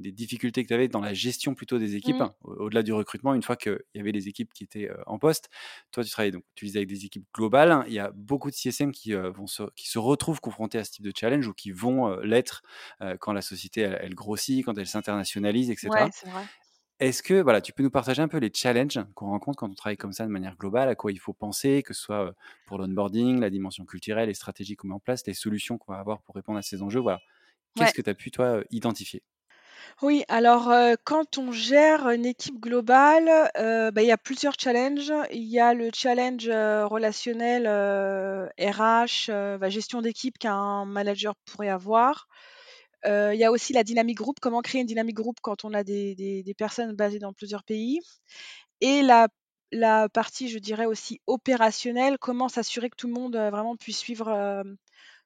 des 0.00 0.12
difficultés 0.12 0.62
que 0.62 0.68
tu 0.68 0.74
avais 0.74 0.88
dans 0.88 1.00
la 1.00 1.14
gestion 1.14 1.54
plutôt 1.54 1.78
des 1.78 1.94
équipes, 1.94 2.20
mmh. 2.20 2.30
au-delà 2.42 2.82
du 2.82 2.92
recrutement, 2.92 3.34
une 3.34 3.42
fois 3.42 3.56
qu'il 3.56 3.78
y 3.94 4.00
avait 4.00 4.12
des 4.12 4.28
équipes 4.28 4.52
qui 4.52 4.64
étaient 4.64 4.90
en 5.06 5.18
poste. 5.18 5.50
Toi, 5.92 6.04
tu 6.04 6.10
travailles 6.10 6.32
donc, 6.32 6.44
tu 6.54 6.64
disais 6.64 6.78
avec 6.78 6.88
des 6.88 7.04
équipes 7.04 7.26
globales. 7.32 7.84
Il 7.86 7.92
y 7.92 8.00
a 8.00 8.10
beaucoup 8.14 8.50
de 8.50 8.56
CSM 8.56 8.92
qui, 8.92 9.12
vont 9.12 9.46
se, 9.46 9.62
qui 9.76 9.88
se 9.88 9.98
retrouvent 9.98 10.40
confrontés 10.40 10.78
à 10.78 10.84
ce 10.84 10.90
type 10.90 11.04
de 11.04 11.12
challenge 11.14 11.46
ou 11.46 11.54
qui 11.54 11.70
vont 11.70 12.16
l'être 12.20 12.62
quand 13.20 13.32
la 13.32 13.42
société 13.42 13.82
elle, 13.82 14.14
grossit, 14.14 14.64
quand 14.64 14.76
elle 14.78 14.86
s'internationalise, 14.86 15.70
etc. 15.70 15.88
Ouais, 15.90 16.30
vrai. 16.30 16.44
Est-ce 17.00 17.22
que 17.22 17.34
voilà, 17.40 17.60
tu 17.60 17.72
peux 17.72 17.82
nous 17.84 17.90
partager 17.90 18.22
un 18.22 18.28
peu 18.28 18.38
les 18.38 18.50
challenges 18.52 18.98
qu'on 19.14 19.28
rencontre 19.28 19.56
quand 19.58 19.70
on 19.70 19.74
travaille 19.74 19.96
comme 19.96 20.12
ça 20.12 20.26
de 20.26 20.30
manière 20.32 20.56
globale, 20.56 20.88
à 20.88 20.96
quoi 20.96 21.12
il 21.12 21.18
faut 21.20 21.32
penser, 21.32 21.82
que 21.84 21.94
ce 21.94 22.02
soit 22.02 22.34
pour 22.66 22.78
l'onboarding, 22.78 23.38
la 23.40 23.50
dimension 23.50 23.84
culturelle, 23.84 24.28
les 24.28 24.34
stratégies 24.34 24.74
qu'on 24.76 24.88
met 24.88 24.94
en 24.94 25.00
place, 25.00 25.24
les 25.26 25.34
solutions 25.34 25.78
qu'on 25.78 25.92
va 25.92 26.00
avoir 26.00 26.22
pour 26.22 26.34
répondre 26.34 26.58
à 26.58 26.62
ces 26.62 26.82
enjeux 26.82 27.00
voilà. 27.00 27.20
Qu'est-ce 27.76 27.94
que 27.94 28.02
tu 28.02 28.10
as 28.10 28.14
pu, 28.14 28.30
toi, 28.32 28.62
identifier? 28.70 29.22
Oui, 30.02 30.24
alors 30.28 30.72
quand 31.04 31.38
on 31.38 31.52
gère 31.52 32.08
une 32.10 32.26
équipe 32.26 32.58
globale, 32.60 33.50
bah, 33.54 34.02
il 34.02 34.06
y 34.06 34.10
a 34.12 34.18
plusieurs 34.18 34.54
challenges. 34.58 35.12
Il 35.32 35.44
y 35.44 35.58
a 35.60 35.74
le 35.74 35.90
challenge 35.94 36.48
relationnel 36.48 37.66
RH, 38.58 39.30
bah, 39.58 39.68
gestion 39.68 40.02
d'équipe 40.02 40.38
qu'un 40.38 40.84
manager 40.84 41.34
pourrait 41.46 41.68
avoir. 41.68 42.28
Il 43.04 43.36
y 43.36 43.44
a 43.44 43.50
aussi 43.50 43.72
la 43.72 43.84
dynamique 43.84 44.18
groupe, 44.18 44.40
comment 44.40 44.60
créer 44.60 44.80
une 44.80 44.86
dynamique 44.86 45.16
groupe 45.16 45.38
quand 45.40 45.64
on 45.64 45.72
a 45.74 45.84
des, 45.84 46.14
des, 46.14 46.54
personnes 46.54 46.94
basées 46.94 47.18
dans 47.18 47.32
plusieurs 47.32 47.64
pays. 47.64 48.00
Et 48.80 49.02
la, 49.02 49.28
la, 49.72 50.08
partie, 50.08 50.48
je 50.48 50.58
dirais 50.58 50.86
aussi 50.86 51.20
opérationnelle, 51.26 52.18
comment 52.18 52.48
s'assurer 52.48 52.90
que 52.90 52.96
tout 52.96 53.06
le 53.06 53.14
monde 53.14 53.36
euh, 53.36 53.50
vraiment 53.50 53.76
puisse 53.76 53.98
suivre, 53.98 54.28
euh, 54.28 54.62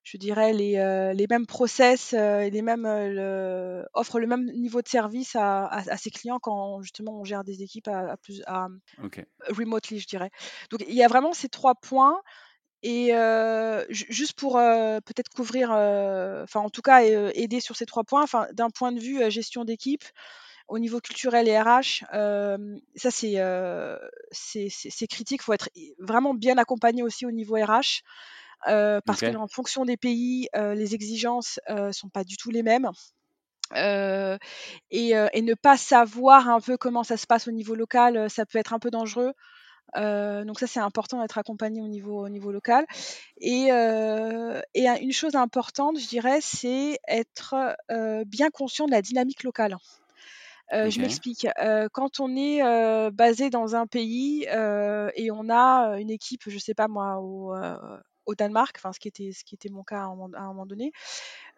je 0.04 0.16
dirais, 0.16 0.52
les, 0.52 1.12
les 1.14 1.26
mêmes 1.30 1.46
process 1.46 2.12
et 2.12 2.50
les 2.50 2.62
mêmes, 2.62 2.87
le, 2.87 3.85
offre 3.94 4.18
le 4.18 4.26
même 4.26 4.44
niveau 4.52 4.82
de 4.82 4.88
service 4.88 5.37
à, 5.37 5.66
à, 5.66 5.96
ses 5.96 6.11
clients 6.11 6.40
quand 6.40 6.82
justement 6.82 7.20
on 7.20 7.24
gère 7.24 7.44
des 7.44 7.62
équipes 7.62 7.88
à, 7.88 8.16
plus 8.16 8.42
à, 8.46 8.66
remotely, 9.48 10.00
je 10.00 10.08
dirais. 10.08 10.30
Donc 10.70 10.85
il 10.88 10.94
y 10.94 11.04
a 11.04 11.08
vraiment 11.08 11.32
ces 11.32 11.48
trois 11.48 11.74
points. 11.76 12.20
Et 12.83 13.12
juste 13.90 14.33
pour 14.35 14.55
peut-être 14.55 15.29
couvrir, 15.31 15.71
enfin 15.71 16.61
en 16.61 16.71
tout 16.71 16.83
cas 16.83 17.03
aider 17.03 17.61
sur 17.61 17.77
ces 17.77 17.87
trois 17.87 18.05
points, 18.05 18.23
enfin 18.23 18.47
d'un 18.53 18.71
point 18.71 18.92
de 18.92 18.99
vue 19.01 19.31
gestion 19.31 19.64
d'équipe, 19.64 20.05
au 20.68 20.79
niveau 20.79 21.01
culturel 21.01 21.49
et 21.49 21.61
RH, 21.61 22.05
ça 22.97 23.11
c'est 23.11 23.37
c'est 24.33 25.07
critique. 25.07 25.42
Il 25.42 25.45
faut 25.45 25.53
être 25.53 25.68
vraiment 25.99 26.35
bien 26.35 26.59
accompagné 26.59 27.03
aussi 27.03 27.25
au 27.25 27.31
niveau 27.31 27.55
RH. 27.55 28.03
parce 28.64 29.21
que 29.21 29.37
en 29.37 29.49
fonction 29.49 29.85
des 29.85 29.97
pays, 29.97 30.49
les 30.55 30.95
exigences 30.95 31.61
ne 31.68 31.92
sont 31.92 32.09
pas 32.09 32.25
du 32.25 32.37
tout 32.37 32.51
les 32.51 32.64
mêmes. 32.64 32.90
et, 33.77 34.38
et, 34.90 35.42
ne 35.42 35.55
pas 35.55 35.77
savoir 35.77 36.49
un 36.49 36.61
peu 36.61 36.77
comment 36.77 37.05
ça 37.05 37.16
se 37.16 37.27
passe 37.27 37.47
au 37.47 37.53
niveau 37.53 37.77
local, 37.77 38.29
ça 38.29 38.45
peut 38.45 38.59
être 38.59 38.73
un 38.73 38.79
peu 38.81 38.90
dangereux. 38.90 39.35
Euh, 39.96 40.44
donc 40.44 40.59
ça, 40.59 40.66
c'est 40.66 40.81
important 40.81 41.20
d'être 41.20 41.38
accompagné 41.38 41.81
au 41.81 41.88
niveau, 41.88 42.24
au 42.24 42.28
niveau 42.28 42.52
local. 42.52 42.85
Et, 43.38 43.68
euh, 43.70 44.61
et, 44.74 44.87
une 44.87 45.12
chose 45.12 45.35
importante, 45.35 45.98
je 45.98 46.09
dirais, 46.09 46.40
c'est 46.40 46.98
être 47.09 47.55
euh, 47.90 48.24
bien 48.24 48.50
conscient 48.50 48.87
de 48.87 48.92
la 48.92 49.02
dynamique 49.02 49.42
locale. 49.42 49.76
Je 50.70 51.00
m'explique. 51.00 51.46
quand 51.92 52.20
on 52.20 52.35
est 52.35 52.62
basé 53.11 53.50
dans 53.50 53.76
un 53.76 53.87
pays 53.87 54.44
et 54.44 55.31
on 55.31 55.50
a 55.50 55.98
une 55.98 56.11
équipe, 56.11 56.44
je 56.46 56.59
sais 56.59 56.72
pas 56.72 56.88
moi, 56.88 57.18
au, 57.20 57.55
au 58.24 58.35
Danemark, 58.35 58.76
enfin 58.78 58.92
ce 58.92 59.00
qui 59.00 59.09
était 59.09 59.33
ce 59.33 59.44
qui 59.44 59.55
était 59.55 59.68
mon 59.68 59.83
cas 59.83 60.00
à 60.00 60.05
un 60.05 60.46
moment 60.46 60.64
donné, 60.64 60.92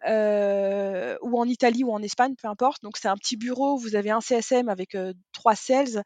ou 0.03 1.39
en 1.39 1.45
Italie 1.45 1.83
ou 1.83 1.91
en 1.91 2.01
Espagne, 2.01 2.35
peu 2.41 2.47
importe. 2.47 2.83
Donc 2.83 2.97
c'est 2.97 3.07
un 3.07 3.17
petit 3.17 3.37
bureau, 3.37 3.77
vous 3.77 3.95
avez 3.95 4.11
un 4.11 4.21
CSM 4.21 4.69
avec 4.69 4.97
trois 5.31 5.55
sales 5.55 6.03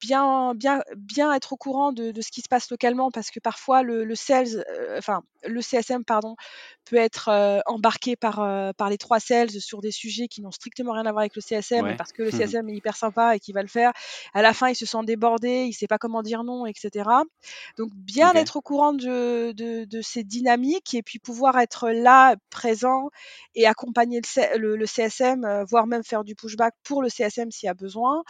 bien, 0.00 0.54
bien, 0.54 0.82
bien 0.96 1.32
être 1.32 1.52
au 1.52 1.56
courant 1.56 1.92
de, 1.92 2.12
ce 2.20 2.30
qui 2.30 2.42
se 2.42 2.48
passe 2.48 2.70
localement 2.70 3.10
parce 3.10 3.30
que 3.30 3.40
parfois 3.40 3.82
le, 3.82 4.14
sales, 4.14 4.64
enfin 4.98 5.22
le 5.44 5.60
CSM 5.60 6.04
pardon, 6.04 6.36
peut 6.84 6.96
être 6.96 7.62
embarqué 7.66 8.16
par, 8.16 8.36
par 8.74 8.88
les 8.88 8.98
trois 8.98 9.20
sales 9.20 9.50
sur 9.50 9.80
des 9.80 9.90
sujets 9.90 10.28
qui 10.28 10.42
n'ont 10.42 10.50
strictement 10.50 10.92
rien 10.92 11.06
à 11.06 11.12
voir 11.12 11.20
avec 11.20 11.34
le 11.34 11.42
CSM 11.42 11.96
parce 11.96 12.12
que 12.12 12.22
le 12.22 12.30
CSM 12.30 12.68
est 12.68 12.74
hyper 12.74 12.96
sympa 12.96 13.36
et 13.36 13.40
qui 13.40 13.52
va 13.52 13.62
le 13.62 13.68
faire. 13.68 13.92
À 14.34 14.42
la 14.42 14.52
fin, 14.52 14.68
il 14.68 14.76
se 14.76 14.86
sent 14.86 15.04
débordé, 15.04 15.64
il 15.64 15.72
sait 15.72 15.86
pas 15.86 15.98
comment 15.98 16.22
dire 16.22 16.44
non, 16.44 16.66
etc. 16.66 17.08
Donc 17.76 17.90
bien 17.94 18.32
être 18.34 18.56
au 18.56 18.60
courant 18.60 18.92
de, 18.92 19.52
de, 19.52 20.00
ces 20.02 20.24
dynamiques 20.24 20.94
et 20.94 21.02
puis 21.02 21.18
pouvoir 21.18 21.58
être 21.58 21.75
là, 21.84 22.36
présent 22.50 23.10
et 23.54 23.66
accompagner 23.66 24.20
le, 24.58 24.76
le 24.76 24.86
CSM, 24.86 25.64
voire 25.68 25.86
même 25.86 26.04
faire 26.04 26.24
du 26.24 26.34
pushback 26.34 26.74
pour 26.84 27.02
le 27.02 27.08
CSM 27.08 27.50
s'il 27.50 27.66
y 27.66 27.70
a 27.70 27.74
besoin 27.74 28.22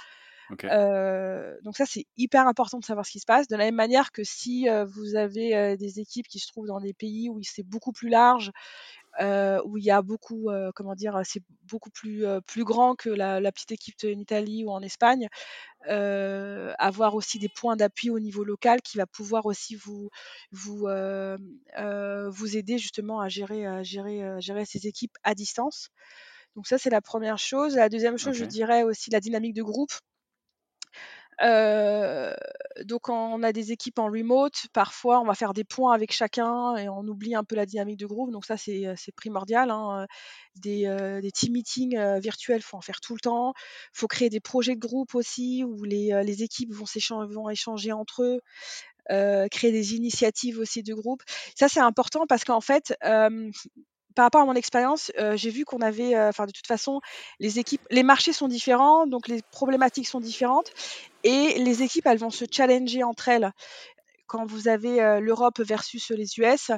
donc 0.50 1.76
ça, 1.76 1.86
c'est 1.86 2.06
hyper 2.16 2.46
important 2.46 2.78
de 2.78 2.84
savoir 2.84 3.04
ce 3.04 3.10
qui 3.10 3.20
se 3.20 3.26
passe. 3.26 3.48
De 3.48 3.56
la 3.56 3.64
même 3.64 3.74
manière 3.74 4.12
que 4.12 4.22
si 4.22 4.68
vous 4.86 5.16
avez 5.16 5.76
des 5.76 6.00
équipes 6.00 6.28
qui 6.28 6.38
se 6.38 6.48
trouvent 6.48 6.68
dans 6.68 6.80
des 6.80 6.94
pays 6.94 7.28
où 7.28 7.40
c'est 7.42 7.64
beaucoup 7.64 7.92
plus 7.92 8.08
large, 8.08 8.52
où 9.20 9.76
il 9.76 9.84
y 9.84 9.90
a 9.90 10.02
beaucoup, 10.02 10.50
comment 10.74 10.94
dire, 10.94 11.20
c'est 11.24 11.42
beaucoup 11.64 11.90
plus, 11.90 12.24
plus 12.46 12.64
grand 12.64 12.94
que 12.94 13.10
la, 13.10 13.52
petite 13.52 13.72
équipe 13.72 13.96
en 14.04 14.18
Italie 14.18 14.64
ou 14.64 14.70
en 14.70 14.82
Espagne, 14.82 15.28
avoir 15.86 17.14
aussi 17.14 17.38
des 17.38 17.48
points 17.48 17.76
d'appui 17.76 18.10
au 18.10 18.18
niveau 18.18 18.44
local 18.44 18.82
qui 18.82 18.98
va 18.98 19.06
pouvoir 19.06 19.46
aussi 19.46 19.74
vous, 19.76 20.10
vous, 20.52 20.88
vous 22.28 22.56
aider 22.56 22.78
justement 22.78 23.20
à 23.20 23.28
gérer, 23.28 23.66
à 23.66 23.82
gérer, 23.82 24.22
à 24.22 24.40
gérer 24.40 24.64
ces 24.64 24.86
équipes 24.86 25.16
à 25.24 25.34
distance. 25.34 25.90
Donc 26.56 26.66
ça, 26.66 26.78
c'est 26.78 26.90
la 26.90 27.02
première 27.02 27.38
chose. 27.38 27.76
La 27.76 27.88
deuxième 27.88 28.16
chose, 28.16 28.34
je 28.34 28.46
dirais 28.46 28.82
aussi 28.82 29.10
la 29.10 29.20
dynamique 29.20 29.54
de 29.54 29.62
groupe 29.62 29.92
donc 31.40 33.08
on 33.08 33.42
a 33.42 33.52
des 33.52 33.72
équipes 33.72 33.98
en 33.98 34.06
remote, 34.06 34.66
parfois 34.72 35.20
on 35.20 35.24
va 35.24 35.34
faire 35.34 35.52
des 35.52 35.64
points 35.64 35.92
avec 35.92 36.12
chacun 36.12 36.76
et 36.76 36.88
on 36.88 37.06
oublie 37.06 37.34
un 37.34 37.44
peu 37.44 37.56
la 37.56 37.66
dynamique 37.66 37.98
de 37.98 38.06
groupe, 38.06 38.30
donc 38.30 38.44
ça 38.44 38.56
c'est 38.56 38.96
primordial. 39.16 39.70
Hein. 39.70 40.06
Des, 40.56 40.86
des, 41.20 41.30
team 41.32 41.52
meetings 41.52 41.98
virtuels, 42.18 42.62
faut 42.62 42.78
en 42.78 42.80
faire 42.80 43.00
tout 43.00 43.14
le 43.14 43.20
temps. 43.20 43.52
faut 43.92 44.06
créer 44.06 44.30
des 44.30 44.40
projets 44.40 44.74
de 44.74 44.80
groupe 44.80 45.14
aussi 45.14 45.64
où 45.64 45.84
les, 45.84 46.22
les 46.24 46.42
équipes 46.42 46.72
vont, 46.72 46.86
vont 47.26 47.50
échanger 47.50 47.92
entre 47.92 48.22
eux. 48.22 48.40
créer 49.50 49.72
des 49.72 49.94
initiatives 49.94 50.58
aussi 50.58 50.82
de 50.82 50.94
groupe. 50.94 51.22
Ça 51.54 51.68
c'est 51.68 51.80
important 51.80 52.26
parce 52.26 52.44
qu'en 52.44 52.62
fait, 52.62 52.96
par 54.16 54.24
rapport 54.24 54.40
à 54.40 54.46
mon 54.46 54.54
expérience, 54.54 55.12
j'ai 55.34 55.50
vu 55.50 55.64
qu'on 55.64 55.80
avait, 55.80 56.18
enfin 56.18 56.46
de 56.46 56.50
toute 56.50 56.66
façon, 56.66 57.00
les 57.38 57.60
équipes, 57.60 57.82
les 57.90 58.02
marchés 58.02 58.32
sont 58.32 58.48
différents, 58.48 59.06
donc 59.06 59.28
les 59.28 59.42
problématiques 59.52 60.08
sont 60.08 60.20
différentes, 60.20 60.72
et 61.22 61.58
les 61.58 61.82
équipes, 61.82 62.06
elles 62.06 62.18
vont 62.18 62.30
se 62.30 62.46
challenger 62.50 63.04
entre 63.04 63.28
elles 63.28 63.52
quand 64.26 64.46
vous 64.46 64.68
avez 64.68 65.20
l'Europe 65.20 65.60
versus 65.60 66.10
les 66.10 66.38
US 66.38 66.70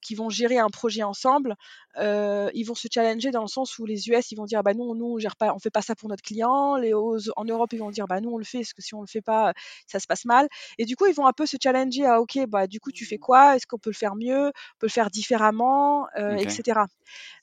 qui 0.00 0.14
vont 0.14 0.30
gérer 0.30 0.58
un 0.58 0.68
projet 0.68 1.02
ensemble, 1.02 1.54
ils 1.98 2.64
vont 2.66 2.74
se 2.74 2.88
challenger 2.92 3.30
dans 3.30 3.42
le 3.42 3.48
sens 3.48 3.78
où 3.78 3.86
les 3.86 4.08
US 4.08 4.30
ils 4.32 4.36
vont 4.36 4.44
dire 4.44 4.62
bah 4.62 4.74
non 4.74 4.94
nous 4.94 5.14
on 5.14 5.18
gère 5.18 5.36
pas 5.36 5.52
on 5.54 5.58
fait 5.58 5.70
pas 5.70 5.82
ça 5.82 5.94
pour 5.94 6.08
notre 6.08 6.22
client, 6.22 6.76
les 6.76 6.92
en 6.94 7.44
Europe 7.44 7.72
ils 7.72 7.78
vont 7.78 7.90
dire 7.90 8.06
bah 8.06 8.20
nous 8.20 8.30
on 8.30 8.38
le 8.38 8.44
fait 8.44 8.58
parce 8.58 8.72
que 8.72 8.82
si 8.82 8.94
on 8.94 9.00
le 9.00 9.06
fait 9.06 9.20
pas 9.22 9.52
ça 9.86 9.98
se 10.00 10.06
passe 10.06 10.24
mal 10.24 10.48
et 10.78 10.84
du 10.84 10.96
coup 10.96 11.06
ils 11.06 11.14
vont 11.14 11.26
un 11.26 11.32
peu 11.32 11.46
se 11.46 11.56
challenger 11.62 12.04
à 12.06 12.20
ok 12.20 12.46
bah 12.48 12.66
du 12.66 12.80
coup 12.80 12.92
tu 12.92 13.04
fais 13.06 13.18
quoi? 13.18 13.56
Est-ce 13.56 13.66
qu'on 13.66 13.78
peut 13.78 13.90
le 13.90 13.94
faire 13.94 14.14
mieux? 14.16 14.48
On 14.48 14.78
peut 14.78 14.86
le 14.86 14.88
faire 14.88 15.10
différemment? 15.10 16.06
Etc 16.16 16.80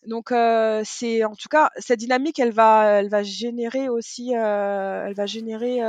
donc 0.06 0.34
c'est 0.86 1.24
en 1.24 1.36
tout 1.36 1.50
cas 1.50 1.70
cette 1.78 2.00
dynamique 2.00 2.40
elle 2.40 2.52
va 2.52 3.00
elle 3.00 3.10
va 3.10 3.24
générer 3.24 3.90
aussi 3.90 4.32
elle 4.34 5.14
va 5.14 5.26
générer 5.26 5.80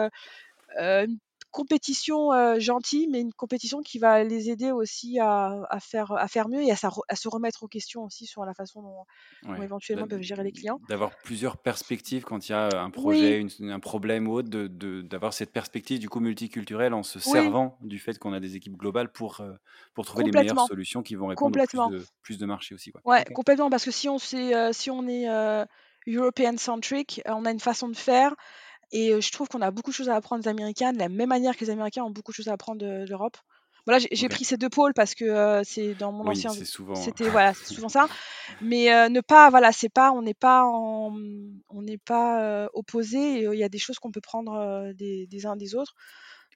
une 0.79 1.19
compétition 1.53 2.31
gentille, 2.59 3.07
mais 3.09 3.21
une 3.21 3.33
compétition 3.33 3.83
qui 3.83 3.99
va 3.99 4.25
les 4.25 4.51
aider 4.51 4.73
aussi 4.73 5.19
à, 5.21 5.79
faire, 5.81 6.13
à 6.13 6.27
faire 6.27 6.49
mieux 6.49 6.63
et 6.63 6.73
à, 6.73 6.77
se 6.77 7.29
remettre 7.29 7.63
en 7.63 7.69
question 7.69 8.05
aussi 8.05 8.27
sur 8.27 8.45
la 8.45 8.55
façon 8.55 8.83
dont, 8.83 9.63
éventuellement 9.63 10.09
peuvent 10.09 10.23
gérer 10.23 10.43
les 10.43 10.53
clients. 10.53 10.81
D'avoir 10.89 11.17
plusieurs 11.23 11.57
perspectives 11.59 12.25
quand 12.25 12.49
il 12.49 12.53
y 12.53 12.55
a 12.55 12.69
un 12.81 12.91
projet, 12.91 13.47
un 13.61 13.81
problème 13.81 14.27
ou 14.27 14.35
autre, 14.35 14.49
d'avoir 14.49 15.31
de, 15.31 15.37
cette 15.37 15.53
perspective 15.53 16.01
du 16.01 16.09
coup 16.09 16.21
multiculturelle 16.21 16.95
en 16.95 17.03
se 17.03 17.19
servant 17.19 17.79
du 17.83 17.99
fait 17.99 18.19
qu'on 18.19 18.33
a 18.33 18.41
des 18.41 18.57
équipes 18.57 18.77
globales 18.77 19.13
pour, 19.13 19.43
pour 19.95 20.07
trouver 20.07 20.25
les 20.25 20.33
meilleures 20.33 20.67
solutions 20.67 21.03
qui 21.03 21.15
vont 21.15 21.29
répondre 21.29 21.61
à 21.61 21.67
plus 21.67 21.99
de, 21.99 22.05
plus 22.23 22.39
de 22.39 22.47
marchés 22.47 22.75
aussi. 22.75 22.93
Ouais, 23.05 23.25
complètement, 23.35 23.71
parce 23.71 23.85
que 23.85 23.91
si 23.91 24.09
on, 24.09 24.19
si 24.19 24.91
on 24.91 25.09
est 25.09 25.29
European 26.07 26.57
centric, 26.57 27.23
on 27.27 27.45
a 27.45 27.51
une 27.51 27.61
façon 27.61 27.89
de 27.89 27.97
faire 27.97 28.35
et 28.93 29.21
je 29.21 29.33
trouve 29.33 29.49
qu'on 29.49 29.63
a 29.63 29.71
beaucoup 29.71 29.91
de 29.91 29.95
choses 29.95 30.09
à 30.09 30.17
apprendre 30.17 30.43
des 30.43 30.49
Américains, 30.49 30.93
de 30.93 30.99
la 30.99 31.09
même 31.09 31.29
manière 31.29 31.57
que 31.57 31.65
les 31.65 31.71
Américains 31.71 32.05
ont 32.05 32.11
beaucoup 32.11 32.33
de 32.33 32.37
choses 32.37 32.49
à 32.49 32.53
apprendre 32.53 32.81
de, 32.81 33.05
l'Europe. 33.09 33.37
Voilà, 33.85 34.05
j'ai 34.13 34.29
pris 34.29 34.45
ces 34.45 34.57
deux 34.57 34.69
pôles 34.69 34.95
parce 34.95 35.17
que 35.17 35.61
c'est 35.65 35.95
dans 35.95 36.13
mon 36.13 36.25
ancien. 36.29 36.51
C'était 36.51 37.29
voilà, 37.29 37.53
souvent 37.53 37.89
ça. 37.89 38.07
Mais 38.61 39.09
ne 39.09 39.21
pas, 39.21 39.51
voilà, 39.51 39.73
c'est 39.73 39.89
pas, 39.89 40.13
on 40.13 40.23
n'est 40.23 40.35
pas 40.35 40.65
en, 40.65 41.13
on 41.69 41.83
n'est 41.83 41.99
pas 41.99 42.69
opposé. 42.75 43.43
Il 43.43 43.59
y 43.59 43.65
a 43.65 43.69
des 43.69 43.79
choses 43.79 43.99
qu'on 43.99 44.13
peut 44.13 44.21
prendre 44.21 44.93
des, 44.93 45.27
des, 45.27 45.47
uns 45.47 45.57
des 45.57 45.75
autres. 45.75 45.95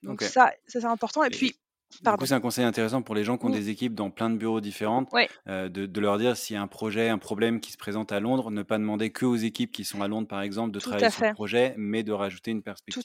Donc 0.04 0.22
ça, 0.22 0.52
ça 0.68 0.80
c'est 0.80 0.84
important. 0.84 1.24
Et, 1.24 1.30
puis 1.30 1.56
du 2.02 2.10
coup, 2.10 2.26
c'est 2.26 2.34
un 2.34 2.40
conseil 2.40 2.64
intéressant 2.64 3.02
pour 3.02 3.14
les 3.14 3.24
gens 3.24 3.38
qui 3.38 3.46
ont 3.46 3.50
des 3.50 3.68
équipes 3.68 3.94
dans 3.94 4.10
plein 4.10 4.30
de 4.30 4.36
bureaux 4.36 4.60
différents, 4.60 5.06
de, 5.46 5.68
de, 5.68 6.00
leur 6.00 6.18
dire 6.18 6.36
s'il 6.36 6.54
y 6.54 6.58
a 6.58 6.62
un 6.62 6.66
projet, 6.66 7.08
un 7.08 7.18
problème 7.18 7.60
qui 7.60 7.72
se 7.72 7.76
présente 7.76 8.12
à 8.12 8.20
Londres, 8.20 8.50
ne 8.50 8.62
pas 8.62 8.78
demander 8.78 9.10
que 9.10 9.24
aux 9.24 9.36
équipes 9.36 9.72
qui 9.72 9.84
sont 9.84 10.02
à 10.02 10.08
Londres, 10.08 10.28
par 10.28 10.42
exemple, 10.42 10.72
de 10.72 10.80
travailler 10.80 11.10
sur 11.10 11.24
le 11.24 11.34
projet, 11.34 11.74
mais 11.76 12.02
de 12.02 12.12
rajouter 12.12 12.50
une 12.50 12.62
perspective 12.62 13.02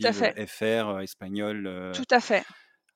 FR, 0.47 0.99
espagnole, 1.01 1.91
Tout 1.93 2.07
à 2.11 2.19
fait. 2.19 2.43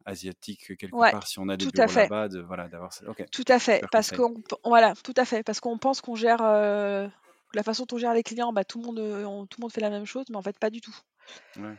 asiatique 0.06 0.78
quelque 0.78 0.95
part, 1.12 1.28
si 1.28 1.39
on 1.39 1.50
a 1.50 1.58
des 1.58 1.65
bureaux 1.65 1.93
là-bas, 1.93 2.30
de, 2.30 2.41
voilà, 2.41 2.67
d'avoir 2.67 2.91
Tout 3.32 3.45
à 3.48 3.60
fait, 3.60 3.84
parce 3.91 4.12
qu'on 4.12 4.34
voilà, 4.63 4.93
tout 5.04 5.13
à 5.17 5.26
fait, 5.26 5.43
parce 5.43 5.60
qu'on 5.60 5.78
pense 5.78 6.02
qu'on 6.02 6.15
gère 6.15 6.41
la 6.41 7.63
façon 7.63 7.86
dont 7.88 7.95
on 7.95 8.00
gère 8.00 8.13
les 8.13 8.24
clients, 8.24 8.52
bah, 8.52 8.65
tout 8.65 8.80
le 8.80 8.86
monde, 8.86 9.48
tout 9.50 9.60
le 9.60 9.62
monde 9.62 9.71
fait 9.71 9.82
la 9.82 9.89
même 9.89 10.06
chose, 10.06 10.26
mais 10.30 10.36
en 10.36 10.41
fait 10.41 10.58
pas 10.60 10.69
du 10.69 10.82
tout. 10.82 10.95
Ouais 11.58 11.76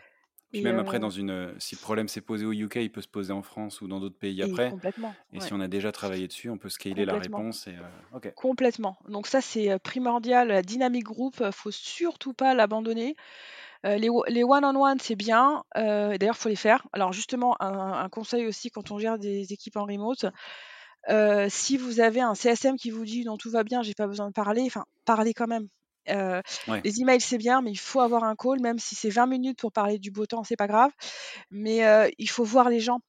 même 0.55 0.79
après, 0.79 0.99
dans 0.99 1.11
une, 1.11 1.55
si 1.59 1.75
le 1.75 1.81
problème 1.81 2.09
s'est 2.09 2.21
posé 2.21 2.45
au 2.45 2.53
UK, 2.53 2.77
il 2.77 2.91
peut 2.91 3.01
se 3.01 3.09
poser 3.09 3.33
en 3.33 3.43
France 3.43 3.81
ou 3.81 3.89
dans 3.89 4.01
d'autres 4.01 4.19
pays 4.19 4.43
après. 4.43 4.71
complètement. 4.71 5.15
Et 5.33 5.41
si 5.41 5.53
on 5.53 5.61
a 5.61 5.69
déjà 5.69 5.93
travaillé 5.93 6.29
dessus, 6.29 6.51
on 6.51 6.59
peut 6.59 6.69
scaler 6.69 7.05
la 7.05 7.19
réponse. 7.19 7.67
Et, 7.67 7.75
Complètement. 8.35 8.97
Donc 9.09 9.27
ça, 9.27 9.41
c'est 9.41 9.79
primordial. 9.81 10.49
La 10.49 10.63
dynamique 10.63 11.05
groupe, 11.05 11.51
faut 11.51 11.71
surtout 11.71 12.33
pas 12.33 12.55
l'abandonner. 12.55 13.17
les, 13.85 14.09
one-on-one, 14.09 14.99
c'est 15.01 15.17
bien. 15.17 15.65
D'ailleurs, 15.75 16.37
il 16.37 16.41
faut 16.41 16.49
les 16.49 16.57
faire. 16.57 16.87
Alors 16.93 17.13
justement, 17.13 17.57
un, 17.61 18.09
conseil 18.09 18.47
aussi 18.47 18.71
quand 18.71 18.91
on 18.91 18.99
gère 18.99 19.19
des 19.19 19.53
équipes 19.53 19.77
en 19.77 19.85
remote. 19.85 20.27
si 21.49 21.77
vous 21.77 22.01
avez 22.01 22.21
un 22.21 22.35
CSM 22.35 22.77
qui 22.77 22.91
vous 22.91 23.05
dit 23.05 23.25
non 23.25 23.37
tout 23.37 23.51
va 23.51 23.65
bien, 23.65 23.83
j'ai 23.83 23.95
pas 23.95 24.07
besoin 24.07 24.29
de 24.29 24.33
parler, 24.33 24.63
enfin 24.67 24.85
parlez 25.05 25.35
quand 25.35 25.49
même. 25.49 25.69
Les 26.09 27.01
emails, 27.01 27.21
c'est 27.21 27.38
bien, 27.38 27.62
mais 27.62 27.71
il 27.71 27.79
faut 27.79 28.01
avoir 28.01 28.25
un 28.25 28.37
call, 28.37 28.61
même 28.61 28.79
si 28.79 28.95
c'est 28.95 29.11
20 29.11 29.27
minutes 29.27 29.59
pour 29.59 29.73
parler 29.73 29.99
du 29.99 30.11
beau 30.11 30.27
temps, 30.27 30.45
c'est 30.45 30.57
pas 30.57 30.69
grave. 30.69 30.90
Mais 31.51 31.83
il 32.19 32.31
faut 32.31 32.45
voir 32.45 32.69
les 32.69 32.81
gens. 32.81 33.01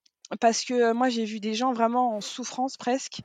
parce 0.41 0.65
que 0.65 0.91
moi 0.91 1.09
j'ai 1.09 1.25
vu 1.25 1.39
des 1.39 1.53
gens 1.53 1.73
vraiment 1.73 2.15
en 2.15 2.21
souffrance 2.21 2.75
presque, 2.77 3.21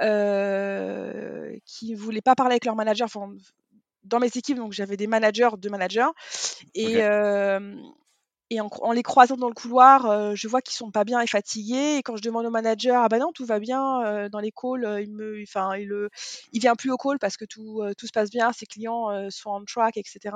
euh, 0.00 1.56
qui 1.64 1.94
voulaient 1.94 2.20
pas 2.20 2.36
parler 2.36 2.52
avec 2.52 2.64
leur 2.64 2.76
manager. 2.76 3.06
Enfin, 3.06 3.32
dans 4.04 4.20
mes 4.20 4.28
équipes, 4.28 4.56
donc 4.56 4.72
j'avais 4.72 4.96
des 4.96 5.08
managers, 5.08 5.50
deux 5.58 5.70
managers, 5.70 6.10
et, 6.74 7.02
et 8.50 8.60
en, 8.60 8.92
les 8.92 9.02
croisant 9.02 9.36
dans 9.36 9.48
le 9.48 9.54
couloir, 9.54 10.34
je 10.34 10.48
vois 10.48 10.62
qu'ils 10.62 10.74
sont 10.74 10.90
pas 10.90 11.04
bien 11.04 11.20
et 11.20 11.26
fatigués. 11.26 11.96
Et 11.98 12.02
quand 12.02 12.16
je 12.16 12.22
demande 12.22 12.46
au 12.46 12.50
manager, 12.50 13.02
ah 13.02 13.08
bah 13.08 13.18
non, 13.18 13.32
tout 13.32 13.44
va 13.44 13.58
bien 13.58 14.28
dans 14.30 14.40
les 14.40 14.52
calls, 14.52 15.00
il 15.02 15.12
me, 15.12 15.42
enfin, 15.42 15.76
il, 15.76 15.92
il 16.52 16.60
vient 16.60 16.74
plus 16.74 16.90
au 16.90 16.96
call 16.96 17.18
parce 17.18 17.36
que 17.36 17.44
tout, 17.44 17.82
tout 17.96 18.06
se 18.06 18.12
passe 18.12 18.30
bien, 18.30 18.52
ses 18.52 18.66
clients 18.66 19.28
sont 19.30 19.50
en 19.50 19.64
track, 19.64 19.96
etc. 19.98 20.34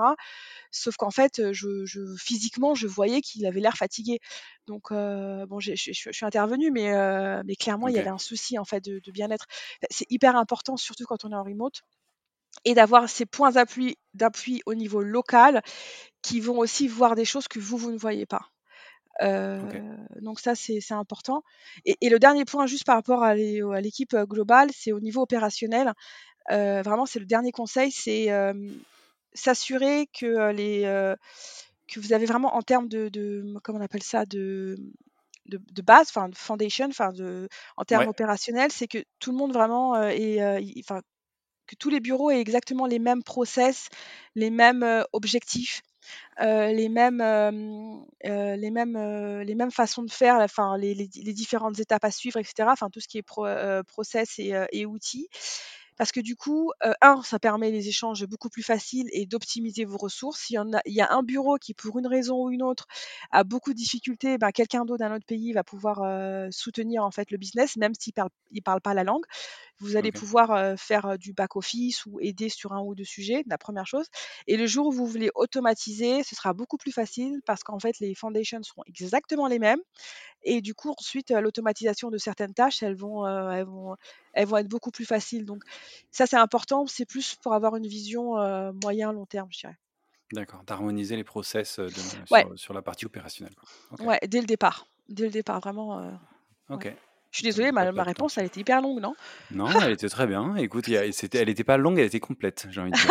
Sauf 0.71 0.97
qu'en 0.97 1.11
fait, 1.11 1.53
je, 1.53 1.85
je, 1.87 2.01
physiquement, 2.17 2.75
je 2.75 2.87
voyais 2.87 3.21
qu'il 3.23 3.47
avait 3.47 3.61
l'air 3.61 3.77
fatigué. 3.77 4.21
Donc 4.67 4.91
bon, 4.91 5.61
je 5.61 5.75
suis 5.75 6.27
intervenue, 6.27 6.71
mais, 6.71 6.93
mais 7.45 7.57
clairement, 7.57 7.89
il 7.89 7.95
y 7.95 7.99
avait 7.99 8.11
un 8.11 8.19
souci 8.19 8.59
en 8.59 8.65
fait 8.65 8.85
de, 8.85 9.01
de 9.03 9.11
bien-être. 9.11 9.47
C'est 9.91 10.11
hyper 10.11 10.37
important, 10.37 10.77
surtout 10.77 11.05
quand 11.07 11.25
on 11.25 11.33
est 11.33 11.35
en 11.35 11.45
remote 11.45 11.83
et 12.65 12.75
d'avoir 12.75 13.09
ces 13.09 13.27
points 13.27 13.51
d'appui 13.51 14.63
au 14.67 14.75
niveau 14.75 15.03
local 15.03 15.63
qui 16.23 16.41
vont 16.41 16.59
aussi 16.59 16.89
voir 16.89 17.15
des 17.15 17.25
choses 17.25 17.49
que 17.49 17.59
vous, 17.59 17.77
vous 17.77 17.91
ne 17.91 17.99
voyez 17.99 18.27
pas. 18.27 18.53
Euh, 19.21 19.61
donc 20.21 20.41
ça, 20.41 20.55
c'est 20.55 20.81
important. 20.93 21.43
Et, 21.85 22.09
le 22.09 22.19
dernier 22.19 22.45
point, 22.45 22.67
juste 22.67 22.85
par 22.85 22.97
rapport 22.97 23.23
à 23.23 23.35
l'équipe 23.35 24.15
euh, 24.15 24.25
globale, 24.25 24.71
c'est 24.75 24.93
au 24.93 25.01
niveau 25.01 25.23
opérationnel. 25.23 25.93
Euh, 26.51 26.83
vraiment, 26.83 27.07
c'est 27.07 27.19
le 27.19 27.27
dernier 27.27 27.53
conseil, 27.53 27.91
c'est 27.91 28.29
s'assurer 29.35 30.09
que 30.19 30.53
les 30.53 30.83
que 31.89 32.01
vous 32.01 32.13
avez 32.15 32.25
vraiment 32.25 32.55
en 32.55 32.63
termes 32.63 32.89
de, 32.89 33.11
comment 33.63 33.79
on 33.79 33.83
appelle 33.83 34.03
ça 34.03 34.25
de 34.25 34.77
de, 35.47 35.83
base, 35.83 36.07
enfin 36.09 36.29
de 36.29 36.37
foundation, 36.37 36.87
enfin 36.89 37.13
de 37.13 37.49
en 37.77 37.85
termes 37.85 38.09
opérationnels, 38.09 38.73
c'est 38.73 38.89
que 38.89 39.05
tout 39.19 39.31
le 39.31 39.37
monde 39.37 39.53
vraiment 39.53 40.01
est, 40.03 40.83
que 41.67 41.77
tous 41.77 41.91
les 41.91 42.01
bureaux 42.01 42.31
aient 42.31 42.41
exactement 42.41 42.87
les 42.87 42.99
mêmes 42.99 43.23
process, 43.23 43.89
les 44.35 44.51
mêmes 44.51 45.05
objectifs. 45.13 45.83
les 46.41 46.89
mêmes, 46.89 47.23
les 48.23 48.71
mêmes, 48.71 49.41
les 49.43 49.55
mêmes 49.55 49.71
façons 49.71 50.03
de 50.03 50.11
faire, 50.11 50.37
enfin 50.41 50.77
les, 50.77 50.95
les, 50.95 51.33
différentes 51.33 51.79
étapes 51.79 52.05
à 52.05 52.11
suivre, 52.11 52.39
etc. 52.39 52.69
Enfin 52.71 52.91
tout 52.91 53.01
ce 53.01 53.09
qui 53.09 53.19
est 53.19 53.83
process 53.87 54.39
et, 54.39 54.87
outils 54.87 55.29
parce 56.03 56.11
que 56.13 56.21
du 56.21 56.37
coup, 56.37 56.73
euh, 56.85 56.93
un, 57.01 57.23
ça 57.23 57.39
permet 57.39 57.71
les 57.71 57.89
échanges 57.89 58.27
beaucoup 58.27 58.49
plus 58.49 58.63
faciles 58.63 59.09
et 59.13 59.27
d'optimiser 59.27 59.85
vos 59.85 59.99
ressources. 59.99 60.51
Il 60.51 60.55
y, 60.55 60.59
en 60.59 60.73
a, 60.73 60.81
il 60.87 60.95
y 60.95 61.01
a 61.01 61.13
un 61.13 61.23
bureau 61.23 61.59
qui, 61.59 61.75
pour 61.75 61.99
une 61.99 62.07
raison 62.07 62.45
ou 62.45 62.51
une 62.51 62.63
autre, 62.63 62.87
a 63.31 63.45
beaucoup 63.45 63.73
de 63.73 63.77
difficultés, 63.79 64.39
ben, 64.39 64.51
quelqu'un 64.53 64.85
d'autre 64.85 65.01
d'un 65.01 65.15
autre 65.15 65.27
pays 65.27 65.53
va 65.53 65.65
pouvoir 65.65 66.03
euh, 66.03 66.49
soutenir 66.51 67.05
en 67.05 67.11
fait 67.11 67.31
le 67.31 67.39
business, 67.39 67.77
même 67.77 67.93
s'il 67.99 68.13
ne 68.13 68.23
parle, 68.23 68.31
parle 68.65 68.81
pas 68.81 68.95
la 68.95 69.05
langue. 69.05 69.25
Vous 69.83 69.97
allez 69.97 70.13
pouvoir 70.13 70.53
euh, 70.53 70.77
faire 70.77 71.19
du 71.19 71.33
back-office 71.33 72.07
ou 72.07 72.21
aider 72.21 72.49
sur 72.49 72.73
un 72.73 72.81
ou 72.81 72.95
deux 72.95 73.05
sujets, 73.05 73.43
la 73.49 73.59
première 73.59 73.87
chose. 73.87 74.07
Et 74.47 74.57
le 74.57 74.67
jour 74.67 74.87
où 74.87 74.93
vous 74.93 75.07
voulez 75.07 75.31
automatiser, 75.35 76.23
ce 76.23 76.37
sera 76.37 76.53
beaucoup 76.53 76.77
plus 76.77 76.93
facile 76.93 77.41
parce 77.45 77.65
qu'en 77.65 77.81
fait, 77.81 77.99
les 77.99 78.15
foundations 78.15 78.63
seront 78.63 78.83
exactement 78.87 79.49
les 79.49 79.59
mêmes. 79.59 79.81
Et 80.45 80.61
du 80.61 80.75
coup, 80.75 80.95
ensuite, 80.97 81.31
l'automatisation 81.31 82.11
de 82.11 82.19
certaines 82.19 82.55
tâches, 82.55 82.83
elles 82.83 82.95
vont, 82.95 83.27
elles 83.27 83.65
vont, 83.65 83.97
elles 84.33 84.47
vont 84.47 84.57
être 84.57 84.69
beaucoup 84.69 84.91
plus 84.91 85.05
faciles. 85.05 85.45
Donc, 85.45 85.65
ça, 86.11 86.27
c'est 86.27 86.37
important. 86.37 86.87
C'est 86.87 87.07
plus 87.07 87.37
pour 87.37 87.55
avoir 87.55 87.77
une 87.77 87.87
vision 87.87 88.35
moyen-long 88.83 89.27
terme, 89.27 89.49
je 89.51 89.61
dirais. 89.61 89.79
D'accord, 90.33 90.63
d'harmoniser 90.65 91.17
les 91.17 91.25
process 91.25 91.81
sur, 92.57 92.75
la 92.75 92.83
partie 92.83 93.07
opérationnelle. 93.07 93.55
Ouais, 94.01 94.19
dès 94.29 94.41
le 94.41 94.47
départ. 94.47 94.87
Dès 95.09 95.25
le 95.25 95.31
départ, 95.31 95.61
vraiment. 95.61 96.19
ok. 96.71 96.93
Je 97.33 97.39
suis 97.39 97.45
désolée, 97.45 97.73
ma, 97.73 97.91
ma 97.93 98.03
réponse, 98.03 98.37
elle 98.37 98.45
était 98.45 98.61
hyper 98.61 98.83
longue, 98.83 99.01
non? 99.01 99.15
Non, 99.53 99.67
elle 99.83 99.93
était 99.93 100.11
très 100.11 100.27
bien. 100.27 100.55
Écoute, 100.57 100.87
elle 100.89 101.47
n'était 101.47 101.65
pas 101.65 101.79
longue, 101.79 101.99
elle 101.99 102.05
était 102.05 102.21
complète, 102.21 102.67
j'ai 102.71 102.79
envie 102.83 102.91
de 102.91 102.97
dire. 102.97 103.11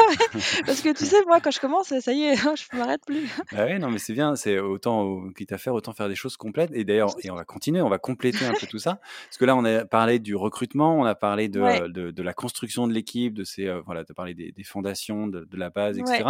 Parce 0.67 0.81
que 0.81 0.93
tu 0.93 1.05
sais, 1.05 1.25
moi, 1.25 1.39
quand 1.41 1.49
je 1.49 1.59
commence, 1.59 1.87
ça 1.87 2.13
y 2.13 2.25
est, 2.25 2.35
je 2.35 2.65
ne 2.73 2.77
m'arrête 2.77 3.01
plus. 3.03 3.27
Bah 3.51 3.65
oui, 3.67 3.79
non, 3.79 3.89
mais 3.89 3.97
c'est 3.97 4.13
bien. 4.13 4.35
C'est 4.35 4.59
autant, 4.59 5.27
quitte 5.35 5.51
à 5.53 5.57
faire, 5.57 5.73
autant 5.73 5.93
faire 5.93 6.07
des 6.07 6.13
choses 6.13 6.37
complètes. 6.37 6.69
Et 6.75 6.83
d'ailleurs, 6.83 7.15
et 7.23 7.31
on 7.31 7.35
va 7.35 7.45
continuer, 7.45 7.81
on 7.81 7.89
va 7.89 7.97
compléter 7.97 8.45
un 8.45 8.53
peu 8.53 8.67
tout 8.67 8.77
ça. 8.77 8.99
Parce 9.25 9.37
que 9.39 9.45
là, 9.45 9.55
on 9.55 9.65
a 9.65 9.85
parlé 9.85 10.19
du 10.19 10.35
recrutement, 10.35 10.99
on 10.99 11.05
a 11.05 11.15
parlé 11.15 11.49
de, 11.49 11.87
de, 11.87 12.23
la 12.23 12.33
construction 12.33 12.87
de 12.87 12.93
l'équipe, 12.93 13.33
de 13.33 13.43
ces, 13.43 13.65
euh, 13.65 13.81
voilà, 13.87 14.03
de 14.03 14.13
parler 14.13 14.35
des, 14.35 14.51
des 14.51 14.63
fondations, 14.63 15.25
de, 15.25 15.45
de, 15.45 15.57
la 15.57 15.71
base, 15.71 15.97
etc. 15.97 16.25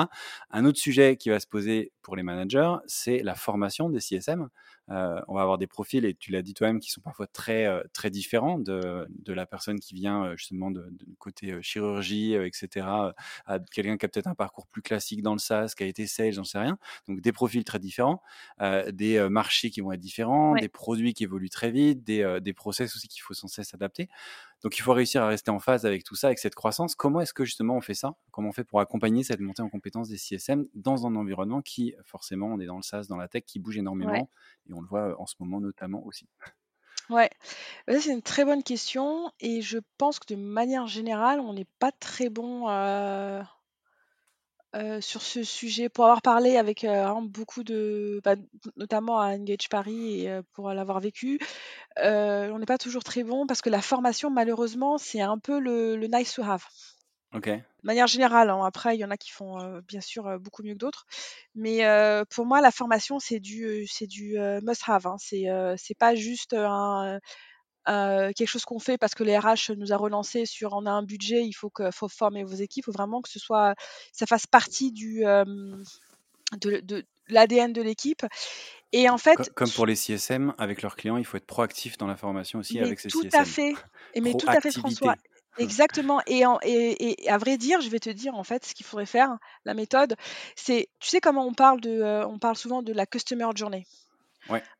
Un 0.51 0.63
autre 0.63 0.79
sujet 0.79 1.17
qui 1.17 1.29
va 1.29 1.41
se 1.41 1.47
poser 1.47 1.91
pour 2.03 2.15
les 2.15 2.23
managers, 2.23 2.75
c'est 2.87 3.21
la 3.21 3.35
formation 3.35 3.89
des 3.89 3.99
CSM. 3.99 4.47
Euh, 4.91 5.21
on 5.27 5.35
va 5.35 5.41
avoir 5.41 5.57
des 5.57 5.67
profils, 5.67 6.03
et 6.05 6.13
tu 6.13 6.31
l'as 6.31 6.41
dit 6.41 6.53
toi-même, 6.53 6.79
qui 6.79 6.91
sont 6.91 7.01
parfois 7.01 7.27
très, 7.27 7.65
euh, 7.65 7.81
très 7.93 8.09
différents 8.09 8.59
de, 8.59 9.07
de, 9.09 9.33
la 9.33 9.45
personne 9.45 9.79
qui 9.79 9.93
vient 9.93 10.25
euh, 10.25 10.35
justement 10.35 10.69
de, 10.69 10.91
côté 11.17 11.61
chirurgie, 11.61 12.33
etc., 12.33 12.87
à 13.45 13.59
quelqu'un 13.71 13.97
qui 13.97 14.05
a 14.05 14.09
peut-être 14.09 14.27
un 14.27 14.35
parcours 14.35 14.67
plus 14.67 14.81
classique 14.81 15.21
dans 15.21 15.33
le 15.33 15.39
SaaS, 15.39 15.73
qui 15.77 15.83
a 15.83 15.85
été 15.85 16.07
sales, 16.07 16.33
j'en 16.33 16.43
sais 16.43 16.59
rien. 16.59 16.77
Donc 17.07 17.21
des 17.21 17.31
profils 17.31 17.63
très 17.63 17.79
différents, 17.79 18.21
des 18.91 19.27
marchés 19.29 19.69
qui 19.69 19.81
vont 19.81 19.91
être 19.91 19.99
différents, 19.99 20.55
des 20.55 20.69
produits 20.69 21.13
qui 21.13 21.23
évoluent 21.23 21.49
très 21.49 21.71
vite, 21.71 22.03
des, 22.03 22.39
des 22.41 22.53
process 22.53 22.95
aussi 22.95 23.07
qu'il 23.07 23.21
faut 23.21 23.33
sans 23.33 23.47
cesse 23.47 23.73
adapter. 23.73 24.09
Donc 24.63 24.77
il 24.77 24.81
faut 24.81 24.93
réussir 24.93 25.23
à 25.23 25.27
rester 25.27 25.49
en 25.49 25.59
phase 25.59 25.85
avec 25.85 26.03
tout 26.03 26.15
ça, 26.15 26.27
avec 26.27 26.39
cette 26.39 26.53
croissance. 26.53 26.93
Comment 26.93 27.21
est-ce 27.21 27.33
que 27.33 27.45
justement 27.45 27.75
on 27.75 27.81
fait 27.81 27.95
ça? 27.95 28.15
Comment 28.29 28.49
on 28.49 28.51
fait 28.51 28.63
pour 28.63 28.79
accompagner 28.79 29.23
cette 29.23 29.39
montée 29.39 29.63
en 29.63 29.69
compétences 29.69 30.09
des 30.09 30.17
CSM 30.17 30.65
dans 30.75 31.07
un 31.07 31.15
environnement 31.15 31.61
qui, 31.61 31.95
forcément, 32.03 32.47
on 32.47 32.59
est 32.59 32.67
dans 32.67 32.77
le 32.77 32.83
SaaS, 32.83 33.05
dans 33.09 33.17
la 33.17 33.27
tech, 33.27 33.43
qui 33.45 33.59
bouge 33.59 33.77
énormément, 33.77 34.29
et 34.69 34.73
on 34.73 34.80
le 34.81 34.87
voit 34.87 35.19
en 35.19 35.25
ce 35.25 35.35
moment 35.39 35.59
notamment 35.59 36.03
aussi. 36.05 36.27
Ouais, 37.09 37.29
bah, 37.87 37.99
c'est 37.99 38.11
une 38.11 38.21
très 38.21 38.45
bonne 38.45 38.63
question 38.63 39.31
et 39.39 39.61
je 39.61 39.79
pense 39.97 40.19
que 40.19 40.33
de 40.33 40.39
manière 40.39 40.87
générale, 40.87 41.39
on 41.39 41.53
n'est 41.53 41.67
pas 41.79 41.91
très 41.91 42.29
bon 42.29 42.67
sur 45.01 45.21
ce 45.21 45.43
sujet. 45.43 45.89
Pour 45.89 46.05
avoir 46.05 46.21
parlé 46.21 46.57
avec 46.57 46.85
beaucoup 47.23 47.63
de, 47.63 48.21
bah, 48.23 48.35
notamment 48.77 49.19
à 49.19 49.33
Engage 49.33 49.67
Paris 49.69 50.25
et 50.25 50.39
pour 50.53 50.71
l'avoir 50.71 51.01
vécu, 51.01 51.39
on 51.97 52.57
n'est 52.57 52.65
pas 52.65 52.77
toujours 52.77 53.03
très 53.03 53.23
bon 53.23 53.45
parce 53.45 53.61
que 53.61 53.69
la 53.69 53.81
formation, 53.81 54.29
malheureusement, 54.29 54.97
c'est 54.97 55.21
un 55.21 55.37
peu 55.37 55.59
le, 55.59 55.97
nice 56.07 56.33
to 56.33 56.43
have. 56.43 56.65
Ok. 57.33 57.47
De 57.47 57.61
manière 57.83 58.07
générale, 58.07 58.49
hein. 58.49 58.63
après, 58.65 58.95
il 58.95 58.99
y 58.99 59.05
en 59.05 59.11
a 59.11 59.17
qui 59.17 59.31
font 59.31 59.81
bien 59.87 60.01
sûr 60.01 60.39
beaucoup 60.39 60.63
mieux 60.63 60.73
que 60.73 60.79
d'autres. 60.79 61.05
Mais 61.55 61.79
pour 62.29 62.45
moi, 62.45 62.61
la 62.61 62.71
formation, 62.71 63.19
c'est 63.19 63.39
du, 63.39 63.87
c'est 63.87 64.07
du 64.07 64.37
must 64.61 64.83
have. 64.87 65.07
Hein. 65.07 65.15
C'est, 65.17 65.45
c'est 65.77 65.97
pas 65.97 66.13
juste 66.13 66.53
un, 66.53 67.19
quelque 67.85 68.47
chose 68.47 68.65
qu'on 68.65 68.79
fait 68.79 68.97
parce 68.97 69.15
que 69.15 69.23
les 69.23 69.37
RH 69.37 69.71
nous 69.77 69.93
a 69.93 69.97
relancé 69.97 70.45
sur 70.45 70.73
on 70.73 70.85
a 70.85 70.91
un 70.91 71.03
budget, 71.03 71.43
il 71.43 71.53
faut 71.53 71.69
que 71.69 71.89
faut 71.91 72.09
former 72.09 72.43
vos 72.43 72.55
équipes, 72.55 72.83
il 72.83 72.91
faut 72.91 72.91
vraiment 72.91 73.21
que 73.21 73.29
ce 73.29 73.39
soit 73.39 73.75
ça 74.11 74.25
fasse 74.25 74.45
partie 74.45 74.91
du 74.91 75.23
de, 76.59 77.05
l'ADN 77.27 77.73
de 77.73 77.81
l'équipe. 77.81 78.25
Et 78.93 79.09
en 79.09 79.17
fait, 79.17 79.53
comme 79.55 79.69
pour 79.69 79.85
les 79.85 79.95
CSM 79.95 80.53
avec 80.57 80.81
leurs 80.81 80.97
clients, 80.97 81.17
il 81.17 81.25
faut 81.25 81.37
être 81.37 81.45
proactif 81.45 81.97
dans 81.97 82.07
la 82.07 82.17
formation 82.17 82.59
aussi 82.59 82.79
avec 82.79 82.99
ces 82.99 83.07
tout 83.07 83.21
CSM. 83.21 83.41
à 83.41 83.45
fait. 83.45 83.73
Et 84.13 84.21
mais 84.21 84.33
tout 84.33 84.49
à 84.49 84.59
fait 84.59 84.71
François. 84.71 85.15
Exactement. 85.57 86.21
Et, 86.27 86.43
et, 86.63 87.29
à 87.29 87.37
vrai 87.37 87.57
dire, 87.57 87.81
je 87.81 87.89
vais 87.89 87.99
te 87.99 88.09
dire 88.09 88.35
en 88.35 88.43
fait 88.43 88.65
ce 88.65 88.73
qu'il 88.73 88.85
faudrait 88.85 89.05
faire. 89.05 89.37
La 89.65 89.73
méthode, 89.73 90.15
c'est, 90.55 90.89
tu 90.99 91.09
sais 91.09 91.19
comment 91.19 91.45
on 91.45 91.53
parle 91.53 91.81
de, 91.81 92.23
on 92.25 92.39
parle 92.39 92.55
souvent 92.55 92.81
de 92.81 92.93
la 92.93 93.05
customer 93.05 93.49
journey. 93.55 93.85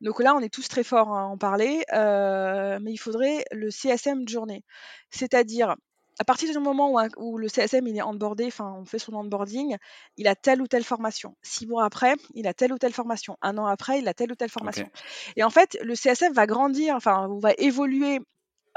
Donc 0.00 0.20
là, 0.20 0.34
on 0.34 0.40
est 0.40 0.52
tous 0.52 0.68
très 0.68 0.82
forts 0.82 1.14
à 1.16 1.24
en 1.24 1.38
parler, 1.38 1.84
euh, 1.92 2.78
mais 2.82 2.92
il 2.92 2.98
faudrait 2.98 3.44
le 3.52 3.70
CSM 3.70 4.28
journée. 4.28 4.64
C'est-à-dire, 5.10 5.76
à 6.18 6.24
partir 6.24 6.52
du 6.52 6.58
moment 6.58 6.94
où, 7.16 7.38
le 7.38 7.48
CSM 7.48 7.86
il 7.86 7.96
est 7.96 8.02
onboardé, 8.02 8.46
enfin 8.46 8.74
on 8.78 8.84
fait 8.84 8.98
son 8.98 9.14
onboarding, 9.14 9.76
il 10.16 10.28
a 10.28 10.34
telle 10.34 10.60
ou 10.60 10.66
telle 10.66 10.84
formation. 10.84 11.36
Six 11.42 11.66
mois 11.66 11.84
après, 11.84 12.14
il 12.34 12.46
a 12.46 12.54
telle 12.54 12.72
ou 12.72 12.78
telle 12.78 12.92
formation. 12.92 13.36
Un 13.40 13.56
an 13.58 13.66
après, 13.66 14.00
il 14.00 14.08
a 14.08 14.14
telle 14.14 14.32
ou 14.32 14.34
telle 14.34 14.50
formation. 14.50 14.90
Et 15.36 15.44
en 15.44 15.50
fait, 15.50 15.78
le 15.82 15.94
CSM 15.94 16.32
va 16.32 16.46
grandir, 16.46 16.94
enfin 16.94 17.28
va 17.40 17.52
évoluer 17.56 18.20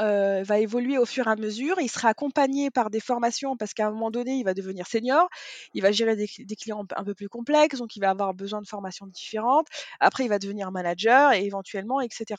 euh, 0.01 0.43
va 0.43 0.59
évoluer 0.59 0.97
au 0.97 1.05
fur 1.05 1.27
et 1.27 1.31
à 1.31 1.35
mesure. 1.35 1.79
Il 1.79 1.89
sera 1.89 2.09
accompagné 2.09 2.69
par 2.69 2.89
des 2.89 2.99
formations 2.99 3.55
parce 3.55 3.73
qu'à 3.73 3.87
un 3.87 3.91
moment 3.91 4.11
donné, 4.11 4.35
il 4.35 4.43
va 4.43 4.53
devenir 4.53 4.87
senior. 4.87 5.29
Il 5.73 5.81
va 5.81 5.91
gérer 5.91 6.15
des, 6.15 6.55
clients 6.55 6.85
un 6.95 7.03
peu 7.03 7.13
plus 7.13 7.29
complexes, 7.29 7.79
donc 7.79 7.95
il 7.95 8.01
va 8.01 8.09
avoir 8.09 8.33
besoin 8.33 8.61
de 8.61 8.67
formations 8.67 9.07
différentes. 9.07 9.67
Après, 9.99 10.25
il 10.25 10.29
va 10.29 10.39
devenir 10.39 10.71
manager 10.71 11.31
et 11.33 11.45
éventuellement, 11.45 12.01
etc. 12.01 12.35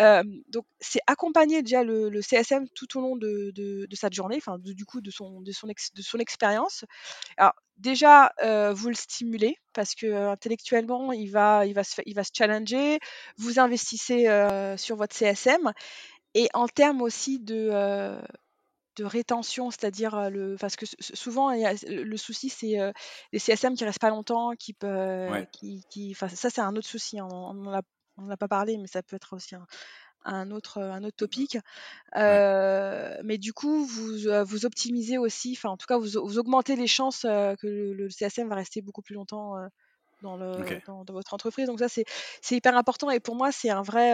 Euh, 0.00 0.22
donc, 0.48 0.66
c'est 0.80 1.00
accompagner 1.06 1.62
déjà 1.62 1.84
le, 1.84 2.20
CSM 2.20 2.68
tout 2.74 2.98
au 2.98 3.00
long 3.00 3.16
de, 3.16 3.86
sa 3.94 4.10
journée, 4.10 4.36
enfin, 4.36 4.58
du 4.58 4.84
coup, 4.84 5.00
de 5.00 5.10
son, 5.10 5.42
expérience. 6.18 6.84
Alors, 7.36 7.54
déjà, 7.78 8.32
euh, 8.42 8.72
vous 8.74 8.88
le 8.88 8.94
stimulez 8.94 9.56
parce 9.72 9.94
que 9.94 10.28
intellectuellement, 10.28 11.12
va 11.32 11.64
se, 11.82 12.00
il 12.06 12.14
va 12.14 12.24
se 12.24 12.30
challenger. 12.36 12.98
Vous 13.38 13.58
investissez 13.58 14.26
sur 14.76 14.96
votre 14.96 15.16
CSM 15.16 15.72
et 16.34 16.48
en 16.54 16.68
termes 16.68 17.02
aussi 17.02 17.38
de, 17.38 18.18
de 18.96 19.04
rétention, 19.04 19.70
c'est-à-dire 19.70 20.30
le, 20.30 20.56
parce 20.58 20.76
que 20.76 20.86
souvent 20.98 21.52
le 21.52 22.16
souci 22.16 22.48
c'est 22.48 22.76
les 23.32 23.38
CSM 23.38 23.74
qui 23.74 23.84
restent 23.84 24.00
pas 24.00 24.10
longtemps, 24.10 24.52
qui 24.58 24.72
peuvent, 24.72 25.46
qui, 25.52 25.84
qui 25.90 26.14
ça 26.14 26.28
c'est 26.50 26.60
un 26.60 26.76
autre 26.76 26.88
souci. 26.88 27.18
Hein, 27.18 27.28
on, 27.30 27.82
on 28.16 28.22
n'en 28.22 28.30
a 28.30 28.36
pas 28.36 28.48
parlé, 28.48 28.78
mais 28.78 28.86
ça 28.86 29.02
peut 29.02 29.16
être 29.16 29.34
aussi 29.34 29.54
un, 30.24 30.50
autre, 30.50 30.80
un 30.80 31.02
autre 31.04 31.16
topic. 31.16 31.58
Mais 32.14 33.38
du 33.38 33.52
coup, 33.52 33.84
vous, 33.84 34.44
vous 34.44 34.66
optimisez 34.66 35.18
aussi, 35.18 35.54
enfin 35.56 35.70
en 35.70 35.76
tout 35.76 35.86
cas, 35.86 35.98
vous, 35.98 36.24
vous 36.24 36.38
augmentez 36.38 36.76
les 36.76 36.86
chances 36.86 37.22
que 37.22 37.56
le, 37.66 38.08
CSM 38.10 38.48
va 38.48 38.56
rester 38.56 38.82
beaucoup 38.82 39.02
plus 39.02 39.14
longtemps 39.14 39.54
dans, 40.22 40.36
le, 40.36 40.80
dans, 40.86 41.04
votre 41.08 41.34
entreprise. 41.34 41.66
Donc 41.66 41.80
ça, 41.80 41.88
c'est 41.88 42.56
hyper 42.56 42.76
important 42.76 43.10
et 43.10 43.20
pour 43.20 43.34
moi, 43.34 43.52
c'est 43.52 43.70
un 43.70 43.82
vrai, 43.82 44.12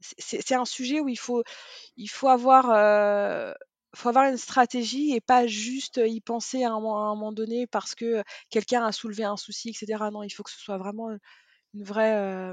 c'est 0.00 0.54
un 0.54 0.64
sujet 0.64 1.00
où 1.00 1.08
il 1.08 1.18
faut, 1.18 1.42
il 1.96 2.08
faut 2.08 2.28
avoir, 2.28 2.66
faut 3.94 4.08
avoir 4.08 4.26
une 4.26 4.36
stratégie 4.36 5.14
et 5.14 5.20
pas 5.20 5.46
juste 5.46 6.00
y 6.04 6.20
penser 6.20 6.64
à 6.64 6.72
un, 6.72 6.80
moment 6.80 7.32
donné 7.32 7.66
parce 7.66 7.94
que 7.94 8.22
quelqu'un 8.50 8.84
a 8.84 8.92
soulevé 8.92 9.24
un 9.24 9.36
souci, 9.36 9.70
etc. 9.70 10.04
Non, 10.12 10.22
il 10.22 10.30
faut 10.30 10.42
que 10.42 10.50
ce 10.50 10.60
soit 10.60 10.78
vraiment 10.78 11.10
une 11.74 11.82
vraie, 11.82 12.52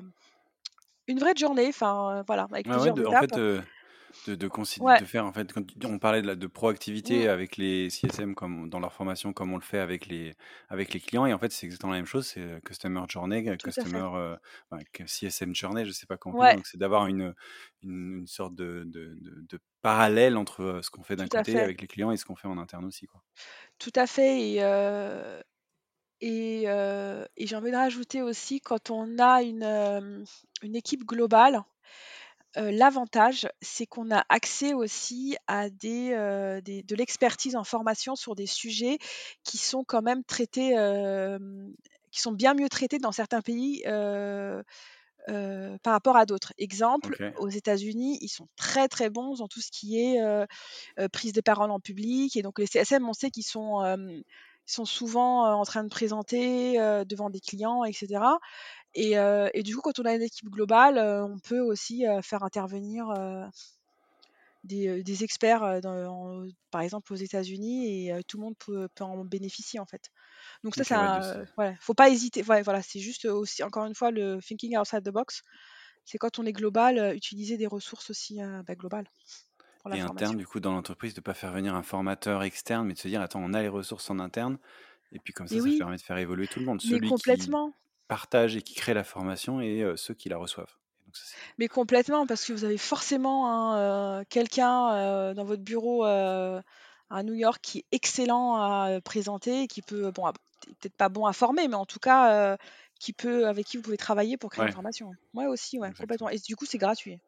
une 1.08 1.20
vraie 1.20 1.36
journée. 1.36 1.68
Enfin, 1.68 2.24
voilà, 2.28 2.48
avec 2.52 2.68
plusieurs 2.68 3.00
étapes. 3.00 3.36
De, 3.36 3.62
de, 4.28 4.36
de, 4.36 5.06
faire 5.06 5.26
en 5.26 5.34
fait 5.34 5.52
quand 5.54 5.64
on 5.86 6.00
parlait 6.00 6.22
de, 6.22 6.28
la, 6.28 6.36
de 6.36 6.48
proactivité 6.48 7.26
mmh. 7.26 7.30
avec 7.30 7.58
les 7.58 7.90
CSM 7.90 8.36
comme 8.36 8.70
dans 8.70 8.80
leur 8.80 8.94
formation 8.94 9.34
comme 9.34 9.54
on 9.54 9.58
le 9.58 9.62
fait 9.64 9.80
avec 9.80 10.08
les 10.08 10.36
avec 10.70 10.94
les 10.94 11.00
clients. 11.00 11.26
Et 11.26 11.34
en 11.34 11.40
fait 11.40 11.52
c'est 11.52 11.66
exactement 11.66 11.92
la 11.92 12.00
même 12.00 12.06
chose 12.06 12.28
c'est 12.28 12.42
euh, 12.42 12.60
customer 12.62 13.02
journey 13.08 13.48
euh, 13.50 13.58
customer 13.58 14.10
euh, 14.16 14.36
CSM 15.06 15.56
journey 15.56 15.86
je 15.86 15.92
sais 15.92 16.06
pas 16.06 16.18
comment 16.18 16.44
donc 16.54 16.66
c'est 16.66 16.78
d'avoir 16.78 17.08
une, 17.08 17.34
une, 17.84 18.26
sorte 18.28 18.56
de, 18.56 18.84
de, 18.86 19.60
parallèle 19.82 20.36
entre 20.36 20.80
ce 20.82 20.90
qu'on 20.90 21.04
fait 21.04 21.16
d'un 21.16 21.28
côté 21.28 21.60
avec 21.60 21.80
les 21.80 21.88
clients 21.88 22.12
et 22.12 22.18
ce 22.18 22.26
qu'on 22.26 22.36
fait 22.36 22.48
en 22.48 22.58
interne 22.58 22.86
aussi 22.86 23.06
quoi. 23.06 23.22
Tout 23.78 23.94
à 23.96 24.08
fait 24.08 24.42
et 24.42 25.42
et, 26.22 26.64
et 26.64 27.48
j'ai 27.48 27.56
envie 27.56 27.72
de 27.72 27.76
rajouter 27.76 28.22
aussi 28.22 28.62
quand 28.62 28.90
on 28.90 29.20
a 29.20 29.44
une, 29.44 30.26
une 30.64 30.76
équipe 30.76 31.06
globale 31.06 31.64
l'avantage, 32.56 33.48
c'est 33.62 33.86
qu'on 33.86 34.12
a 34.12 34.24
accès 34.30 34.74
aussi 34.74 35.36
à 35.48 35.70
des, 35.70 36.12
de 36.12 36.96
l'expertise 36.96 37.56
en 37.56 37.64
formation 37.64 38.16
sur 38.16 38.36
des 38.36 38.48
sujets 38.48 38.98
qui 39.44 39.58
sont 39.58 39.84
quand 39.84 40.02
même 40.02 40.24
traités, 40.24 40.76
qui 42.12 42.22
sont 42.22 42.32
bien 42.32 42.54
mieux 42.54 42.70
traités 42.70 42.98
dans 42.98 43.12
certains 43.12 43.42
pays 43.42 43.84
par 45.26 45.94
rapport 45.94 46.18
à 46.18 46.26
d'autres. 46.26 46.54
Exemple, 46.58 47.34
aux 47.38 47.50
États-Unis, 47.50 48.18
ils 48.22 48.30
sont 48.30 48.48
très 48.56 48.88
très 48.88 49.10
bons 49.10 49.36
dans 49.36 49.48
tout 49.48 49.62
ce 49.62 49.72
qui 49.72 50.00
est 50.00 50.20
prise 51.12 51.34
de 51.34 51.42
parole 51.42 51.72
en 51.72 51.80
public. 51.80 52.38
Et 52.38 52.42
donc 52.42 52.60
les 52.60 52.68
CSM, 52.68 53.08
on 53.08 53.14
sait 53.14 53.32
qu'ils 53.32 53.46
sont, 53.46 53.98
sont 54.66 54.86
souvent 54.86 55.52
en 55.54 55.64
train 55.64 55.84
de 55.84 55.90
présenter 55.90 56.78
devant 57.06 57.30
des 57.30 57.42
clients, 57.42 57.84
etc. 57.84 58.22
Et, 58.96 59.64
du 59.64 59.76
coup, 59.76 59.82
quand 59.82 60.00
on 60.00 60.06
a 60.06 60.14
une 60.14 60.22
équipe 60.22 60.50
globale, 60.50 60.98
on 60.98 61.38
peut 61.40 61.60
aussi 61.60 62.06
faire 62.22 62.44
intervenir 62.44 63.14
des, 64.64 65.24
experts, 65.24 65.82
par 66.72 66.82
exemple 66.82 67.14
aux 67.14 67.18
États-Unis, 67.18 68.10
et 68.10 68.24
tout 68.24 68.38
le 68.38 68.44
monde 68.44 68.56
peut, 68.58 68.88
en 69.02 69.26
bénéficier 69.26 69.80
en 69.80 69.86
fait. 69.86 70.12
Donc 70.64 70.76
ça, 70.76 70.84
ça, 70.84 71.44
ouais, 71.58 71.76
faut 71.80 71.94
pas 71.94 72.10
hésiter. 72.10 72.42
voilà, 72.42 72.82
c'est 72.82 73.00
juste 73.00 73.26
aussi 73.26 73.64
encore 73.64 73.86
une 73.86 73.96
fois 73.96 74.12
le 74.12 74.40
thinking 74.40 74.78
outside 74.78 75.04
the 75.04 75.12
box. 75.12 75.44
C'est 76.06 76.18
quand 76.18 76.38
on 76.40 76.46
est 76.46 76.54
global, 76.54 77.16
utiliser 77.16 77.58
des 77.58 77.68
ressources 77.68 78.10
aussi 78.10 78.40
bah, 78.66 78.76
globales. 78.76 79.08
et 79.94 80.00
interne, 80.00 80.38
du 80.38 80.48
coup, 80.48 80.60
dans 80.60 80.72
l'entreprise, 80.72 81.14
de 81.14 81.20
ne 81.20 81.24
pas 81.24 81.34
faire 81.34 81.52
venir 81.52 81.76
un 81.76 81.84
formateur 81.84 82.44
externe, 82.44 82.88
mais 82.88 82.94
de 82.94 83.00
se 83.00 83.08
dire, 83.08 83.22
attends, 83.22 83.42
on 83.44 83.54
a 83.54 83.62
les 83.62 83.68
ressources 83.68 84.10
en 84.10 84.20
interne, 84.20 84.58
et 85.12 85.20
puis 85.20 85.34
comme 85.34 85.48
ça, 85.48 85.60
ça 85.60 85.70
permet 85.78 85.98
de 85.98 86.02
faire 86.02 86.18
évoluer 86.18 86.48
tout 86.48 86.60
le 86.60 86.66
monde. 86.66 86.82
Mais 86.90 87.02
complètement 87.02 87.74
partagent 88.08 88.56
et 88.56 88.62
qui 88.62 88.76
créent 88.76 88.94
la 88.94 89.04
formation 89.04 89.62
et 89.62 89.86
ceux 89.96 90.14
qui 90.14 90.30
la 90.30 90.38
reçoivent. 90.38 90.76
Mais 91.58 91.68
complètement, 91.68 92.28
parce 92.28 92.46
que 92.46 92.54
vous 92.54 92.66
avez 92.66 92.78
forcément 92.78 94.24
quelqu'un 94.30 95.34
dans 95.34 95.44
votre 95.44 95.64
bureau 95.64 96.04
à 96.04 96.62
New 97.24 97.36
York 97.36 97.60
qui 97.62 97.80
est 97.80 97.86
excellent 97.92 98.56
à 98.56 99.00
présenter, 99.02 99.68
qui 99.68 99.82
peut, 99.82 100.12
bon, 100.12 100.32
peut-être 100.82 100.96
pas 100.96 101.10
bon 101.10 101.26
à 101.26 101.34
former, 101.34 101.68
mais 101.68 101.76
en 101.76 101.86
tout 101.86 102.00
cas, 102.00 102.58
qui 103.00 103.14
peut, 103.14 103.48
avec 103.48 103.66
qui 103.66 103.78
vous 103.78 103.84
pouvez 103.84 103.98
travailler 103.98 104.38
pour 104.38 104.50
créer 104.50 104.66
une 104.66 104.74
formation. 104.74 105.12
Moi 105.34 105.48
aussi, 105.48 105.80
ouais, 105.80 105.92
complètement. 105.94 106.30
Et 106.30 106.40
du 106.40 106.56
coup, 106.56 106.66
c'est 106.66 106.78
gratuit. 106.78 107.20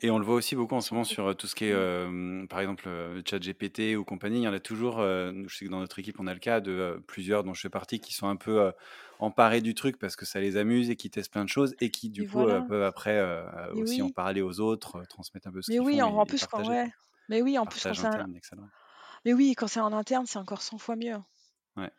Et 0.00 0.10
on 0.10 0.18
le 0.18 0.24
voit 0.24 0.34
aussi 0.34 0.54
beaucoup 0.54 0.74
en 0.74 0.80
ce 0.80 0.92
moment 0.92 1.04
sur 1.04 1.34
tout 1.36 1.46
ce 1.46 1.54
qui 1.54 1.64
est, 1.64 2.46
par 2.48 2.60
exemple, 2.60 2.88
chat 3.28 3.38
GPT 3.38 3.96
ou 3.96 4.04
compagnie. 4.04 4.40
Il 4.40 4.44
y 4.44 4.48
en 4.48 4.52
a 4.52 4.60
toujours, 4.60 4.98
je 4.98 5.46
sais 5.48 5.64
que 5.64 5.70
dans 5.70 5.80
notre 5.80 5.98
équipe, 5.98 6.20
on 6.20 6.26
a 6.26 6.34
le 6.34 6.40
cas 6.40 6.60
de 6.60 7.02
plusieurs 7.06 7.42
dont 7.42 7.54
je 7.54 7.62
fais 7.62 7.70
partie 7.70 7.98
qui 8.00 8.12
sont 8.12 8.28
un 8.28 8.36
peu 8.36 8.72
emparés 9.18 9.60
du 9.60 9.74
truc 9.74 9.98
parce 9.98 10.16
que 10.16 10.26
ça 10.26 10.40
les 10.40 10.56
amuse 10.56 10.90
et 10.90 10.96
qui 10.96 11.08
testent 11.10 11.32
plein 11.32 11.44
de 11.44 11.48
choses 11.48 11.74
et 11.80 11.90
qui, 11.90 12.10
du 12.10 12.28
coup, 12.28 12.44
peuvent 12.44 12.82
après 12.82 13.20
aussi 13.72 14.02
en 14.02 14.10
parler 14.10 14.42
aux 14.42 14.60
autres, 14.60 15.02
transmettre 15.08 15.48
un 15.48 15.52
peu 15.52 15.62
ce 15.62 15.70
qu'ils 15.70 15.80
oui, 15.80 16.00
font. 16.00 16.18
en, 16.18 16.26
plus, 16.26 16.46
quand, 16.46 16.68
ouais. 16.68 16.90
Mais 17.28 17.40
oui, 17.40 17.58
en 17.58 17.66
plus, 17.66 17.82
quand 17.82 17.94
c'est 17.94 18.08
Mais 19.24 19.32
oui, 19.32 19.54
quand 19.56 19.68
c'est 19.68 19.80
en 19.80 19.92
interne, 19.92 20.26
c'est 20.26 20.38
encore 20.38 20.60
100 20.60 20.78
fois 20.78 20.96
mieux. 20.96 21.16
Ouais. 21.76 21.90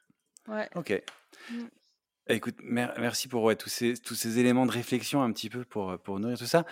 Ouais. 0.47 0.69
Ok. 0.75 1.01
Mmh. 1.49 1.63
Écoute, 2.29 2.55
merci 2.63 3.27
pour 3.27 3.53
tous, 3.57 3.67
ces, 3.67 3.95
tous 3.95 4.15
ces 4.15 4.39
éléments 4.39 4.65
de 4.65 4.71
réflexion 4.71 5.21
un 5.21 5.33
petit 5.33 5.49
peu 5.49 5.65
pour, 5.65 5.99
pour 5.99 6.21
nourrir 6.21 6.37
tout 6.37 6.45
ça. 6.45 6.65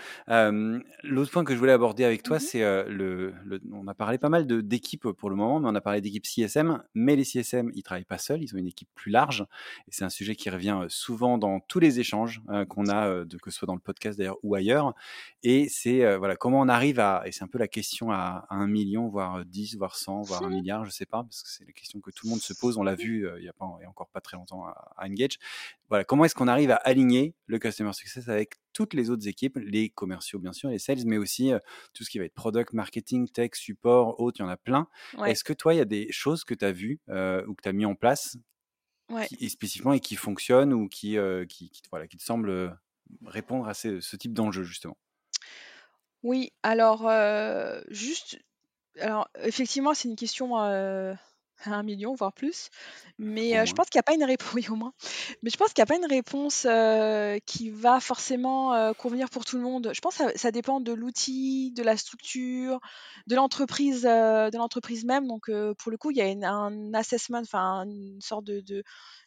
L'autre 1.04 1.30
point 1.30 1.44
que 1.44 1.54
je 1.54 1.60
voulais 1.60 1.74
aborder 1.74 2.06
avec 2.06 2.24
toi, 2.24 2.38
mmh 2.38 2.40
c'est 2.40 2.62
le, 2.88 3.34
On 3.74 3.86
a 3.88 3.94
parlé 3.94 4.18
pas 4.18 4.30
mal 4.30 4.48
d'équipes 4.48 5.12
pour 5.12 5.30
le 5.30 5.36
moment, 5.36 5.60
mais 5.60 5.68
on 5.68 5.76
a 5.76 5.82
parlé 5.82 6.00
d'équipes 6.00 6.26
CSM. 6.26 6.82
Mais 6.94 7.18
les 7.18 7.26
CSM, 7.26 7.70
ils 7.76 7.84
travaillent 7.84 8.06
pas 8.06 8.18
seuls, 8.18 8.42
ils 8.42 8.56
ont 8.56 8.60
une 8.60 8.68
équipe 8.68 8.88
plus 8.96 9.12
large. 9.12 9.46
Et 9.90 9.92
c'est 9.92 10.06
un 10.06 10.10
sujet 10.10 10.36
qui 10.36 10.50
revient 10.50 10.86
souvent 10.88 11.38
dans 11.38 11.60
tous 11.60 11.80
les 11.80 12.00
échanges 12.00 12.42
qu'on 12.70 12.88
a, 12.88 13.26
de, 13.26 13.38
que 13.38 13.52
ce 13.52 13.58
soit 13.58 13.66
dans 13.66 13.76
le 13.76 13.82
podcast 13.82 14.18
d'ailleurs 14.18 14.38
ou 14.44 14.56
ailleurs. 14.56 14.94
Et 15.44 15.68
c'est 15.68 16.16
voilà, 16.16 16.38
comment 16.38 16.62
on 16.62 16.70
arrive 16.70 17.02
à. 17.02 17.24
Et 17.26 17.34
c'est 17.34 17.44
un 17.44 17.50
peu 17.50 17.60
la 17.60 17.68
question 17.68 18.10
à, 18.10 18.46
un 18.50 18.68
million, 18.68 19.10
voire 19.10 19.44
10, 19.44 19.76
voire 19.76 19.98
100, 19.98 20.22
voire 20.22 20.44
un 20.44 20.50
milliard, 20.50 20.86
je 20.86 20.92
sais 20.92 21.06
pas, 21.06 21.24
parce 21.24 21.44
que 21.44 21.50
c'est 21.50 21.66
la 21.66 21.74
question 21.74 22.00
que 22.00 22.12
tout 22.12 22.26
le 22.26 22.30
monde 22.30 22.42
se 22.42 22.54
pose. 22.54 22.78
On 22.78 22.84
l'a 22.84 22.96
vu 22.96 23.28
il 23.38 23.44
y 23.44 23.50
a 23.50 23.54
pas, 23.54 23.66
a 23.66 23.90
encore 23.90 24.08
pas 24.08 24.22
très 24.22 24.38
longtemps 24.38 24.66
à, 24.66 24.94
à 24.96 25.08
Engage. 25.08 25.41
Voilà, 25.90 26.04
comment 26.04 26.26
est-ce 26.26 26.36
qu'on 26.36 26.48
arrive 26.48 26.72
à 26.72 26.76
aligner 26.76 27.36
le 27.48 27.60
customer 27.60 27.94
success 27.94 28.30
avec 28.30 28.56
toutes 28.74 28.94
les 28.94 29.10
autres 29.10 29.28
équipes, 29.28 29.58
les 29.58 29.90
commerciaux 29.90 30.40
bien 30.40 30.54
sûr, 30.54 30.70
les 30.70 30.80
sales, 30.80 31.06
mais 31.06 31.18
aussi 31.18 31.52
tout 31.94 32.04
ce 32.04 32.10
qui 32.10 32.20
va 32.20 32.26
être 32.26 32.34
product, 32.34 32.74
marketing, 32.74 33.28
tech, 33.30 33.52
support, 33.56 34.20
autres, 34.20 34.40
il 34.40 34.44
y 34.44 34.46
en 34.46 34.50
a 34.50 34.58
plein. 34.58 34.88
Est-ce 35.26 35.44
que 35.44 35.54
toi, 35.54 35.74
il 35.74 35.78
y 35.78 35.82
a 35.82 35.86
des 35.86 36.12
choses 36.12 36.46
que 36.46 36.54
tu 36.54 36.64
as 36.64 36.72
vues 36.72 37.00
ou 37.08 37.54
que 37.54 37.62
tu 37.62 37.70
as 37.70 37.74
mis 37.74 37.86
en 37.86 37.96
place 37.96 38.38
qui, 39.28 39.50
spécifiquement 39.50 39.94
et 39.94 40.00
qui 40.00 40.16
fonctionnent 40.16 40.74
ou 40.74 40.88
qui, 40.88 41.18
qui, 41.50 41.72
voilà, 41.92 42.08
qui 42.08 42.18
te 42.18 42.24
semblent 42.24 42.78
répondre 43.26 43.68
à 43.68 43.74
ce, 43.74 44.16
type 44.16 44.34
d'enjeu 44.34 44.64
justement? 44.64 44.98
Oui, 46.24 46.54
alors 46.64 47.10
juste, 47.90 48.40
alors 49.00 49.30
effectivement, 49.44 49.94
c'est 49.94 50.08
une 50.08 50.16
question 50.16 50.56
un 51.66 51.84
million, 51.84 52.14
voire 52.14 52.34
plus. 52.34 52.70
Mais 53.20 53.66
je 53.66 53.74
pense 53.74 53.90
qu'il 53.90 54.00
n'y 54.00 54.02
a 54.02 54.04
pas 54.04 54.16
une 54.16 54.24
réponse, 54.24 54.52
au 54.70 54.76
moins. 54.76 54.94
Mais 55.44 55.50
je 55.50 55.58
pense 55.58 55.70
qu'il 55.70 55.80
y 55.80 55.84
a 55.84 55.86
pas 55.86 55.96
une 55.96 56.06
réponse 56.06 56.68
qui 57.46 57.70
va 57.70 58.00
forcément 58.00 58.94
convenir 58.96 59.30
pour 59.30 59.46
tout 59.46 59.58
le 59.58 59.64
monde. 59.64 59.92
Je 59.94 60.02
pense 60.02 60.18
que 60.18 60.38
ça, 60.38 60.52
dépend 60.52 60.80
de 60.82 60.94
l'outil, 60.94 61.72
de 61.72 61.84
la 61.84 61.98
structure, 61.98 62.80
de 63.28 63.36
l'entreprise, 63.36 64.04
de 64.04 64.58
l'entreprise 64.58 65.06
même. 65.06 65.28
Donc 65.28 65.52
pour 65.78 65.92
le 65.92 65.98
coup, 65.98 66.12
il 66.12 66.18
y 66.18 66.22
a 66.22 66.52
un 66.52 66.94
assessment, 66.94 67.42
enfin 67.42 67.84
une 67.86 68.22
sorte 68.22 68.46
de, 68.46 68.62
de, 68.62 68.84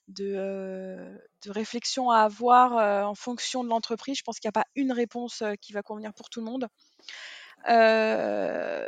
de, 0.08 1.50
réflexion 1.50 2.10
à 2.10 2.20
avoir 2.20 3.06
en 3.08 3.14
fonction 3.14 3.64
de 3.64 3.68
l'entreprise. 3.68 4.18
Je 4.18 4.22
pense 4.22 4.38
qu'il 4.38 4.48
n'y 4.48 4.58
a 4.58 4.60
pas 4.60 4.66
une 4.74 4.92
réponse 4.92 5.42
qui 5.60 5.72
va 5.72 5.82
convenir 5.82 6.12
pour 6.14 6.30
tout 6.30 6.40
le 6.40 6.46
monde. 6.46 6.68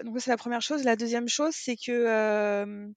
donc 0.04 0.20
c'est 0.20 0.30
la 0.30 0.36
première 0.36 0.62
chose. 0.62 0.84
La 0.84 0.96
deuxième 0.96 1.28
chose, 1.28 1.54
c'est 1.54 1.76
que 1.76 2.92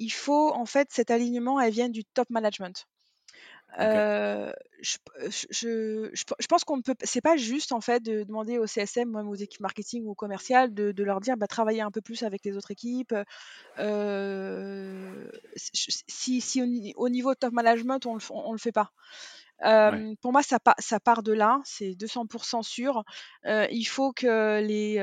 il 0.00 0.10
faut 0.10 0.52
en 0.52 0.66
fait 0.66 0.88
cet 0.90 1.12
alignement, 1.12 1.60
elle 1.60 1.72
vient 1.72 1.88
du 1.88 2.04
top 2.04 2.28
management. 2.30 2.88
je, 4.80 4.96
pense 6.48 6.64
qu'on 6.64 6.78
ne 6.78 6.82
peut, 6.82 6.96
c'est 7.04 7.20
pas 7.20 7.36
juste 7.36 7.70
en 7.70 7.80
fait 7.80 8.02
de 8.02 8.24
demander 8.24 8.58
au 8.58 8.66
CSM, 8.66 9.10
même 9.10 9.28
aux 9.28 9.36
équipes 9.36 9.60
marketing 9.60 10.04
ou 10.06 10.14
commerciales, 10.14 10.74
de, 10.74 11.04
leur 11.04 11.20
dire 11.20 11.36
bah, 11.36 11.46
travailler 11.46 11.82
un 11.82 11.92
peu 11.92 12.00
plus 12.00 12.24
avec 12.24 12.44
les 12.44 12.56
autres 12.56 12.72
équipes. 12.72 13.14
si, 15.56 16.62
au, 16.96 17.08
niveau 17.08 17.34
top 17.34 17.52
management 17.52 18.06
on 18.06 18.14
le, 18.14 18.52
le 18.52 18.58
fait 18.58 18.72
pas. 18.72 18.90
Pour 20.22 20.32
moi, 20.32 20.42
ça, 20.42 20.58
ça, 20.78 20.98
part 20.98 21.22
de 21.22 21.32
là, 21.32 21.60
c'est 21.64 21.90
200% 21.90 22.62
sûr. 22.62 23.04
il 23.44 23.84
faut 23.84 24.12
que 24.12 24.60
les, 24.60 24.98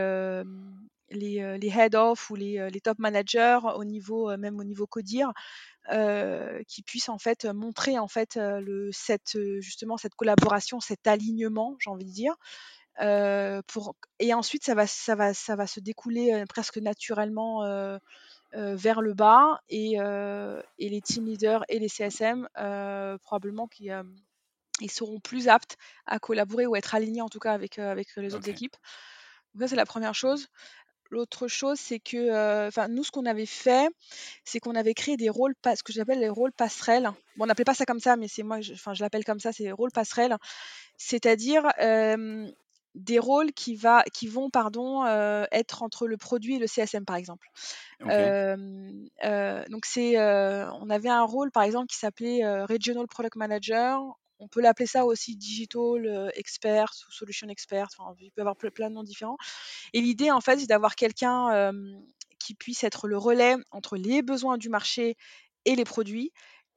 les, 1.09 1.57
les 1.57 1.67
head-off 1.69 2.29
ou 2.29 2.35
les, 2.35 2.69
les, 2.71 2.81
top 2.81 2.99
managers 2.99 3.59
au 3.75 3.83
niveau 3.83 4.35
même 4.37 4.59
au 4.59 4.63
niveau 4.63 4.87
codir 4.87 5.31
qui 6.67 6.83
puissent 6.83 7.09
en 7.09 7.17
fait 7.17 7.45
montrer 7.45 7.97
en 7.97 8.07
fait 8.07 8.35
le 8.35 8.89
cette 8.91 9.37
justement 9.59 9.97
cette 9.97 10.15
collaboration 10.15 10.79
cet 10.79 11.07
alignement 11.07 11.75
j'ai 11.79 11.89
envie 11.89 12.05
de 12.05 12.11
dire 12.11 12.35
pour 13.67 13.95
et 14.19 14.33
ensuite 14.33 14.65
ça 14.65 14.75
va 14.75 14.87
ça 14.87 15.15
va 15.15 15.33
ça 15.33 15.55
va 15.55 15.67
se 15.67 15.79
découler 15.79 16.43
presque 16.49 16.77
naturellement 16.77 17.61
vers 18.53 19.01
le 19.01 19.13
bas 19.13 19.59
et, 19.69 19.93
et, 19.93 20.89
les 20.89 21.01
team 21.01 21.25
leaders 21.25 21.63
et 21.69 21.79
les 21.79 21.89
CSM 21.89 22.47
probablement 23.23 23.67
qui 23.67 23.91
ils 24.81 24.91
seront 24.91 25.19
plus 25.19 25.47
aptes 25.47 25.77
à 26.05 26.19
collaborer 26.19 26.65
ou 26.65 26.75
être 26.75 26.95
alignés 26.95 27.21
en 27.21 27.29
tout 27.29 27.39
cas 27.39 27.53
avec, 27.53 27.79
avec 27.79 28.15
les 28.15 28.35
autres 28.35 28.49
équipes. 28.49 28.75
Donc 29.53 29.63
ça, 29.63 29.67
c'est 29.69 29.75
la 29.75 29.85
première 29.85 30.15
chose. 30.15 30.47
L'autre 31.09 31.47
chose, 31.47 31.79
c'est 31.79 31.99
que, 31.99 32.67
enfin, 32.67 32.87
nous, 32.87 33.03
ce 33.03 33.11
qu'on 33.11 33.25
avait 33.25 33.45
fait, 33.45 33.89
c'est 34.43 34.59
qu'on 34.59 34.75
avait 34.75 34.93
créé 34.93 35.17
des 35.17 35.29
rôles, 35.29 35.53
ce 35.63 35.83
que 35.83 35.93
j'appelle 35.93 36.19
les 36.19 36.29
rôles 36.29 36.51
passerelles. 36.51 37.09
Bon, 37.35 37.43
on 37.43 37.47
n'appelait 37.47 37.65
pas 37.65 37.73
ça 37.73 37.85
comme 37.85 37.99
ça, 37.99 38.15
mais 38.15 38.27
c'est 38.27 38.43
moi, 38.43 38.57
enfin, 38.73 38.93
je, 38.93 39.03
l'appelle 39.03 39.23
comme 39.23 39.39
ça, 39.39 39.51
c'est 39.51 39.63
les 39.63 39.71
rôles 39.71 39.91
passerelles. 39.91 40.35
C'est-à-dire 40.97 41.63
des 42.95 43.19
rôles 43.19 43.53
qui, 43.53 43.75
va, 43.75 44.03
qui 44.11 44.27
vont 44.27 44.49
pardon, 44.49 45.05
être 45.51 45.83
entre 45.83 46.07
le 46.07 46.17
produit 46.17 46.55
et 46.55 46.59
le 46.59 46.67
CSM, 46.67 47.05
par 47.05 47.15
exemple. 47.15 47.47
donc, 48.01 49.85
c'est, 49.85 50.17
on 50.19 50.89
avait 50.89 51.09
un 51.09 51.23
rôle, 51.23 51.51
par 51.51 51.63
exemple, 51.63 51.87
qui 51.87 51.97
s'appelait 51.97 52.63
Regional 52.63 53.07
Product 53.07 53.35
Manager 53.35 54.17
on 54.39 54.47
peut 54.47 54.61
l'appeler 54.61 54.87
ça 54.87 55.05
aussi 55.05 55.35
digital 55.35 56.31
expert 56.35 56.91
ou 57.07 57.11
solution 57.11 57.47
expert. 57.49 57.87
Enfin, 57.97 58.13
il 58.19 58.31
peut 58.31 58.39
y 58.39 58.41
avoir 58.41 58.55
plein 58.55 58.89
de 58.89 58.95
noms 58.95 59.03
différents. 59.03 59.37
Et 59.93 60.01
l'idée, 60.01 60.31
en 60.31 60.41
fait, 60.41 60.59
c'est 60.59 60.67
d'avoir 60.67 60.95
quelqu'un 60.95 61.71
qui 62.39 62.53
puisse 62.53 62.83
être 62.83 63.07
le 63.07 63.17
relais 63.17 63.55
entre 63.71 63.97
les 63.97 64.21
besoins 64.21 64.57
du 64.57 64.69
marché 64.69 65.15
et 65.65 65.75
les 65.75 65.83
produits 65.83 66.31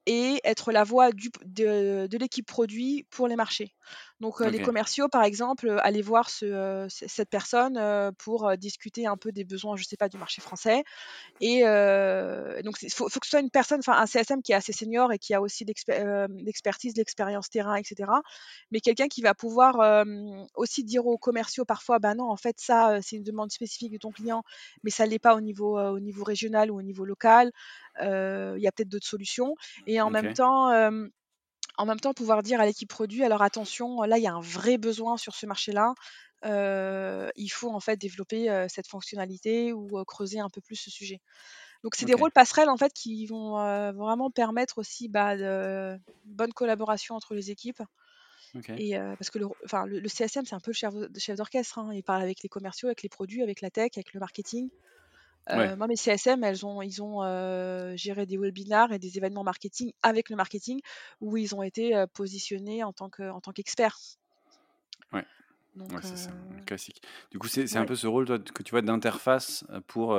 et 0.06 0.40
être 0.44 0.72
la 0.72 0.84
voix 0.84 1.11
de, 1.12 2.08
l'équipe 2.18 2.46
produit 2.46 3.06
pour 3.11 3.28
les 3.28 3.36
marchés. 3.36 3.74
Donc 4.20 4.40
les 4.40 4.60
commerciaux, 4.60 5.08
par 5.08 5.22
exemple, 5.24 5.78
aller 5.82 6.02
voir 6.02 6.28
cette 6.28 7.30
personne 7.30 8.12
pour 8.18 8.54
discuter 8.58 9.06
un 9.06 9.16
peu 9.16 9.32
des 9.32 9.44
besoins, 9.44 9.76
je 9.76 9.82
ne 9.82 9.86
sais 9.86 9.96
pas, 9.96 10.10
du 10.10 10.18
marché 10.18 10.42
français. 10.42 10.84
Et 11.40 11.62
donc 12.62 12.82
il 12.82 12.92
faut, 12.92 13.06
que 13.06 13.24
ce 13.24 13.30
soit 13.30 13.40
une 13.40 13.50
personne, 13.50 13.78
enfin 13.78 13.98
un 13.98 14.06
CSM 14.06 14.42
qui 14.42 14.52
est 14.52 14.54
assez 14.54 14.72
senior 14.72 15.12
et 15.12 15.18
qui 15.18 15.32
a 15.32 15.40
aussi 15.40 15.64
l'expertise, 15.64 16.96
l'expérience 16.96 17.48
terrain, 17.48 17.76
etc. 17.76 18.10
Mais 18.70 18.80
quelqu'un 18.80 19.08
qui 19.08 19.22
va 19.22 19.34
pouvoir 19.34 20.04
aussi 20.54 20.84
dire 20.84 21.06
aux 21.06 21.16
commerciaux 21.16 21.64
parfois, 21.64 21.98
ben 21.98 22.14
non, 22.14 22.30
en 22.30 22.36
fait 22.36 22.60
ça 22.60 23.00
c'est 23.00 23.16
une 23.16 23.24
demande 23.24 23.50
spécifique 23.50 23.92
de 23.92 23.98
ton 23.98 24.10
client, 24.10 24.42
mais 24.84 24.90
ça 24.90 25.06
l'est 25.06 25.18
pas 25.18 25.34
au 25.34 25.40
niveau, 25.40 25.78
au 25.78 25.98
niveau 25.98 26.24
régional 26.24 26.70
ou 26.70 26.78
au 26.78 26.82
niveau 26.82 27.06
local. 27.06 27.52
Il 27.98 28.60
y 28.60 28.66
a 28.66 28.72
peut-être 28.72 28.88
d'autres 28.88 29.06
solutions. 29.06 29.54
Et 29.86 30.00
en 30.00 30.10
même 30.10 30.34
temps 30.34 30.70
en 31.76 31.86
même 31.86 32.00
temps 32.00 32.12
pouvoir 32.12 32.42
dire 32.42 32.60
à 32.60 32.66
l'équipe 32.66 32.88
produit 32.88 33.24
alors 33.24 33.42
attention 33.42 34.02
là 34.02 34.18
il 34.18 34.22
y 34.22 34.26
a 34.26 34.32
un 34.32 34.40
vrai 34.40 34.78
besoin 34.78 35.16
sur 35.16 35.34
ce 35.34 35.46
marché 35.46 35.72
là 35.72 35.94
il 36.44 37.48
faut 37.48 37.70
en 37.70 37.80
fait 37.80 37.96
développer 37.96 38.66
cette 38.68 38.88
fonctionnalité 38.88 39.72
ou 39.72 40.02
creuser 40.04 40.40
un 40.40 40.48
peu 40.48 40.60
plus 40.60 40.76
ce 40.76 40.90
sujet. 40.90 41.20
Donc 41.82 41.94
c'est 41.94 42.06
des 42.06 42.14
rôles 42.14 42.30
passerelles 42.30 42.68
en 42.68 42.76
fait 42.76 42.92
qui 42.92 43.26
vont 43.26 43.56
vraiment 43.92 44.30
permettre 44.30 44.78
aussi 44.78 45.08
bah, 45.08 45.36
de 45.36 45.98
bonne 46.24 46.52
collaboration 46.52 47.14
entre 47.14 47.34
les 47.34 47.50
équipes 47.50 47.82
et 48.76 48.96
parce 48.96 49.30
que 49.30 49.38
le, 49.38 50.08
CSM 50.08 50.44
c'est 50.44 50.54
un 50.54 50.60
peu 50.60 50.72
le 50.72 51.18
chef, 51.18 51.36
d'orchestre 51.36 51.78
hein. 51.78 51.90
il 51.92 52.02
parle 52.02 52.22
avec 52.22 52.42
les 52.42 52.48
commerciaux 52.48 52.88
avec 52.88 53.02
les 53.02 53.08
produits 53.08 53.42
avec 53.42 53.60
la 53.60 53.70
tech 53.70 53.92
avec 53.96 54.12
le 54.12 54.20
marketing 54.20 54.68
moi, 55.76 55.86
mes 55.86 55.96
CSM, 55.96 56.42
elles 56.44 56.66
ont, 56.66 56.82
ils 56.82 57.03
ont 57.03 57.22
géré 57.96 58.26
des 58.26 58.38
webinars 58.38 58.92
et 58.92 58.98
des 58.98 59.16
événements 59.16 59.44
marketing 59.44 59.92
avec 60.03 60.30
le 60.30 60.36
marketing 60.36 60.80
où 61.20 61.36
ils 61.36 61.55
ont 61.55 61.62
été 61.62 62.05
positionnés 62.14 62.82
en 62.84 62.92
tant 62.92 63.09
qu'experts. 63.09 63.98
Ouais. 65.12 65.24
ouais 65.76 66.01
c'est 66.03 66.28
un 66.28 66.64
classique. 66.64 67.03
Du 67.30 67.38
coup, 67.38 67.48
c'est 67.48 67.76
un 67.76 67.84
peu 67.84 67.96
ce 67.96 68.07
rôle 68.07 68.26
toi, 68.26 68.38
que 68.38 68.62
tu 68.62 68.70
vois 68.70 68.82
d'interface 68.82 69.64
pour 69.86 70.18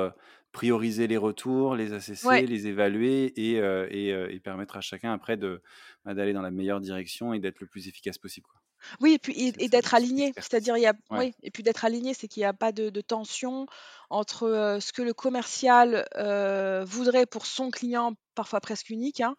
prioriser 0.52 1.06
les 1.06 1.16
retours, 1.16 1.74
les 1.74 1.92
assesser, 1.92 2.46
les 2.46 2.66
évaluer 2.66 3.32
et, 3.36 3.56
et, 3.56 4.08
et, 4.08 4.40
permettre 4.40 4.76
à 4.76 4.80
chacun 4.80 5.12
après 5.12 5.36
bah, 5.36 6.14
d'aller 6.14 6.32
dans 6.32 6.42
la 6.42 6.50
meilleure 6.50 6.80
direction 6.80 7.34
et 7.34 7.40
d'être 7.40 7.60
le 7.60 7.66
plus 7.66 7.88
efficace 7.88 8.18
possible. 8.18 8.46
Quoi. 8.46 8.61
Oui, 9.00 9.14
et 9.14 9.18
puis 9.18 9.54
et, 9.58 9.68
d'être 9.68 9.94
aligné, 9.94 10.32
c'est-à-dire 10.36 10.76
il 10.76 10.82
y 10.82 10.86
a, 10.86 10.94
oui, 11.10 11.34
et 11.42 11.50
puis 11.50 11.62
d'être 11.62 11.84
aligné, 11.84 12.14
c'est 12.14 12.28
qu'il 12.28 12.40
n'y 12.40 12.46
a 12.46 12.52
pas 12.52 12.72
de, 12.72 13.00
tension 13.00 13.66
entre 14.10 14.78
ce 14.80 14.92
que 14.92 15.02
le 15.02 15.14
commercial 15.14 16.06
voudrait 16.86 17.26
pour 17.26 17.46
son 17.46 17.70
client, 17.70 18.14
parfois 18.34 18.60
presque 18.60 18.90
unique, 18.90 19.20
hein, 19.20 19.34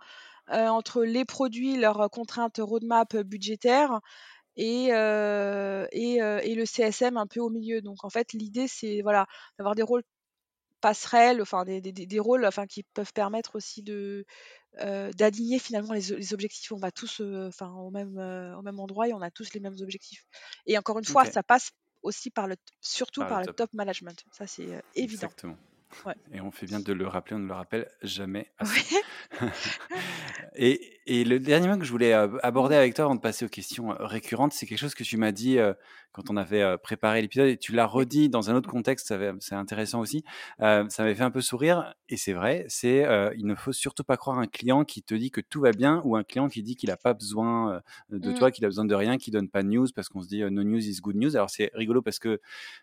entre 0.48 1.04
les 1.04 1.26
produits, 1.26 1.78
leurs 1.78 2.10
contraintes 2.10 2.60
roadmap 2.60 3.16
budgétaires 3.18 4.00
et, 4.56 4.88
et, 4.88 6.18
et, 6.18 6.56
le 6.56 6.66
CSM 6.66 7.18
un 7.18 7.28
peu 7.28 7.40
au 7.40 7.50
milieu. 7.50 7.82
Donc 7.82 8.04
en 8.04 8.10
fait, 8.10 8.34
l'idée 8.34 8.68
c'est 8.68 9.02
voilà 9.02 9.26
d'avoir 9.58 9.76
des 9.76 9.84
rôles 9.84 10.04
passerelles, 10.84 11.42
enfin 11.42 11.64
des, 11.64 11.80
des, 11.80 11.94
des, 11.94 12.20
rôles 12.20 12.46
enfin, 12.46 12.68
qui 12.68 12.84
peuvent 12.84 13.14
permettre 13.14 13.56
aussi 13.56 13.84
de, 13.84 14.26
d'aligner 14.78 15.58
finalement 15.58 15.94
les, 15.94 16.34
objectifs. 16.34 16.74
On 16.74 16.78
va 16.78 16.92
tous 16.92 17.22
enfin, 17.48 17.72
au, 17.72 17.90
même, 17.90 18.18
au 18.18 18.62
même 18.62 18.80
endroit 18.82 19.08
et 19.08 19.14
on 19.14 19.22
a 19.22 19.32
tous 19.32 19.54
les 19.54 19.62
mêmes 19.62 19.78
objectifs. 19.80 20.26
Et 20.68 20.78
encore 20.78 21.00
une 21.00 21.06
fois, 21.06 21.24
ça 21.24 21.42
passe 21.42 21.72
aussi 22.02 22.30
par 22.30 22.48
le, 22.48 22.58
surtout 22.82 23.22
par, 23.22 23.42
le, 23.42 23.54
top. 23.54 23.72
management. 23.72 24.26
Ça, 24.34 24.46
c'est 24.46 24.68
évident. 24.96 25.28
Exactement. 25.28 25.58
Et 26.34 26.42
on 26.42 26.52
fait 26.52 26.66
bien 26.66 26.80
de 26.80 26.92
le 26.92 27.08
rappeler, 27.08 27.36
on 27.36 27.40
ne 27.40 27.48
le 27.48 27.54
rappelle 27.54 27.88
jamais 28.02 28.52
et, 30.56 31.00
et, 31.06 31.24
le 31.24 31.40
dernier 31.40 31.68
point 31.68 31.78
que 31.78 31.86
je 31.86 31.92
voulais 31.92 32.14
aborder 32.14 32.76
avec 32.76 32.96
toi 32.96 33.06
avant 33.06 33.16
de 33.16 33.22
passer 33.22 33.46
aux 33.46 33.50
questions 33.50 33.96
récurrentes, 34.00 34.54
c'est 34.54 34.66
quelque 34.66 34.80
chose 34.80 34.96
que 34.96 35.04
tu 35.04 35.18
m'as 35.18 35.32
dit 35.32 35.60
quand 36.14 36.30
on 36.30 36.38
avait 36.38 36.78
préparé 36.78 37.22
l'épisode 37.22 37.50
et 37.50 37.58
tu 37.58 37.74
l'as 37.74 37.86
redit 37.86 38.30
dans 38.30 38.50
un 38.50 38.56
autre 38.56 38.70
contexte, 38.70 39.14
c'est 39.40 39.56
intéressant 39.56 40.00
aussi. 40.00 40.24
ça 40.60 40.88
m'avait 41.00 41.16
fait 41.16 41.24
un 41.24 41.32
peu 41.32 41.42
sourire 41.42 41.94
et 42.08 42.18
c'est 42.18 42.34
vrai, 42.34 42.66
c'est 42.70 43.06
il 43.36 43.46
ne 43.46 43.56
faut 43.56 43.74
surtout 43.74 44.04
pas 44.04 44.16
croire 44.16 44.40
un 44.40 44.48
client 44.48 44.86
qui 44.86 45.04
te 45.04 45.16
dit 45.16 45.32
que 45.32 45.42
tout 45.42 45.62
va 45.62 45.72
bien 45.72 46.02
ou 46.06 46.16
un 46.16 46.24
client 46.24 46.48
qui 46.48 46.64
dit 46.64 46.76
qu'il 46.76 46.90
n'a 46.90 46.98
pas 46.98 47.14
besoin 47.14 47.82
de 48.10 48.30
mmh. 48.30 48.36
toi, 48.36 48.52
qu'il 48.52 48.64
a 48.64 48.68
besoin 48.68 48.86
de 48.86 48.96
rien, 48.96 49.18
qui 49.18 49.32
donne 49.32 49.50
pas 49.50 49.64
de 49.64 49.68
news 49.68 49.88
parce 49.96 50.08
qu'on 50.08 50.22
se 50.22 50.28
dit 50.28 50.42
no 50.44 50.64
news 50.64 50.88
is 50.88 51.00
good 51.02 51.16
news. 51.16 51.36
Alors 51.36 51.50
c'est 51.50 51.72
rigolo 51.74 52.02
parce 52.02 52.20
que 52.20 52.40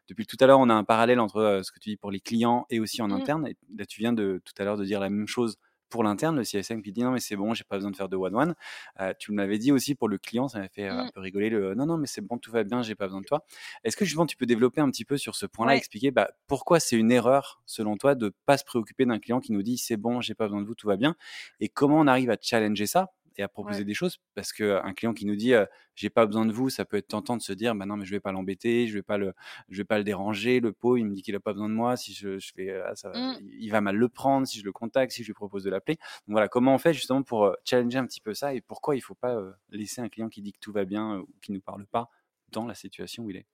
depuis 0.08 0.26
tout 0.26 0.36
à 0.40 0.46
l'heure, 0.46 0.60
on 0.60 0.68
a 0.68 0.74
un 0.74 0.84
parallèle 0.84 1.20
entre 1.20 1.60
ce 1.64 1.72
que 1.72 1.78
tu 1.78 1.90
dis 1.90 1.96
pour 1.96 2.10
les 2.10 2.20
clients 2.20 2.66
et 2.70 2.80
aussi 2.80 3.00
en 3.00 3.08
mmh. 3.08 3.12
interne. 3.12 3.46
Et 3.46 3.56
là, 3.76 3.86
tu 3.86 4.00
viens 4.00 4.12
de 4.12 4.42
tout 4.44 4.54
à 4.58 4.64
l'heure 4.64 4.76
de 4.76 4.84
dire 4.84 5.00
la 5.00 5.10
même 5.10 5.28
chose 5.28 5.56
pour 5.90 6.04
l'interne, 6.04 6.36
le 6.36 6.44
CSM 6.44 6.82
qui 6.82 6.92
dit 6.92 7.02
non 7.02 7.10
mais 7.10 7.20
c'est 7.20 7.36
bon, 7.36 7.52
j'ai 7.52 7.64
pas 7.64 7.76
besoin 7.76 7.90
de 7.90 7.96
faire 7.96 8.08
de 8.08 8.16
one 8.16 8.34
one. 8.34 8.54
Euh, 9.00 9.12
tu 9.18 9.32
me 9.32 9.38
l'avais 9.38 9.58
dit 9.58 9.72
aussi 9.72 9.94
pour 9.94 10.08
le 10.08 10.18
client, 10.18 10.48
ça 10.48 10.60
m'a 10.60 10.68
fait 10.68 10.88
euh, 10.88 10.92
un 10.92 11.04
mmh. 11.06 11.10
peu 11.12 11.20
rigoler 11.20 11.50
le 11.50 11.74
non 11.74 11.86
non 11.86 11.98
mais 11.98 12.06
c'est 12.06 12.20
bon, 12.20 12.38
tout 12.38 12.50
va 12.50 12.64
bien, 12.64 12.82
j'ai 12.82 12.94
pas 12.94 13.06
besoin 13.06 13.20
de 13.20 13.26
toi. 13.26 13.44
Est-ce 13.84 13.96
que 13.96 14.04
justement 14.04 14.26
tu 14.26 14.36
peux 14.36 14.46
développer 14.46 14.80
un 14.80 14.90
petit 14.90 15.04
peu 15.04 15.18
sur 15.18 15.34
ce 15.34 15.46
point-là, 15.46 15.76
expliquer 15.76 16.10
bah, 16.10 16.30
pourquoi 16.46 16.80
c'est 16.80 16.96
une 16.96 17.12
erreur 17.12 17.62
selon 17.66 17.96
toi 17.96 18.14
de 18.14 18.32
pas 18.46 18.56
se 18.56 18.64
préoccuper 18.64 19.04
d'un 19.04 19.18
client 19.18 19.40
qui 19.40 19.52
nous 19.52 19.62
dit 19.62 19.76
c'est 19.76 19.96
bon, 19.96 20.20
j'ai 20.20 20.34
pas 20.34 20.44
besoin 20.44 20.62
de 20.62 20.66
vous, 20.66 20.74
tout 20.74 20.86
va 20.86 20.96
bien, 20.96 21.16
et 21.58 21.68
comment 21.68 21.98
on 21.98 22.06
arrive 22.06 22.30
à 22.30 22.36
challenger 22.40 22.86
ça 22.86 23.12
et 23.40 23.42
à 23.42 23.48
proposer 23.48 23.84
des 23.84 23.94
choses 23.94 24.18
parce 24.34 24.52
qu'un 24.52 24.92
client 24.92 25.14
qui 25.14 25.26
nous 25.26 25.34
dit 25.34 25.52
j'ai 25.94 26.10
pas 26.10 26.26
besoin 26.26 26.46
de 26.46 26.52
vous, 26.52 26.70
ça 26.70 26.84
peut 26.84 26.98
être 26.98 27.08
tentant 27.08 27.36
de 27.36 27.42
se 27.42 27.52
dire 27.52 27.74
bah 27.74 27.86
non 27.86 27.96
mais 27.96 28.04
je 28.04 28.10
vais 28.10 28.20
pas 28.20 28.32
l'embêter, 28.32 28.86
je 28.86 28.94
vais 28.94 29.02
pas 29.02 29.18
le 29.18 29.32
je 29.68 29.78
vais 29.78 29.84
pas 29.84 29.98
le 29.98 30.04
déranger, 30.04 30.60
le 30.60 30.72
pot 30.72 30.96
il 30.96 31.06
me 31.06 31.14
dit 31.14 31.22
qu'il 31.22 31.34
a 31.34 31.40
pas 31.40 31.52
besoin 31.52 31.68
de 31.68 31.74
moi, 31.74 31.96
si 31.96 32.12
je, 32.12 32.38
je 32.38 32.52
fais 32.54 32.70
ah, 32.70 32.94
ça, 32.94 33.10
mmh. 33.10 33.38
il 33.58 33.70
va 33.70 33.80
mal 33.80 33.96
le 33.96 34.08
prendre 34.08 34.46
si 34.46 34.60
je 34.60 34.64
le 34.64 34.72
contacte, 34.72 35.12
si 35.12 35.22
je 35.22 35.28
lui 35.28 35.34
propose 35.34 35.64
de 35.64 35.70
l'appeler. 35.70 35.96
Donc 35.96 36.32
voilà, 36.32 36.48
comment 36.48 36.74
on 36.74 36.78
fait 36.78 36.92
justement 36.92 37.22
pour 37.22 37.56
challenger 37.64 37.98
un 37.98 38.06
petit 38.06 38.20
peu 38.20 38.34
ça 38.34 38.54
et 38.54 38.60
pourquoi 38.60 38.94
il 38.94 39.00
faut 39.00 39.14
pas 39.14 39.36
laisser 39.70 40.00
un 40.00 40.08
client 40.08 40.28
qui 40.28 40.42
dit 40.42 40.52
que 40.52 40.60
tout 40.60 40.72
va 40.72 40.84
bien 40.84 41.18
ou 41.18 41.28
qui 41.40 41.52
nous 41.52 41.60
parle 41.60 41.86
pas 41.86 42.10
dans 42.50 42.66
la 42.66 42.74
situation 42.74 43.24
où 43.24 43.30
il 43.30 43.36
est 43.36 43.46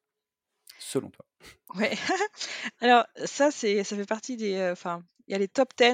selon 0.78 1.11
toi? 1.11 1.24
Ouais. 1.76 1.93
Alors 2.80 3.07
ça 3.24 3.51
c'est 3.51 3.84
ça 3.84 3.97
fait 3.97 4.07
partie 4.07 4.37
des 4.37 4.68
enfin 4.72 5.05
il 5.28 5.32
y 5.32 5.34
a 5.34 5.39
les 5.39 5.49
top 5.49 5.70
10 5.76 5.84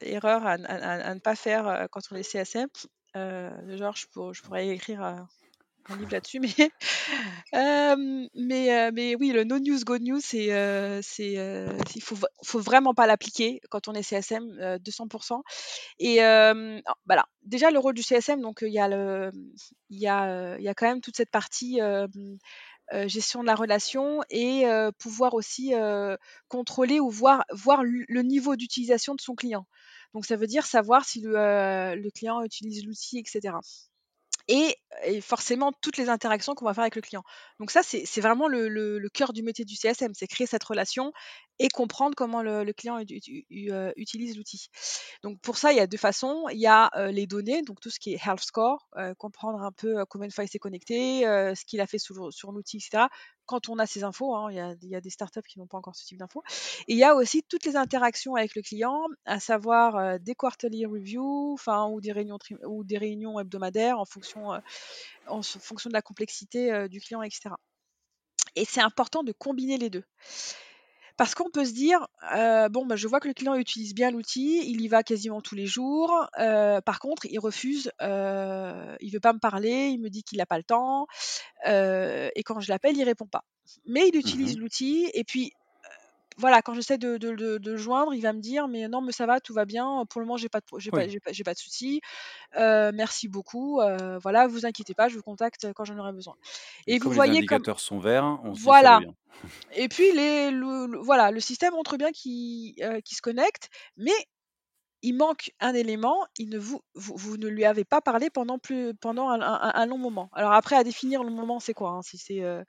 erreurs 0.00 0.44
à, 0.44 0.52
à, 0.52 1.14
ne 1.14 1.20
pas 1.20 1.36
faire 1.36 1.88
quand 1.90 2.00
on 2.10 2.16
est 2.16 2.22
CSM. 2.22 2.68
Euh, 3.16 3.76
genre, 3.76 3.96
je, 3.96 4.06
je, 4.32 4.42
pourrais 4.42 4.68
écrire 4.68 5.02
un, 5.02 5.28
livre 5.96 6.12
là-dessus, 6.12 6.38
mais, 6.38 6.70
mais, 8.34 8.92
mais 8.92 9.14
oui, 9.16 9.30
le 9.30 9.42
no 9.44 9.58
news, 9.58 9.80
go 9.84 9.98
news, 9.98 10.20
c'est, 10.20 10.48
c'est, 11.02 11.66
il 11.94 12.02
faut, 12.02 12.16
faut 12.44 12.60
vraiment 12.60 12.94
pas 12.94 13.08
l'appliquer 13.08 13.60
quand 13.70 13.88
on 13.88 13.94
est 13.94 14.02
CSM, 14.02 14.78
200%. 14.78 15.42
Et 15.98 16.18
voilà, 17.06 17.26
déjà 17.42 17.70
le 17.70 17.80
rôle 17.80 17.94
du 17.94 18.02
CSM, 18.02 18.40
donc 18.40 18.60
il 18.62 18.72
y 18.72 18.78
a 18.78 18.86
le, 18.86 19.30
il 19.88 19.98
y 19.98 20.06
a, 20.06 20.56
il 20.58 20.62
y 20.62 20.68
a 20.68 20.74
quand 20.74 20.86
même 20.86 21.00
toute 21.00 21.16
cette 21.16 21.30
partie 21.30 21.80
gestion 23.06 23.40
de 23.40 23.46
la 23.46 23.56
relation 23.56 24.20
et 24.30 24.64
pouvoir 25.00 25.34
aussi 25.34 25.72
contrôler 26.46 27.00
ou 27.00 27.10
voir, 27.10 27.44
voir 27.52 27.82
le 27.82 28.22
niveau 28.22 28.54
d'utilisation 28.54 29.16
de 29.16 29.20
son 29.20 29.34
client. 29.34 29.66
Donc 30.14 30.26
ça 30.26 30.36
veut 30.36 30.46
dire 30.46 30.66
savoir 30.66 31.04
si 31.04 31.20
le, 31.20 31.94
le 31.94 32.10
client 32.10 32.42
utilise 32.42 32.84
l'outil, 32.84 33.18
etc 33.18 33.54
et, 34.50 35.20
forcément 35.22 35.72
toutes 35.80 35.96
les 35.96 36.08
interactions 36.08 36.54
qu'on 36.54 36.64
va 36.64 36.74
faire 36.74 36.82
avec 36.82 36.96
le 36.96 37.00
client. 37.00 37.22
Donc 37.58 37.70
ça, 37.70 37.82
c'est 37.82 38.20
vraiment 38.20 38.48
le, 38.48 39.08
cœur 39.14 39.32
du 39.32 39.42
métier 39.42 39.64
du 39.64 39.76
CSM, 39.76 40.12
c'est 40.14 40.26
créer 40.26 40.46
cette 40.46 40.64
relation 40.64 41.12
et 41.58 41.68
comprendre 41.68 42.14
comment 42.16 42.42
le, 42.42 42.70
client 42.72 42.98
euh, 42.98 43.92
utilise 43.96 44.36
l'outil. 44.36 44.68
Donc 45.22 45.40
pour 45.40 45.56
ça, 45.56 45.72
il 45.72 45.76
y 45.76 45.80
a 45.80 45.86
deux 45.86 45.96
façons. 45.96 46.44
Il 46.50 46.58
y 46.58 46.66
a 46.66 46.90
euh, 46.96 47.10
les 47.12 47.26
données, 47.26 47.62
donc 47.62 47.80
tout 47.80 47.90
ce 47.90 47.98
qui 47.98 48.12
est 48.12 48.26
health 48.26 48.40
score, 48.40 48.88
euh, 48.96 49.14
comprendre 49.14 49.62
un 49.62 49.72
peu 49.72 50.04
combien 50.06 50.28
de 50.28 50.32
fois 50.32 50.44
il 50.44 50.48
s'est 50.48 50.58
connecté, 50.58 51.22
ce 51.22 51.64
qu'il 51.64 51.80
a 51.80 51.86
fait 51.86 51.98
sur 51.98 52.52
l'outil, 52.52 52.78
etc 52.78 53.06
quand 53.50 53.68
on 53.68 53.80
a 53.80 53.86
ces 53.86 54.04
infos, 54.04 54.32
hein, 54.36 54.48
il 54.52 54.88
y, 54.88 54.94
a, 54.94 55.00
des 55.00 55.10
startups 55.10 55.42
qui 55.42 55.58
n'ont 55.58 55.66
pas 55.66 55.76
encore 55.76 55.96
ce 55.96 56.06
type 56.06 56.18
d'infos. 56.18 56.44
Et 56.86 56.92
il 56.92 56.96
y 56.96 57.02
a 57.02 57.16
aussi 57.16 57.42
toutes 57.42 57.64
les 57.64 57.74
interactions 57.74 58.36
avec 58.36 58.54
le 58.54 58.62
client, 58.62 59.08
à 59.24 59.40
savoir 59.40 60.20
des 60.20 60.36
quarterly 60.36 60.86
reviews, 60.86 61.54
enfin 61.54 61.88
ou 61.88 62.00
des 62.00 62.12
réunions 62.12 62.38
ou 62.64 62.84
des 62.84 62.96
réunions 62.96 63.40
hebdomadaires 63.40 63.98
en 63.98 64.04
fonction, 64.04 64.52
en 65.26 65.42
fonction 65.42 65.90
de 65.90 65.94
la 65.94 66.00
complexité 66.00 66.88
du 66.88 67.00
client, 67.00 67.22
etc. 67.22 67.50
Et 68.54 68.64
c'est 68.64 68.82
important 68.82 69.24
de 69.24 69.32
combiner 69.32 69.78
les 69.78 69.90
deux. 69.90 70.04
Parce 71.20 71.34
qu'on 71.34 71.50
peut 71.50 71.66
se 71.66 71.74
dire, 71.74 72.08
euh, 72.34 72.70
bon, 72.70 72.86
bah, 72.86 72.96
je 72.96 73.06
vois 73.06 73.20
que 73.20 73.28
le 73.28 73.34
client 73.34 73.54
utilise 73.54 73.92
bien 73.92 74.10
l'outil, 74.10 74.62
il 74.66 74.80
y 74.80 74.88
va 74.88 75.02
quasiment 75.02 75.42
tous 75.42 75.54
les 75.54 75.66
jours. 75.66 76.26
Euh, 76.38 76.80
par 76.80 76.98
contre, 76.98 77.26
il 77.26 77.38
refuse, 77.38 77.92
euh, 78.00 78.96
il 79.00 79.10
veut 79.10 79.20
pas 79.20 79.34
me 79.34 79.38
parler, 79.38 79.88
il 79.88 80.00
me 80.00 80.08
dit 80.08 80.22
qu'il 80.22 80.38
n'a 80.38 80.46
pas 80.46 80.56
le 80.56 80.64
temps, 80.64 81.06
euh, 81.66 82.30
et 82.34 82.42
quand 82.42 82.60
je 82.60 82.70
l'appelle, 82.70 82.96
il 82.96 83.04
répond 83.04 83.26
pas. 83.26 83.44
Mais 83.84 84.08
il 84.08 84.16
utilise 84.16 84.56
Mmh 84.56 84.60
l'outil, 84.60 85.10
et 85.12 85.22
puis 85.22 85.52
voilà, 86.40 86.62
quand 86.62 86.74
j'essaie 86.74 86.98
de, 86.98 87.16
de, 87.18 87.32
de, 87.34 87.58
de 87.58 87.70
le 87.70 87.76
joindre, 87.76 88.14
il 88.14 88.20
va 88.22 88.32
me 88.32 88.40
dire, 88.40 88.66
mais 88.66 88.88
non, 88.88 89.00
mais 89.02 89.12
ça 89.12 89.26
va, 89.26 89.38
tout 89.40 89.54
va 89.54 89.64
bien. 89.64 90.04
Pour 90.10 90.20
le 90.20 90.26
moment, 90.26 90.36
j'ai 90.36 90.48
pas, 90.48 90.60
de 90.60 90.64
pro- 90.64 90.78
j'ai 90.80 90.90
pas, 90.90 91.04
Oui. 91.04 91.10
j'ai 91.10 91.20
pas, 91.20 91.32
j'ai 91.32 91.44
pas 91.44 91.54
de 91.54 91.58
soucis. 91.58 92.00
Euh, 92.56 92.90
merci 92.94 93.28
beaucoup. 93.28 93.80
Euh, 93.80 94.18
voilà, 94.18 94.46
vous 94.48 94.66
inquiétez 94.66 94.94
pas, 94.94 95.08
je 95.08 95.16
vous 95.16 95.22
contacte 95.22 95.72
quand 95.74 95.84
j'en 95.84 95.98
aurai 95.98 96.12
besoin. 96.12 96.34
Et 96.86 96.94
Et 96.94 96.98
vous 96.98 97.10
les 97.10 97.14
voyez 97.16 97.44
comme, 97.46 97.56
indicateurs 97.56 97.80
sont 97.80 97.98
verts, 97.98 98.24
on 98.42 98.54
se 98.54 98.58
dit: 98.58 98.64
«Ça 98.64 98.70
va 98.70 98.80
voilà, 98.80 98.98
bien». 99.00 99.14
et 99.74 99.88
puis 99.88 100.12
les, 100.12 100.50
le, 100.50 100.86
le- 100.86 100.98
voilà, 100.98 101.30
le 101.30 101.40
système 101.40 101.72
montre 101.74 101.96
bien 101.96 102.10
qu'il 102.12 102.74
euh, 102.82 103.00
qu'il 103.00 103.16
se 103.16 103.22
connecte, 103.22 103.68
mais 103.96 104.12
il 105.02 105.14
manque 105.14 105.52
un 105.60 105.74
élément. 105.74 106.26
Il 106.38 106.50
ne 106.50 106.58
vous, 106.58 106.82
vous, 106.94 107.16
vous 107.16 107.36
ne 107.36 107.48
lui 107.48 107.64
avez 107.64 107.84
pas 107.84 108.00
parlé 108.00 108.30
pendant 108.30 108.58
plus 108.58 108.94
pendant 108.94 109.28
un, 109.30 109.86
long 109.86 109.98
moment. 109.98 110.30
Alors 110.32 110.52
après, 110.52 110.76
à 110.76 110.84
définir 110.84 111.24
le 111.24 111.30
moment, 111.30 111.60
c'est 111.60 111.74
quoi 111.74 111.90
hein, 111.90 112.02
Si 112.02 112.18
c'est 112.18 112.42
euh, 112.42 112.62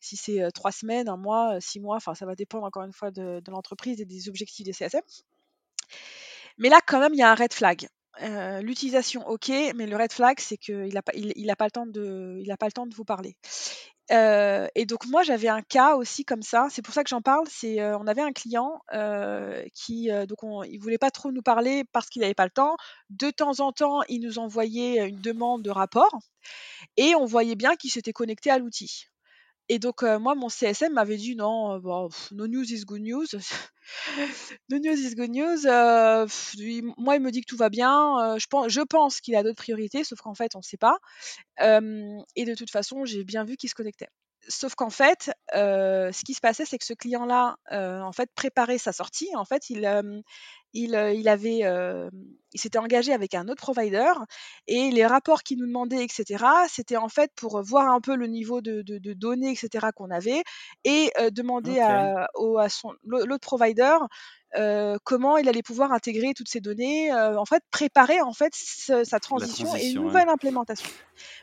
si 0.00 0.40
euh, 0.40 0.50
trois 0.50 0.72
semaines, 0.72 1.08
un 1.08 1.16
mois, 1.16 1.56
euh, 1.56 1.60
six 1.60 1.80
mois, 1.80 1.96
enfin 1.96 2.14
ça 2.14 2.26
va 2.26 2.34
dépendre 2.34 2.64
encore 2.64 2.84
une 2.84 2.92
fois 2.92 3.10
de, 3.10 3.40
de 3.40 3.50
l'entreprise 3.50 4.00
et 4.00 4.04
des 4.04 4.28
objectifs 4.28 4.64
des 4.64 4.72
CSM. 4.72 5.02
Mais 6.58 6.68
là, 6.68 6.80
quand 6.86 7.00
même, 7.00 7.12
il 7.12 7.18
y 7.18 7.22
a 7.22 7.30
un 7.30 7.34
red 7.34 7.52
flag. 7.52 7.88
Euh, 8.22 8.60
L'utilisation, 8.62 9.26
ok, 9.28 9.50
mais 9.74 9.86
le 9.86 9.96
red 9.96 10.12
flag, 10.12 10.40
c'est 10.40 10.56
qu'il 10.56 10.92
n'a 10.94 11.02
pas, 11.02 11.12
pas 11.12 11.64
le 11.66 11.70
temps 11.70 11.86
de, 11.86 12.94
vous 12.94 13.04
parler. 13.04 13.36
Euh, 14.12 14.68
et 14.76 14.86
donc 14.86 15.04
moi 15.06 15.24
j'avais 15.24 15.48
un 15.48 15.62
cas 15.62 15.96
aussi 15.96 16.24
comme 16.24 16.42
ça. 16.42 16.68
C'est 16.70 16.82
pour 16.82 16.94
ça 16.94 17.02
que 17.02 17.10
j'en 17.10 17.22
parle. 17.22 17.46
C'est 17.50 17.80
euh, 17.80 17.98
on 17.98 18.06
avait 18.06 18.22
un 18.22 18.32
client 18.32 18.80
euh, 18.94 19.64
qui 19.74 20.08
donc 20.28 20.42
on, 20.44 20.62
il 20.62 20.78
voulait 20.78 20.98
pas 20.98 21.10
trop 21.10 21.32
nous 21.32 21.42
parler 21.42 21.84
parce 21.92 22.08
qu'il 22.08 22.22
n'avait 22.22 22.34
pas 22.34 22.44
le 22.44 22.50
temps. 22.50 22.76
De 23.10 23.30
temps 23.30 23.60
en 23.60 23.72
temps, 23.72 24.02
il 24.08 24.20
nous 24.20 24.38
envoyait 24.38 25.08
une 25.08 25.20
demande 25.20 25.62
de 25.62 25.70
rapport 25.70 26.16
et 26.96 27.14
on 27.16 27.24
voyait 27.24 27.56
bien 27.56 27.76
qu'il 27.76 27.90
s'était 27.90 28.12
connecté 28.12 28.50
à 28.50 28.58
l'outil. 28.58 29.06
Et 29.68 29.78
donc 29.80 30.02
moi 30.02 30.34
mon 30.36 30.48
CSM 30.48 30.92
m'avait 30.92 31.16
dit 31.16 31.34
non, 31.36 31.78
bon, 31.80 32.08
no 32.32 32.46
news 32.46 32.72
is 32.72 32.84
good 32.84 33.02
news. 33.02 33.26
no 34.70 34.78
news 34.78 35.00
is 35.00 35.14
good 35.14 35.30
news. 35.30 35.66
Euh, 35.66 36.26
moi 36.96 37.16
il 37.16 37.22
me 37.22 37.30
dit 37.30 37.40
que 37.40 37.46
tout 37.46 37.56
va 37.56 37.68
bien. 37.68 38.18
Euh, 38.20 38.38
je 38.38 38.46
pense, 38.46 38.68
je 38.68 38.80
pense 38.80 39.20
qu'il 39.20 39.36
a 39.36 39.42
d'autres 39.42 39.62
priorités, 39.62 40.04
sauf 40.04 40.20
qu'en 40.20 40.34
fait 40.34 40.54
on 40.54 40.58
ne 40.58 40.64
sait 40.64 40.76
pas. 40.76 40.98
Et 41.60 42.44
de 42.44 42.54
toute 42.54 42.70
façon 42.70 43.04
j'ai 43.04 43.24
bien 43.24 43.44
vu 43.44 43.56
qu'il 43.56 43.70
se 43.70 43.74
connectait. 43.74 44.08
Sauf 44.48 44.76
qu'en 44.76 44.90
fait, 44.90 45.32
euh, 45.56 46.12
ce 46.12 46.22
qui 46.22 46.32
se 46.32 46.40
passait, 46.40 46.64
c'est 46.64 46.78
que 46.78 46.84
ce 46.84 46.92
client-là, 46.92 47.56
en 47.70 48.12
fait, 48.12 48.30
préparait 48.36 48.78
sa 48.78 48.92
sortie. 48.92 49.28
En 49.34 49.44
fait, 49.44 49.70
il, 49.70 49.84
il, 50.76 50.94
euh, 50.94 51.12
il 51.12 51.28
avait, 51.28 51.60
euh, 51.64 52.08
il 52.52 52.60
s'était 52.60 52.78
engagé 52.78 53.12
avec 53.12 53.34
un 53.34 53.48
autre 53.48 53.62
provider 53.62 54.12
et 54.66 54.90
les 54.90 55.06
rapports 55.06 55.42
qu'il 55.42 55.58
nous 55.58 55.66
demandait, 55.66 56.02
etc., 56.04 56.44
c'était 56.68 56.96
en 56.96 57.08
fait 57.08 57.30
pour 57.34 57.60
voir 57.62 57.90
un 57.90 58.00
peu 58.00 58.14
le 58.16 58.26
niveau 58.26 58.60
de, 58.60 58.82
de- 58.82 58.98
de 58.98 59.12
données, 59.12 59.50
etc., 59.50 59.88
qu'on 59.94 60.10
avait 60.10 60.42
et 60.84 61.10
euh, 61.20 61.30
demander 61.30 61.80
à, 61.80 62.28
au- 62.34 62.58
à 62.58 62.68
son 62.68 62.92
l'autre 63.04 63.46
provider 63.46 63.96
euh, 64.56 64.96
comment 65.04 65.36
il 65.36 65.48
allait 65.48 65.62
pouvoir 65.62 65.92
intégrer 65.92 66.32
toutes 66.34 66.48
ces 66.48 66.60
données, 66.60 67.12
euh, 67.12 67.36
en 67.38 67.44
fait, 67.44 67.62
préparer 67.70 68.20
en 68.22 68.32
fait 68.32 68.52
ce- 68.54 69.04
sa 69.04 69.18
transition 69.20 69.74
et 69.76 69.88
une 69.90 69.98
ouais. 69.98 70.04
nouvelle 70.04 70.28
implémentation. 70.28 70.88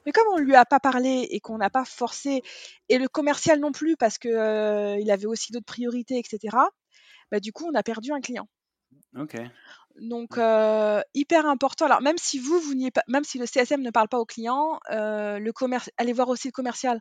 Mais 0.05 0.11
comme 0.11 0.27
on 0.33 0.37
lui 0.37 0.55
a 0.55 0.65
pas 0.65 0.79
parlé 0.79 1.27
et 1.29 1.39
qu'on 1.39 1.57
n'a 1.57 1.69
pas 1.69 1.85
forcé, 1.85 2.41
et 2.89 2.97
le 2.97 3.07
commercial 3.07 3.59
non 3.59 3.71
plus 3.71 3.97
parce 3.97 4.17
que 4.17 4.29
euh, 4.29 4.97
il 4.99 5.11
avait 5.11 5.25
aussi 5.27 5.51
d'autres 5.51 5.65
priorités, 5.65 6.17
etc. 6.17 6.57
Bah, 7.31 7.39
du 7.39 7.51
coup, 7.51 7.65
on 7.71 7.75
a 7.75 7.83
perdu 7.83 8.11
un 8.13 8.21
client. 8.21 8.47
OK. 9.15 9.35
Donc 9.99 10.37
euh, 10.37 11.01
hyper 11.13 11.45
important. 11.45 11.85
Alors 11.85 12.01
même 12.01 12.17
si 12.17 12.39
vous, 12.39 12.59
vous 12.59 12.73
n'y 12.73 12.87
êtes 12.87 12.95
pas, 12.95 13.03
même 13.07 13.23
si 13.23 13.37
le 13.37 13.45
CSM 13.45 13.81
ne 13.81 13.91
parle 13.91 14.09
pas 14.09 14.19
au 14.19 14.25
client, 14.25 14.79
euh, 14.91 15.39
le 15.39 15.53
commerce, 15.53 15.89
allez 15.97 16.13
voir 16.13 16.29
aussi 16.29 16.47
le 16.47 16.51
commercial. 16.51 16.99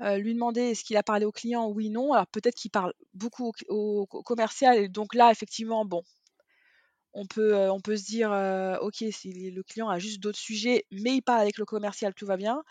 Euh, 0.00 0.16
lui 0.18 0.34
demander 0.34 0.62
est-ce 0.62 0.82
qu'il 0.82 0.96
a 0.96 1.04
parlé 1.04 1.24
au 1.24 1.30
client, 1.30 1.68
oui, 1.68 1.90
non. 1.90 2.12
Alors 2.12 2.26
peut-être 2.26 2.56
qu'il 2.56 2.72
parle 2.72 2.92
beaucoup 3.14 3.52
au, 3.68 4.06
commercial 4.06 4.78
et 4.78 4.88
donc 4.88 5.14
là 5.14 5.30
effectivement, 5.30 5.84
bon, 5.84 6.02
on 7.12 7.26
peut, 7.26 7.70
on 7.70 7.80
peut 7.80 7.96
se 7.96 8.04
dire 8.04 8.32
ok, 8.82 9.04
si 9.12 9.52
le 9.52 9.62
client 9.62 9.88
a 9.88 10.00
juste 10.00 10.20
d'autres 10.20 10.38
sujets, 10.38 10.84
mais 10.90 11.14
il 11.14 11.22
parle 11.22 11.42
avec 11.42 11.58
le 11.58 11.64
commercial, 11.64 12.12
tout 12.14 12.26
va 12.26 12.36
bien. 12.36 12.64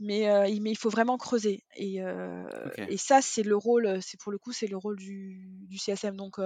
Mais, 0.00 0.50
il, 0.52 0.60
mais 0.60 0.70
il 0.70 0.76
faut 0.78 0.90
vraiment 0.90 1.16
creuser. 1.16 1.64
Et, 1.76 2.02
ça, 2.98 3.22
c'est 3.22 3.42
le 3.42 3.56
rôle, 3.56 4.02
c'est 4.02 4.20
pour 4.20 4.30
le 4.30 4.38
coup, 4.38 4.52
c'est 4.52 4.66
le 4.66 4.76
rôle 4.76 4.96
du, 4.96 5.40
du 5.66 5.78
CSM. 5.78 6.16
Donc 6.16 6.38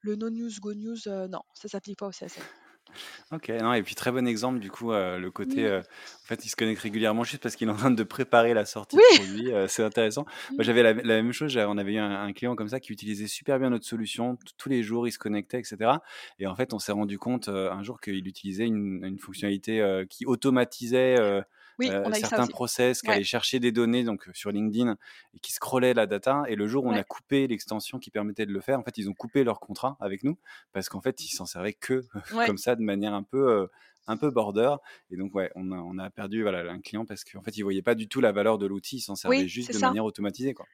le 0.00 0.16
no 0.16 0.30
news, 0.30 0.50
go 0.60 0.74
news, 0.74 1.06
euh, 1.08 1.28
non, 1.28 1.42
ça 1.54 1.68
s'applique 1.68 1.98
pas 1.98 2.06
au 2.08 2.12
CSM. 2.12 2.46
OK, 3.32 3.48
non 3.50 3.72
et 3.74 3.82
puis 3.82 3.94
très 3.94 4.10
bon 4.12 4.26
exemple 4.26 4.58
du 4.58 4.70
coup, 4.70 4.92
heu, 4.92 5.18
le 5.18 5.30
côté, 5.30 5.66
heu, 5.66 5.78
en 5.80 6.26
fait, 6.26 6.44
il 6.44 6.48
se 6.48 6.56
connecte 6.56 6.80
régulièrement 6.80 7.24
juste 7.24 7.42
parce 7.42 7.56
qu'il 7.56 7.68
est 7.68 7.70
en 7.70 7.76
train 7.76 7.90
de 7.90 8.02
préparer 8.02 8.54
la 8.54 8.64
sortie 8.64 8.98
de 8.98 9.04
Oui. 9.04 9.04
produit, 9.04 9.50
heu, 9.52 9.66
c'est 9.68 9.84
intéressant. 9.84 10.24
Moi, 10.24 10.34
Mm. 10.50 10.64
j'avais 10.64 10.82
la 10.82 10.92
la 10.94 11.02
même 11.22 11.32
chose, 11.32 11.56
on 11.56 11.78
avait 11.78 11.94
eu 11.94 11.98
un 11.98 12.22
un 12.22 12.32
client 12.32 12.56
comme 12.56 12.68
ça 12.68 12.80
qui 12.80 12.92
utilisait 12.92 13.26
super 13.26 13.58
bien 13.58 13.70
notre 13.70 13.84
solution. 13.86 14.38
Tous 14.56 14.68
les 14.68 14.82
jours, 14.82 15.06
il 15.06 15.12
se 15.12 15.18
connectait 15.18 15.60
et 15.60 15.64
cetera 15.64 16.02
et 16.38 16.46
en 16.46 16.54
fait, 16.56 16.72
on 16.74 16.78
s'est 16.78 16.92
rendu 16.92 17.18
compte, 17.18 17.48
un 17.48 17.82
jour 17.82 18.00
qu'il 18.00 18.26
utilisait 18.26 18.66
une 18.66 19.04
une 19.04 19.18
fonctionnalité, 19.18 20.04
qui 20.10 20.26
automatisait, 20.26 21.16
Oui, 21.78 21.94
heu, 21.94 22.04
on 22.04 22.12
a 22.12 22.18
eu 22.18 22.24
ça 22.24 22.38
certains 22.38 22.48
process, 22.48 23.02
qui 23.02 23.10
Ouais. 23.10 23.18
allait 23.18 23.24
chercher 23.24 23.60
des 23.60 23.72
données 23.72 24.04
donc 24.04 24.28
heu, 24.28 24.32
sur 24.34 24.50
LinkedIn 24.52 24.96
et 25.34 25.38
qui 25.40 25.52
scrollait 25.52 25.94
la 25.94 26.06
data 26.06 26.44
et 26.48 26.56
le 26.56 26.66
jour 26.68 26.84
où 26.84 26.90
on 26.92 26.96
a 26.96 27.04
coupé 27.04 27.46
l'extension 27.46 27.98
qui 27.98 28.10
permettait 28.10 28.46
de 28.46 28.52
le 28.52 28.60
faire, 28.60 28.78
en 28.80 28.84
fait, 28.84 28.98
ils 28.98 29.08
ont 29.10 29.14
coupé 29.14 29.44
leur 29.44 29.60
contrat 29.60 29.96
avec 30.00 30.24
nous 30.24 30.38
parce 30.72 30.88
qu'en 30.88 31.00
fait, 31.00 31.20
ils 31.24 31.28
s'en 31.34 31.46
servaient 31.46 31.74
que 31.74 32.06
comme 32.42 32.58
ça 32.58 32.76
de 32.76 32.82
manière 32.82 33.14
un 33.14 33.22
peu, 33.22 33.50
heu, 33.64 33.68
un 34.06 34.16
peu 34.16 34.30
border 34.30 34.74
et 35.10 35.16
donc 35.16 35.34
ouais, 35.34 35.50
on 35.54 35.70
a 35.72 35.76
on 35.76 35.98
a 35.98 36.10
perdu 36.10 36.42
voilà 36.42 36.70
un 36.72 36.80
client 36.80 37.04
parce 37.06 37.24
qu'en 37.24 37.42
fait, 37.42 37.56
il 37.56 37.62
voyait 37.62 37.82
pas 37.82 37.94
du 37.94 38.08
tout 38.08 38.20
la 38.20 38.32
valeur 38.32 38.58
de 38.58 38.66
l'outil, 38.66 38.96
il 38.98 39.00
s'en 39.00 39.16
servait 39.16 39.46
Oui, 39.46 39.48
juste 39.48 39.72
de 39.72 39.78
ça. 39.78 39.78
manière 39.78 40.04
automatisée, 40.04 40.54
quoi 40.54 40.68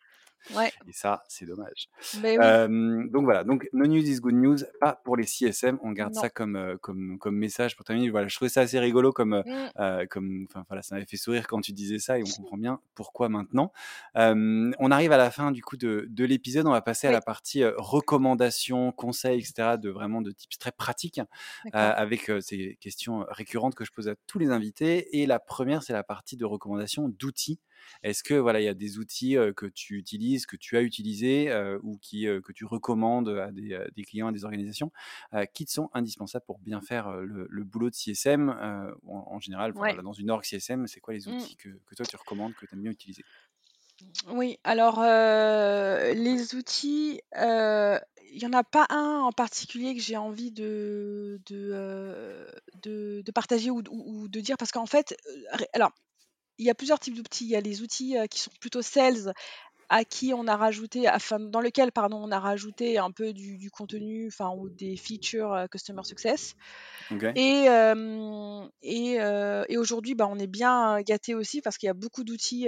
Ouais. 0.51 0.73
et 0.87 0.93
ça, 0.93 1.25
c'est 1.29 1.47
dommage. 1.47 1.89
Oui. 2.13 2.39
Hem, 2.41 3.11
donc 3.11 3.25
voilà, 3.25 3.45
donc 3.45 3.69
no 3.73 3.87
news 3.87 3.99
is 4.09 4.21
good 4.21 4.35
news, 4.35 4.57
pas 4.81 5.01
pour 5.05 5.17
les 5.17 5.25
CSM, 5.27 5.79
on 5.83 5.93
garde 5.93 6.15
Non. 6.15 6.15
ça 6.15 6.31
comme, 6.31 6.57
heu, 6.57 6.79
comme 6.79 7.19
comme 7.19 7.37
message 7.37 7.77
pour 7.77 7.85
terminer. 7.85 8.11
Voilà, 8.11 8.29
je 8.29 8.37
trouvais 8.37 8.49
ça 8.51 8.63
assez 8.63 8.79
rigolo 8.81 9.13
comme, 9.13 9.45
Mm. 9.47 9.75
heu, 9.81 10.07
comme 10.11 10.47
voilà, 10.69 10.83
ça 10.83 10.95
m'avait 10.97 11.07
fait 11.07 11.17
sourire 11.17 11.47
quand 11.49 11.61
tu 11.63 11.73
disais 11.73 11.99
ça 11.99 12.19
et 12.19 12.25
on 12.25 12.31
comprend 12.33 12.57
bien 12.59 12.81
pourquoi 12.95 13.29
maintenant. 13.31 13.73
On 14.17 14.91
arrive 14.91 15.13
à 15.13 15.17
la 15.19 15.31
fin 15.31 15.53
du 15.53 15.63
coup 15.63 15.77
de 15.77 16.07
de 16.11 16.25
l'épisode, 16.25 16.67
on 16.67 16.73
va 16.73 16.83
passer 16.83 17.07
à 17.09 17.13
la 17.13 17.23
partie, 17.23 17.65
recommandations, 17.65 18.93
conseils 18.93 19.41
et 19.41 19.45
cetera 19.45 19.77
de 19.79 19.91
vraiment 19.91 20.23
de 20.23 20.31
tips 20.33 20.59
très 20.59 20.73
pratiques, 20.73 21.21
D'accord. 21.63 21.95
avec, 21.97 22.31
ces 22.41 22.77
questions 22.81 23.25
récurrentes 23.31 23.75
que 23.75 23.85
je 23.85 23.93
pose 23.93 24.09
à 24.09 24.15
tous 24.27 24.39
les 24.39 24.51
invités 24.51 25.21
et 25.21 25.27
la 25.27 25.39
première, 25.41 25.83
c'est 25.83 25.93
la 25.95 26.05
partie 26.05 26.37
de 26.37 26.45
recommandations 26.45 27.09
d'outils. 27.09 27.61
Est-ce 28.03 28.23
que 28.23 28.35
voilà, 28.35 28.61
il 28.61 28.65
y 28.65 28.69
a 28.69 28.75
des 28.75 28.99
outils, 28.99 29.37
que 29.57 29.67
tu 29.67 29.97
utilises, 29.99 30.47
que 30.47 30.57
tu 30.57 30.77
as 30.77 30.83
utilisés, 30.83 31.53
ou 31.83 31.99
qui, 31.99 32.25
que 32.45 32.53
tu 32.53 32.65
recommandes 32.65 33.29
à 33.29 33.51
des, 33.53 34.03
clients, 34.05 34.29
à 34.29 34.33
des 34.33 34.45
organisations, 34.45 34.93
qui 35.53 35.65
te 35.67 35.71
sont 35.73 35.91
indispensables 35.93 36.45
pour 36.47 36.59
bien 36.59 36.81
faire, 36.81 37.11
le 37.21 37.47
le 37.51 37.65
boulot 37.65 37.91
de 37.91 37.95
CSM, 37.95 38.49
en 39.07 39.25
en 39.35 39.41
général, 39.41 39.73
enfin 39.73 39.85
Ouais. 39.85 39.95
voilà, 39.95 40.03
dans 40.03 40.13
une 40.13 40.31
org 40.31 40.45
CSM, 40.45 40.87
c'est 40.87 41.01
quoi 41.01 41.15
les 41.15 41.29
Mm. 41.29 41.49
outils 41.49 41.57
que 41.57 41.69
que 41.87 41.95
toi 41.95 42.07
tu 42.07 42.17
recommandes, 42.17 42.55
que 42.55 42.67
tu 42.67 42.75
aimes 42.75 42.83
bien 42.83 42.93
utiliser? 42.93 43.27
Oui, 44.29 44.59
alors 44.65 45.01
euh, 45.01 46.13
les 46.15 46.55
outils, 46.55 47.21
euh, 47.37 47.99
il 48.33 48.43
y 48.43 48.47
en 48.47 48.53
a 48.53 48.65
pas 48.65 48.87
un 48.91 49.21
en 49.21 49.33
particulier 49.33 49.95
que 49.95 50.01
j'ai 50.01 50.17
envie 50.17 50.51
de, 50.51 51.41
de, 51.47 51.71
euh, 51.73 52.51
de, 52.75 53.23
de 53.25 53.33
partager 53.33 53.71
ou, 53.71 53.79
ou- 53.91 54.23
ou 54.25 54.29
de 54.29 54.41
dire 54.41 54.57
parce 54.59 54.73
qu'en 54.73 54.87
fait, 54.87 55.17
alors 55.73 55.93
il 56.59 56.67
y 56.67 56.71
a 56.71 56.75
plusieurs 56.75 57.01
types 57.01 57.15
d'outils. 57.15 57.45
Il 57.45 57.51
y 57.51 57.57
a 57.57 57.61
les 57.61 57.83
outils 57.83 58.17
euh, 58.17 58.27
qui 58.27 58.39
sont 58.41 58.51
plutôt 58.61 58.83
sales 58.83 59.33
à 59.91 60.05
qui 60.05 60.35
on 60.35 60.47
a 60.49 60.57
rajouté, 60.57 61.09
enfin 61.11 61.41
dans 61.41 61.61
lequel 61.61 61.93
pardon 61.93 62.19
on 62.23 62.33
a 62.33 62.41
rajouté 62.41 62.99
un 62.99 63.11
peu 63.13 63.33
du, 63.35 63.59
du 63.59 63.71
contenu, 63.71 64.29
enfin 64.29 64.51
ou 64.57 64.71
des 64.71 64.97
features 64.97 65.53
euh, 65.55 65.67
customer 65.69 66.03
success. 66.05 66.55
Et, 67.37 67.69
euh, 67.69 68.67
et, 68.83 69.15
et 69.69 69.77
aujourd'hui, 69.77 70.15
bah, 70.15 70.27
on 70.31 70.39
est 70.39 70.47
bien 70.47 71.01
gâté 71.03 71.35
aussi 71.35 71.61
parce 71.63 71.79
qu'il 71.79 71.89
y 71.89 71.91
a 71.91 71.95
beaucoup 71.95 72.23
d'outils 72.23 72.67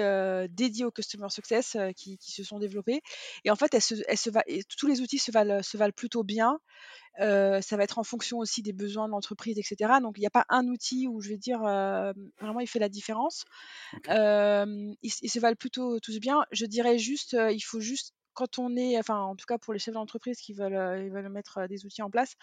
dédiés 0.51 0.85
au 0.85 0.91
customer 0.91 1.29
success 1.31 1.77
qui, 1.97 2.19
qui 2.19 2.33
se 2.33 2.43
sont 2.43 2.59
développés. 2.59 3.01
Et 3.45 3.51
en 3.51 3.57
fait, 3.57 3.73
elles 3.75 3.83
se, 3.83 3.95
elles 4.09 4.19
se 4.19 4.31
va- 4.31 4.43
et 4.47 4.63
tous 4.77 4.89
les 4.89 5.01
outils 5.01 5.19
se 5.19 5.31
valent, 5.31 5.63
se 5.63 5.77
valent 5.77 5.93
plutôt 5.97 6.25
bien. 6.25 6.59
Ça 7.19 7.77
va 7.77 7.83
être 7.83 7.99
en 7.99 8.05
fonction 8.05 8.39
aussi 8.39 8.63
des 8.63 8.73
besoins 8.73 9.07
de 9.07 9.13
l'entreprise, 9.13 9.59
etc. 9.59 10.01
Donc 10.01 10.19
il 10.19 10.21
n'y 10.21 10.27
a 10.27 10.31
pas 10.31 10.47
un 10.49 10.67
outil 10.69 11.07
où 11.09 11.21
je 11.21 11.29
vais 11.31 11.39
dire 11.39 11.61
vraiment 11.61 12.61
il 12.61 12.67
fait 12.67 12.79
la 12.79 12.89
différence. 12.89 13.45
ils, 14.09 14.97
se 15.13 15.39
valent 15.39 15.57
plutôt 15.57 16.01
tous 16.01 16.19
bien. 16.21 16.45
Je 16.53 16.67
dirais 16.67 16.99
juste, 16.99 17.37
il 17.51 17.61
faut 17.61 17.81
juste 17.81 18.15
quand 18.35 18.59
on 18.59 18.77
est, 18.77 18.99
enfin 18.99 19.19
en 19.21 19.35
tout 19.35 19.47
cas 19.47 19.59
pour 19.59 19.73
les 19.73 19.79
chefs 19.79 19.95
d'entreprise 19.95 20.39
qui 20.41 20.53
veulent, 20.53 21.03
ils 21.03 21.11
veulent 21.11 21.31
mettre 21.31 21.67
des 21.69 21.87
outils 21.87 22.03
en 22.03 22.11
place, 22.11 22.35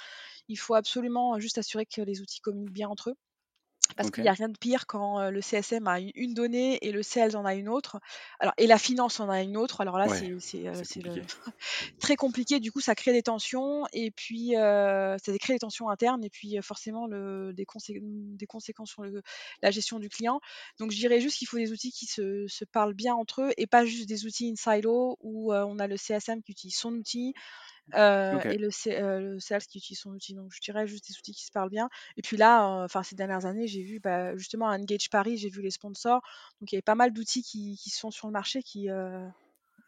il 0.47 0.57
faut 0.57 0.75
absolument 0.75 1.39
juste 1.39 1.57
assurer 1.59 1.85
que 1.85 2.01
les 2.01 2.21
outils 2.21 2.41
communiquent 2.41 2.73
bien 2.73 2.89
entre 2.89 3.11
eux. 3.11 3.15
Parce 3.95 4.11
qu'il 4.11 4.23
n'y 4.23 4.29
a 4.29 4.33
rien 4.33 4.49
de 4.49 4.57
pire 4.57 4.87
quand 4.87 5.29
le 5.29 5.41
CSM 5.41 5.87
a 5.87 5.99
une 5.99 6.33
donnée 6.33 6.85
et 6.85 6.91
le 6.91 7.03
sales 7.03 7.35
en 7.35 7.45
a 7.45 7.55
une 7.55 7.69
autre. 7.69 7.99
Alors, 8.39 8.53
et 8.57 8.67
la 8.67 8.77
finance 8.77 9.19
en 9.19 9.29
a 9.29 9.41
une 9.41 9.57
autre. 9.57 9.81
Alors 9.81 9.97
là, 9.97 10.07
c'est 10.07 10.63
très 11.99 12.15
compliqué. 12.15 12.59
Du 12.59 12.71
coup, 12.71 12.81
ça 12.81 12.95
crée 12.95 13.13
des 13.13 13.23
tensions 13.23 13.85
et 13.93 14.11
puis 14.11 14.53
ça 14.53 15.17
crée 15.39 15.53
des 15.53 15.59
tensions 15.59 15.89
internes 15.89 16.23
et 16.23 16.29
puis 16.29 16.57
forcément 16.61 17.07
le, 17.07 17.53
des, 17.53 17.65
des, 17.89 18.45
conséquences 18.45 18.89
sur 18.89 19.03
la 19.61 19.71
gestion 19.71 19.99
du 19.99 20.09
client. 20.09 20.39
Donc, 20.79 20.91
je 20.91 20.97
dirais 20.97 21.19
juste 21.19 21.37
qu'il 21.37 21.47
faut 21.47 21.57
des 21.57 21.71
outils 21.71 21.91
qui 21.91 22.05
se, 22.05 22.47
se, 22.47 22.65
parlent 22.65 22.93
bien 22.93 23.13
entre 23.15 23.43
eux 23.43 23.51
et 23.57 23.67
pas 23.67 23.85
juste 23.85 24.07
des 24.07 24.25
outils 24.25 24.49
in 24.49 24.55
silo 24.55 25.17
où 25.21 25.53
on 25.53 25.79
a 25.79 25.87
le 25.87 25.97
CSM 25.97 26.41
qui 26.41 26.51
utilise 26.51 26.75
son 26.75 26.93
outil, 26.93 27.33
et 27.91 28.57
le, 28.57 28.69
le, 29.19 29.39
sales 29.39 29.61
qui 29.63 29.79
utilise 29.79 29.99
son 29.99 30.11
outil. 30.11 30.33
Donc 30.33 30.51
je 30.53 30.61
dirais 30.61 30.87
juste 30.87 31.07
des 31.09 31.17
outils 31.17 31.33
qui 31.33 31.45
se 31.45 31.51
parlent 31.51 31.69
bien. 31.69 31.89
Et 32.17 32.21
puis 32.21 32.37
là, 32.37 32.83
enfin 32.83 33.03
ces 33.03 33.15
dernières 33.15 33.45
années, 33.45 33.67
j'ai 33.67 33.83
vu 33.83 33.99
bah, 33.99 34.35
justement 34.37 34.69
à 34.69 34.77
Engage 34.77 35.09
Paris, 35.09 35.37
j'ai 35.37 35.49
vu 35.49 35.61
les 35.61 35.71
sponsors. 35.71 36.21
Donc 36.61 36.71
il 36.71 36.75
y 36.75 36.77
avait 36.77 36.81
pas 36.81 36.95
mal 36.95 37.11
d'outils 37.13 37.43
qui, 37.43 37.77
qui, 37.77 37.89
sont 37.89 38.11
sur 38.11 38.27
le 38.27 38.33
marché 38.33 38.63
qui, 38.63 38.89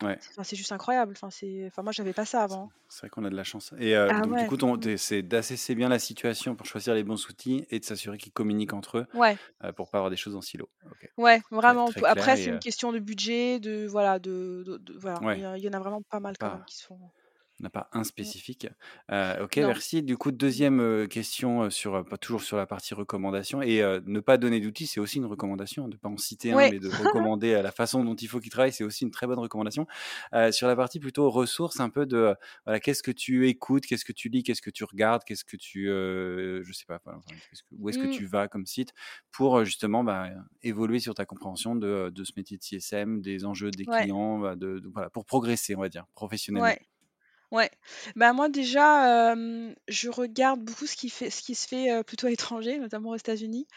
Ouais. 0.04 0.18
C'est 0.43 0.56
juste 0.56 0.72
incroyable. 0.72 1.14
Enfin, 1.16 1.30
c'est, 1.30 1.66
enfin, 1.68 1.82
moi, 1.82 1.91
j'avais 1.91 2.14
pas 2.14 2.26
ça 2.26 2.43
avant. 2.43 2.70
C'est 2.89 3.02
vrai 3.02 3.10
qu'on 3.10 3.24
a 3.24 3.30
de 3.30 3.36
la 3.36 3.43
chance. 3.43 3.74
Et 3.80 3.96
ah 3.96 4.22
donc, 4.22 4.38
du 4.38 4.48
coup, 4.48 4.58
c'est 4.98 5.22
d'assesser 5.22 5.76
bien 5.76 5.89
la 5.89 6.00
situation 6.00 6.56
pour 6.56 6.66
choisir 6.66 6.93
les 6.93 7.04
bons 7.04 7.28
outils 7.30 7.66
et 7.70 7.80
de 7.80 7.86
s'assurer 7.86 8.18
qu'ils 8.18 8.34
communiquent 8.34 8.74
entre 8.74 9.00
eux 9.00 9.08
ouais. 9.14 9.38
pour 9.76 9.89
pas 9.89 10.00
avoir 10.00 10.10
des 10.10 10.18
choses 10.18 10.36
en 10.36 10.41
silo. 10.41 10.70
Ouais, 11.18 11.41
vraiment. 11.52 11.89
Après, 12.04 12.36
c'est 12.36 12.50
une 12.50 12.60
question 12.60 12.91
de 12.91 13.00
budget, 13.00 13.60
de 13.60 13.86
voilà, 13.88 14.20
de, 14.20 14.82
voilà. 14.98 15.56
Il 15.58 15.64
y, 15.64 15.70
en 15.70 15.74
a 15.74 15.80
vraiment 15.80 16.02
pas 16.02 16.20
mal 16.20 16.36
quand 16.38 16.52
même 16.52 16.66
qui 16.66 16.78
se 16.78 16.86
font. 16.86 17.00
On 17.60 17.64
n'a 17.64 17.70
pas 17.70 17.89
un 17.93 18.01
mmh. 18.01 18.06
spécifique. 18.06 18.68
ok, 19.10 19.58
merci. 19.58 20.03
Du 20.03 20.18
coup, 20.18 20.32
deuxième 20.32 21.08
question 21.08 21.70
sur 21.70 22.06
toujours 22.20 22.41
sur 22.41 22.58
la 22.58 22.66
partie 22.66 22.93
recommandation 22.93 23.62
et 23.62 23.82
ne 24.06 24.20
pas 24.20 24.38
donner 24.38 24.60
d'outils, 24.60 24.88
c'est 24.88 24.99
aussi 24.99 25.18
une 25.18 25.26
recommandation. 25.26 25.88
De 25.88 25.95
pas 25.95 26.10
en 26.10 26.18
citer 26.18 26.51
un, 26.51 26.58
mais 26.58 26.80
de 26.80 26.89
recommander 26.89 27.53
à 27.53 27.62
la 27.62 27.72
façon 27.72 28.03
dont 28.03 28.16
il 28.16 28.28
faut 28.28 28.39
qu'il 28.39 28.51
travaille, 28.51 28.74
c'est 28.74 28.84
aussi 28.84 29.03
une 29.03 29.12
très 29.12 29.28
bonne 29.28 29.39
recommandation. 29.39 29.88
sur 30.51 30.68
la 30.68 30.76
partie 30.76 30.99
plutôt 30.99 31.30
ressources, 31.30 31.80
un 31.80 31.89
peu 31.89 32.06
de 32.06 32.36
voilà, 32.66 32.80
qu'est-ce 32.80 33.03
que 33.03 33.12
tu 33.12 33.47
écoutes, 33.47 33.86
qu'est-ce 33.86 34.06
que 34.06 34.14
tu 34.14 34.30
lis, 34.30 34.43
qu'est-ce 34.43 34.62
que 34.62 34.70
tu 34.70 34.84
regardes, 34.84 35.24
qu'est-ce 35.24 35.45
que 35.45 35.58
tu, 35.58 35.86
je 35.86 36.72
sais 36.74 36.86
pas, 36.86 36.99
où 37.72 37.89
est-ce 37.89 37.99
que 37.99 38.08
mmh. 38.08 38.12
tu 38.12 38.26
vas 38.26 38.47
comme 38.47 38.66
site 38.66 38.93
pour 39.32 39.64
justement 39.64 40.03
bah, 40.03 40.30
évoluer 40.62 40.99
sur 40.99 41.14
ta 41.14 41.26
compréhension 41.26 41.76
de, 41.76 42.12
de, 42.14 42.24
ce 42.24 42.34
métier 42.36 42.58
de 42.58 42.64
CSM, 42.64 43.22
des 43.22 43.45
enjeux 43.45 43.72
des 43.72 43.86
clients, 43.86 44.39
bah, 44.39 44.56
de, 44.56 44.82
voilà, 44.93 45.10
pour 45.10 45.26
progresser, 45.26 45.76
on 45.76 45.82
va 45.82 45.89
dire, 45.89 46.06
professionnellement. 46.14 46.70
Ouais. 46.70 46.80
Bah, 48.16 48.34
moi 48.34 48.49
déjà, 48.49 49.34
je 49.88 50.10
regarde 50.10 50.62
beaucoup 50.62 50.86
ce 50.86 50.95
qui 50.95 51.10
fait 51.10 51.30
ce 51.30 51.41
qui 51.41 51.56
se 51.56 51.68
fait, 51.68 52.03
plutôt 52.03 52.28
à 52.28 52.30
l'étranger, 52.30 52.80
notamment 52.80 53.12
aux 53.12 53.16
États-Unis. 53.16 53.68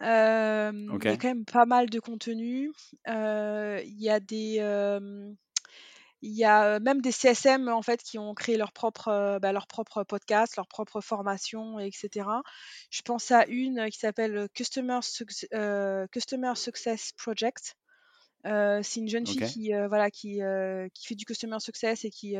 il 0.00 0.06
y 0.06 0.06
a 0.06 1.16
quand 1.16 1.24
même 1.24 1.44
pas 1.44 1.66
mal 1.66 1.90
de 1.90 2.00
contenu. 2.00 2.72
il 3.06 3.96
y 3.98 4.10
a 4.10 4.20
des, 4.20 4.60
il 6.22 6.32
y 6.36 6.44
a, 6.44 6.78
même 6.78 7.00
des 7.00 7.10
CSM 7.10 7.68
en 7.68 7.82
fait 7.82 8.02
qui 8.02 8.18
ont 8.18 8.34
créé 8.34 8.56
leur 8.56 8.72
propre, 8.72 9.38
bah, 9.40 9.52
leur 9.52 9.66
propre 9.66 10.04
podcast, 10.04 10.56
leur 10.56 10.68
propre 10.68 11.00
formation 11.00 11.78
etc. 11.80 12.26
Je 12.90 13.02
pense 13.02 13.30
à 13.30 13.44
une, 13.46 13.88
qui 13.90 13.98
s'appelle, 13.98 14.48
Customer 14.54 15.00
Customer 16.10 16.52
Success 16.54 17.12
Project. 17.16 17.76
c'est 18.44 18.96
une 18.96 19.08
jeune 19.08 19.26
fille 19.26 19.46
qui, 19.46 19.72
voilà, 19.88 20.10
qui, 20.10 20.40
qui 20.94 21.06
fait 21.06 21.16
du 21.16 21.24
customer 21.24 21.58
success 21.60 22.04
et 22.04 22.10
qui, 22.10 22.36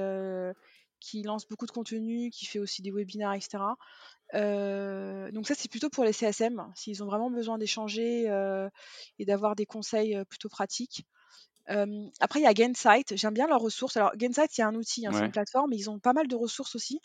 qui 1.02 1.22
lance 1.22 1.46
beaucoup 1.46 1.66
de 1.66 1.72
contenu, 1.72 2.30
qui 2.30 2.46
fait 2.46 2.58
aussi 2.58 2.82
des 2.82 2.90
webinaires, 2.90 3.32
etc. 3.32 3.76
donc 4.34 5.46
ça, 5.46 5.54
c'est 5.54 5.70
plutôt 5.70 5.90
pour 5.90 6.04
les 6.04 6.12
CSM, 6.12 6.72
s'ils 6.74 7.02
ont 7.02 7.06
vraiment 7.06 7.30
besoin 7.30 7.58
d'échanger 7.58 8.24
et 9.18 9.24
d'avoir 9.24 9.56
des 9.56 9.66
conseils 9.66 10.16
plutôt 10.28 10.48
pratiques. 10.48 11.04
après, 11.66 12.40
il 12.40 12.44
y 12.44 12.46
a 12.46 12.54
Gainsight. 12.54 13.16
J'aime 13.16 13.34
bien 13.34 13.46
leurs 13.46 13.60
ressources. 13.60 13.96
Alors, 13.96 14.16
Gainsight, 14.16 14.50
c'est 14.52 14.62
un 14.62 14.74
outil, 14.74 15.06
hein, 15.06 15.10
c'est 15.12 15.24
une 15.24 15.32
plateforme, 15.32 15.70
mais 15.70 15.76
ils 15.76 15.90
ont 15.90 15.98
pas 15.98 16.12
mal 16.12 16.28
de 16.28 16.36
ressources 16.36 16.74
aussi. 16.74 17.00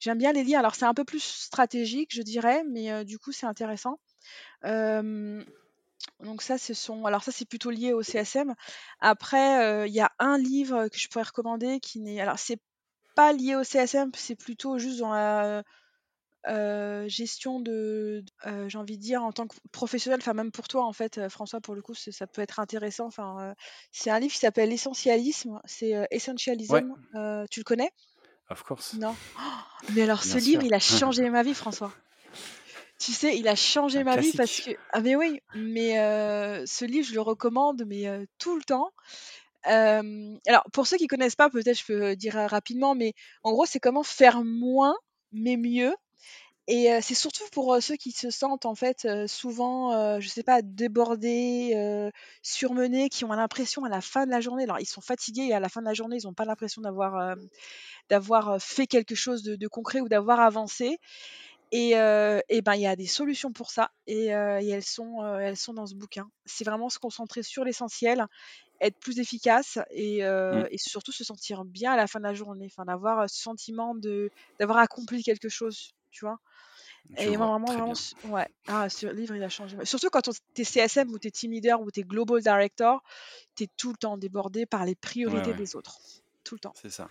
J'aime 0.00 0.18
bien 0.18 0.32
les 0.32 0.44
lire. 0.44 0.58
Alors, 0.58 0.74
c'est 0.74 0.86
un 0.86 0.94
peu 0.94 1.04
plus 1.04 1.22
stratégique, 1.22 2.10
je 2.12 2.22
dirais, 2.22 2.64
mais 2.64 3.04
du 3.04 3.18
coup, 3.18 3.32
c'est 3.32 3.46
intéressant. 3.46 3.98
donc 6.20 6.42
ça, 6.42 6.58
ce 6.58 6.74
sont. 6.74 7.04
Alors 7.04 7.22
ça, 7.22 7.32
c'est 7.32 7.44
plutôt 7.48 7.70
lié 7.70 7.92
au 7.92 8.02
CSM. 8.02 8.54
Après, 9.00 9.86
il 9.88 9.94
y 9.94 10.00
a 10.00 10.10
un 10.18 10.38
livre 10.38 10.88
que 10.88 10.98
je 10.98 11.08
pourrais 11.08 11.24
recommander 11.24 11.80
qui 11.80 12.00
n'est. 12.00 12.20
Alors 12.20 12.38
c'est 12.38 12.58
pas 13.14 13.32
lié 13.32 13.56
au 13.56 13.64
CSM, 13.64 14.10
c'est 14.14 14.36
plutôt 14.36 14.78
juste 14.78 14.98
dans 15.00 15.12
la 15.12 15.62
gestion 17.08 17.60
de, 17.60 18.24
j'ai 18.66 18.78
envie 18.78 18.98
de 18.98 19.02
dire, 19.02 19.22
en 19.22 19.32
tant 19.32 19.46
que 19.46 19.56
professionnel, 19.70 20.18
enfin 20.20 20.34
même 20.34 20.50
pour 20.50 20.68
toi 20.68 20.84
en 20.84 20.92
fait, 20.92 21.28
François, 21.28 21.60
pour 21.60 21.74
le 21.74 21.82
coup, 21.82 21.94
ça 21.94 22.26
peut 22.26 22.42
être 22.42 22.58
intéressant. 22.60 23.06
Enfin, 23.06 23.54
c'est 23.92 24.10
un 24.10 24.18
livre 24.18 24.32
qui 24.32 24.40
s'appelle 24.40 24.70
L'essentialisme, 24.70 25.60
c'est 25.64 26.06
Essentialism. 26.10 26.94
tu 27.50 27.60
le 27.60 27.64
connais? 27.64 27.92
Of 28.50 28.64
course. 28.64 28.94
Non. 28.94 29.16
mais 29.94 30.02
alors, 30.02 30.22
ce 30.22 30.38
livre, 30.38 30.62
il 30.62 30.74
a 30.74 30.78
changé 30.80 31.30
ma 31.30 31.42
vie, 31.42 31.54
François. 31.54 31.92
Tu 32.98 33.12
sais, 33.12 33.36
il 33.36 33.48
a 33.48 33.56
changé 33.56 34.04
ma 34.04 34.16
vie 34.16 34.32
parce 34.36 34.60
que 34.60 34.70
ah 34.92 35.00
mais 35.00 35.16
oui, 35.16 35.40
mais 35.54 35.94
ce 36.66 36.84
livre, 36.84 37.06
je 37.08 37.14
le 37.14 37.20
recommande, 37.20 37.84
mais 37.86 38.06
tout 38.38 38.56
le 38.56 38.62
temps 38.62 38.90
alors 39.64 40.64
pour 40.72 40.86
ceux 40.86 40.96
qui 40.96 41.06
connaissent 41.06 41.36
pas, 41.36 41.50
peut-être 41.50 41.78
je 41.78 41.84
peux 41.84 42.16
dire 42.16 42.34
rapidement, 42.34 42.94
mais 42.94 43.14
en 43.42 43.52
gros, 43.52 43.66
c'est 43.66 43.80
comment 43.80 44.02
faire 44.02 44.44
moins, 44.44 44.94
mais 45.32 45.56
mieux. 45.56 45.94
Et 46.68 46.88
c'est 47.02 47.14
surtout 47.14 47.42
pour 47.50 47.76
ceux 47.82 47.96
qui 47.96 48.12
se 48.12 48.30
sentent 48.30 48.66
en 48.66 48.76
fait 48.76 49.08
souvent, 49.26 50.20
je 50.20 50.28
sais 50.28 50.44
pas, 50.44 50.62
débordés, 50.62 52.10
surmenés, 52.42 53.08
qui 53.08 53.24
ont 53.24 53.32
l'impression 53.32 53.84
à 53.84 53.88
la 53.88 54.00
fin 54.00 54.26
de 54.26 54.30
la 54.30 54.40
journée, 54.40 54.64
alors 54.64 54.78
ils 54.78 54.86
sont 54.86 55.00
fatigués 55.00 55.48
et 55.48 55.54
à 55.54 55.60
la 55.60 55.68
fin 55.68 55.80
de 55.80 55.86
la 55.86 55.94
journée, 55.94 56.18
ils 56.22 56.26
n'ont 56.26 56.34
pas 56.34 56.44
l'impression 56.44 56.80
d'avoir 56.80 57.36
d'avoir 58.10 58.62
fait 58.62 58.86
quelque 58.86 59.14
chose 59.16 59.42
de, 59.42 59.68
concret 59.68 60.00
ou 60.00 60.08
d'avoir 60.08 60.40
avancé. 60.40 60.98
Et, 61.72 61.92
et, 61.92 62.62
ben 62.62 62.74
il 62.74 62.82
y 62.82 62.86
a 62.86 62.96
des 62.96 63.06
solutions 63.06 63.50
pour 63.52 63.70
ça 63.70 63.90
et, 64.06 64.26
et 64.26 64.68
elles 64.70 64.84
sont 64.84 65.26
elles 65.38 65.56
sont 65.56 65.74
dans 65.74 65.86
ce 65.86 65.96
bouquin. 65.96 66.30
C'est 66.44 66.64
vraiment 66.64 66.90
se 66.90 67.00
concentrer 67.00 67.42
sur 67.42 67.64
l'essentiel 67.64 68.26
être 68.82 68.98
plus 68.98 69.18
efficace 69.18 69.78
et, 69.90 70.22
mmh. 70.22 70.66
et, 70.70 70.78
surtout 70.78 71.12
se 71.12 71.24
sentir 71.24 71.64
bien 71.64 71.92
à 71.92 71.96
la 71.96 72.06
fin 72.06 72.18
de 72.18 72.24
la 72.24 72.34
journée, 72.34 72.66
enfin 72.66 72.84
d'avoir 72.84 73.30
ce 73.30 73.40
sentiment 73.40 73.94
de 73.94 74.30
d'avoir 74.58 74.78
accompli 74.78 75.22
quelque 75.22 75.48
chose, 75.48 75.92
tu 76.10 76.24
vois? 76.24 76.38
et 77.16 77.36
moi, 77.36 77.46
vraiment, 77.46 77.72
vraiment 77.72 77.92
ouais. 78.24 78.48
Ah, 78.68 78.88
ce 78.88 79.06
livre, 79.06 79.34
il 79.34 79.42
a 79.42 79.48
changé. 79.48 79.76
Surtout 79.84 80.08
quand 80.10 80.22
tu 80.22 80.62
es 80.62 80.64
CSM 80.64 81.10
ou 81.10 81.18
tu 81.18 81.28
es 81.28 81.30
team 81.30 81.52
leader 81.52 81.80
ou 81.80 81.90
tu 81.90 82.00
es 82.00 82.02
global 82.04 82.40
director, 82.40 83.02
tu 83.54 83.64
es 83.64 83.68
tout 83.76 83.90
le 83.90 83.96
temps 83.96 84.16
débordé 84.16 84.66
par 84.66 84.84
les 84.84 84.94
priorités 84.94 85.54
des 85.54 85.76
autres. 85.76 85.98
Tout 86.44 86.54
le 86.54 86.60
temps. 86.60 86.72
C'est 86.74 86.90
ça. 86.90 87.08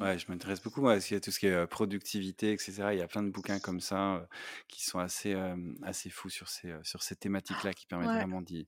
Ouais, 0.00 0.18
je 0.18 0.26
m'intéresse 0.28 0.62
beaucoup 0.62 0.80
moi, 0.80 0.92
à 0.92 0.98
tout 0.98 1.30
ce 1.30 1.38
qui 1.38 1.46
est 1.46 1.66
productivité, 1.66 2.52
etc. 2.52 2.88
Il 2.92 2.98
y 2.98 3.02
a 3.02 3.06
plein 3.06 3.22
de 3.22 3.30
bouquins 3.30 3.58
comme 3.58 3.80
ça 3.80 4.26
qui 4.68 4.84
sont 4.84 4.98
assez, 4.98 5.36
assez 5.82 6.10
fous 6.10 6.30
sur 6.30 6.48
ces, 6.48 6.74
sur 6.82 7.02
ces 7.02 7.16
thématiques-là 7.16 7.72
qui 7.72 7.86
permettent 7.86 8.08
vraiment 8.08 8.42
d'y, 8.42 8.66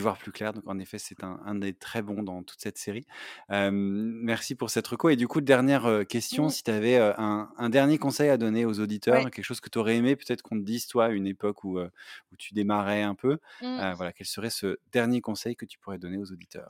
voir 0.00 0.18
plus 0.18 0.32
clair. 0.32 0.52
Donc, 0.52 0.66
en 0.66 0.78
effet, 0.78 0.98
c'est 0.98 1.22
un, 1.24 1.40
un, 1.44 1.54
des 1.54 1.74
très 1.74 2.02
bons 2.02 2.22
dans 2.22 2.42
toute 2.42 2.60
cette 2.60 2.78
série. 2.78 3.06
merci 3.48 4.54
pour 4.54 4.70
cette 4.70 4.86
reco. 4.86 5.08
Et 5.08 5.16
du 5.16 5.28
coup, 5.28 5.40
dernière 5.40 6.06
question, 6.08 6.46
mmh. 6.46 6.50
si 6.50 6.62
tu 6.62 6.70
avais 6.70 6.98
un, 6.98 7.50
un, 7.56 7.70
dernier 7.70 7.98
conseil 7.98 8.30
à 8.30 8.36
donner 8.36 8.64
aux 8.64 8.78
auditeurs, 8.80 9.30
quelque 9.30 9.42
chose 9.42 9.60
que 9.60 9.68
tu 9.68 9.78
aurais 9.78 9.96
aimé 9.96 10.16
peut-être 10.16 10.42
qu'on 10.42 10.58
te 10.58 10.64
dise, 10.64 10.86
toi, 10.86 11.06
à 11.06 11.08
une 11.10 11.26
époque 11.26 11.64
où, 11.64 11.78
où 11.80 12.36
tu 12.38 12.54
démarrais 12.54 13.02
un 13.02 13.14
peu, 13.14 13.38
mmh. 13.62 13.92
voilà, 13.94 14.12
quel 14.12 14.26
serait 14.26 14.50
ce 14.50 14.78
dernier 14.92 15.20
conseil 15.20 15.56
que 15.56 15.64
tu 15.64 15.78
pourrais 15.78 15.98
donner 15.98 16.18
aux 16.18 16.30
auditeurs? 16.32 16.68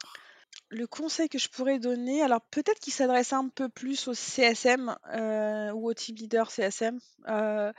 Le 0.71 0.87
conseil 0.87 1.29
que 1.29 1.39
je 1.39 1.49
pourrais 1.49 1.79
donner, 1.79 2.23
alors 2.23 2.41
peut-être 2.41 2.79
qu'il 2.79 2.93
s'adresse 2.93 3.33
un 3.33 3.49
peu 3.49 3.69
plus 3.69 4.07
au 4.09 4.15
CSM 4.15 4.97
euh, 5.13 5.73
ou 5.73 5.89
au 5.89 5.95
team 5.95 6.17
leader 6.17 6.51
CSM, 6.51 6.99
euh, 7.29 7.73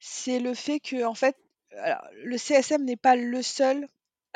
c'est 0.00 0.38
le 0.38 0.54
fait 0.54 0.78
que 0.78 1.04
en 1.04 1.14
fait, 1.14 1.36
le 2.24 2.38
CSM 2.38 2.84
n'est 2.84 2.96
pas 2.96 3.16
le 3.16 3.42
seul 3.42 3.86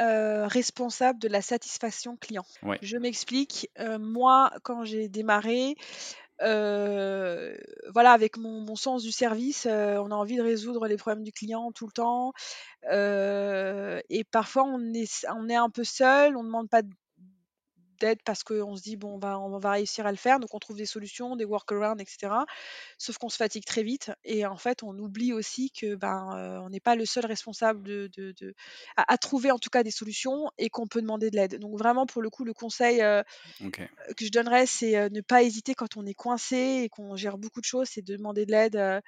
euh, 0.00 0.46
responsable 0.46 1.18
de 1.20 1.28
la 1.28 1.40
satisfaction 1.40 2.16
client. 2.16 2.44
Je 2.82 2.96
m'explique. 2.98 3.70
moi, 4.00 4.52
quand 4.64 4.84
j'ai 4.84 5.08
démarré, 5.08 5.76
voilà, 6.40 8.12
avec 8.12 8.36
mon, 8.36 8.74
sens 8.74 9.04
du 9.04 9.12
service, 9.12 9.66
on 9.66 10.10
a 10.10 10.14
envie 10.14 10.36
de 10.36 10.42
résoudre 10.42 10.88
les 10.88 10.96
problèmes 10.96 11.22
du 11.22 11.30
client 11.30 11.70
tout 11.70 11.86
le 11.86 11.92
temps. 11.92 12.32
et 12.90 14.24
parfois, 14.24 14.64
on 14.64 14.92
est, 14.92 15.24
on 15.36 15.48
est 15.48 15.54
un 15.54 15.70
peu 15.70 15.84
seul, 15.84 16.36
on 16.36 16.42
ne 16.42 16.48
demande 16.48 16.68
pas 16.68 16.82
parce 18.24 18.42
qu'on 18.44 18.76
se 18.76 18.82
dit 18.82 18.96
bon, 18.96 19.14
on 19.14 19.18
va, 19.18 19.38
on 19.38 19.58
va 19.58 19.70
réussir 19.72 20.06
à 20.06 20.10
le 20.10 20.16
faire, 20.16 20.40
donc 20.40 20.54
on 20.54 20.58
trouve 20.58 20.76
des 20.76 20.86
solutions, 20.86 21.36
des 21.36 21.44
workarounds, 21.44 22.00
etc. 22.00 22.32
Sauf 22.98 23.18
qu'on 23.18 23.28
se 23.28 23.36
fatigue 23.36 23.64
très 23.64 23.82
vite 23.82 24.10
et 24.24 24.46
en 24.46 24.56
fait, 24.56 24.82
on 24.82 24.96
oublie 24.98 25.32
aussi 25.32 25.70
que 25.70 25.94
ben, 25.94 26.36
euh, 26.36 26.58
on 26.60 26.70
n'est 26.70 26.80
pas 26.80 26.94
le 26.94 27.06
seul 27.06 27.26
responsable 27.26 27.82
de, 27.82 28.10
de, 28.16 28.32
de 28.32 28.54
à, 28.96 29.18
trouver 29.18 29.50
en 29.50 29.58
tout 29.58 29.70
cas 29.70 29.82
des 29.82 29.90
solutions 29.90 30.50
et 30.58 30.68
qu'on 30.68 30.86
peut 30.86 31.00
demander 31.00 31.30
de 31.30 31.36
l'aide. 31.36 31.58
Donc 31.58 31.78
vraiment, 31.78 32.06
pour 32.06 32.22
le 32.22 32.30
coup, 32.30 32.44
le 32.44 32.54
conseil 32.54 33.02
euh, 33.02 33.22
que 34.16 34.24
je 34.24 34.30
donnerais, 34.30 34.66
c'est 34.66 35.10
ne 35.10 35.20
pas 35.20 35.42
hésiter 35.42 35.74
quand 35.74 35.96
on 35.96 36.06
est 36.06 36.14
coincé 36.14 36.82
et 36.84 36.88
qu'on 36.88 37.16
gère 37.16 37.38
beaucoup 37.38 37.60
de 37.60 37.66
choses, 37.66 37.88
c'est 37.90 38.02
de 38.02 38.16
demander 38.16 38.46
de 38.46 38.52
l'aide 38.52 39.02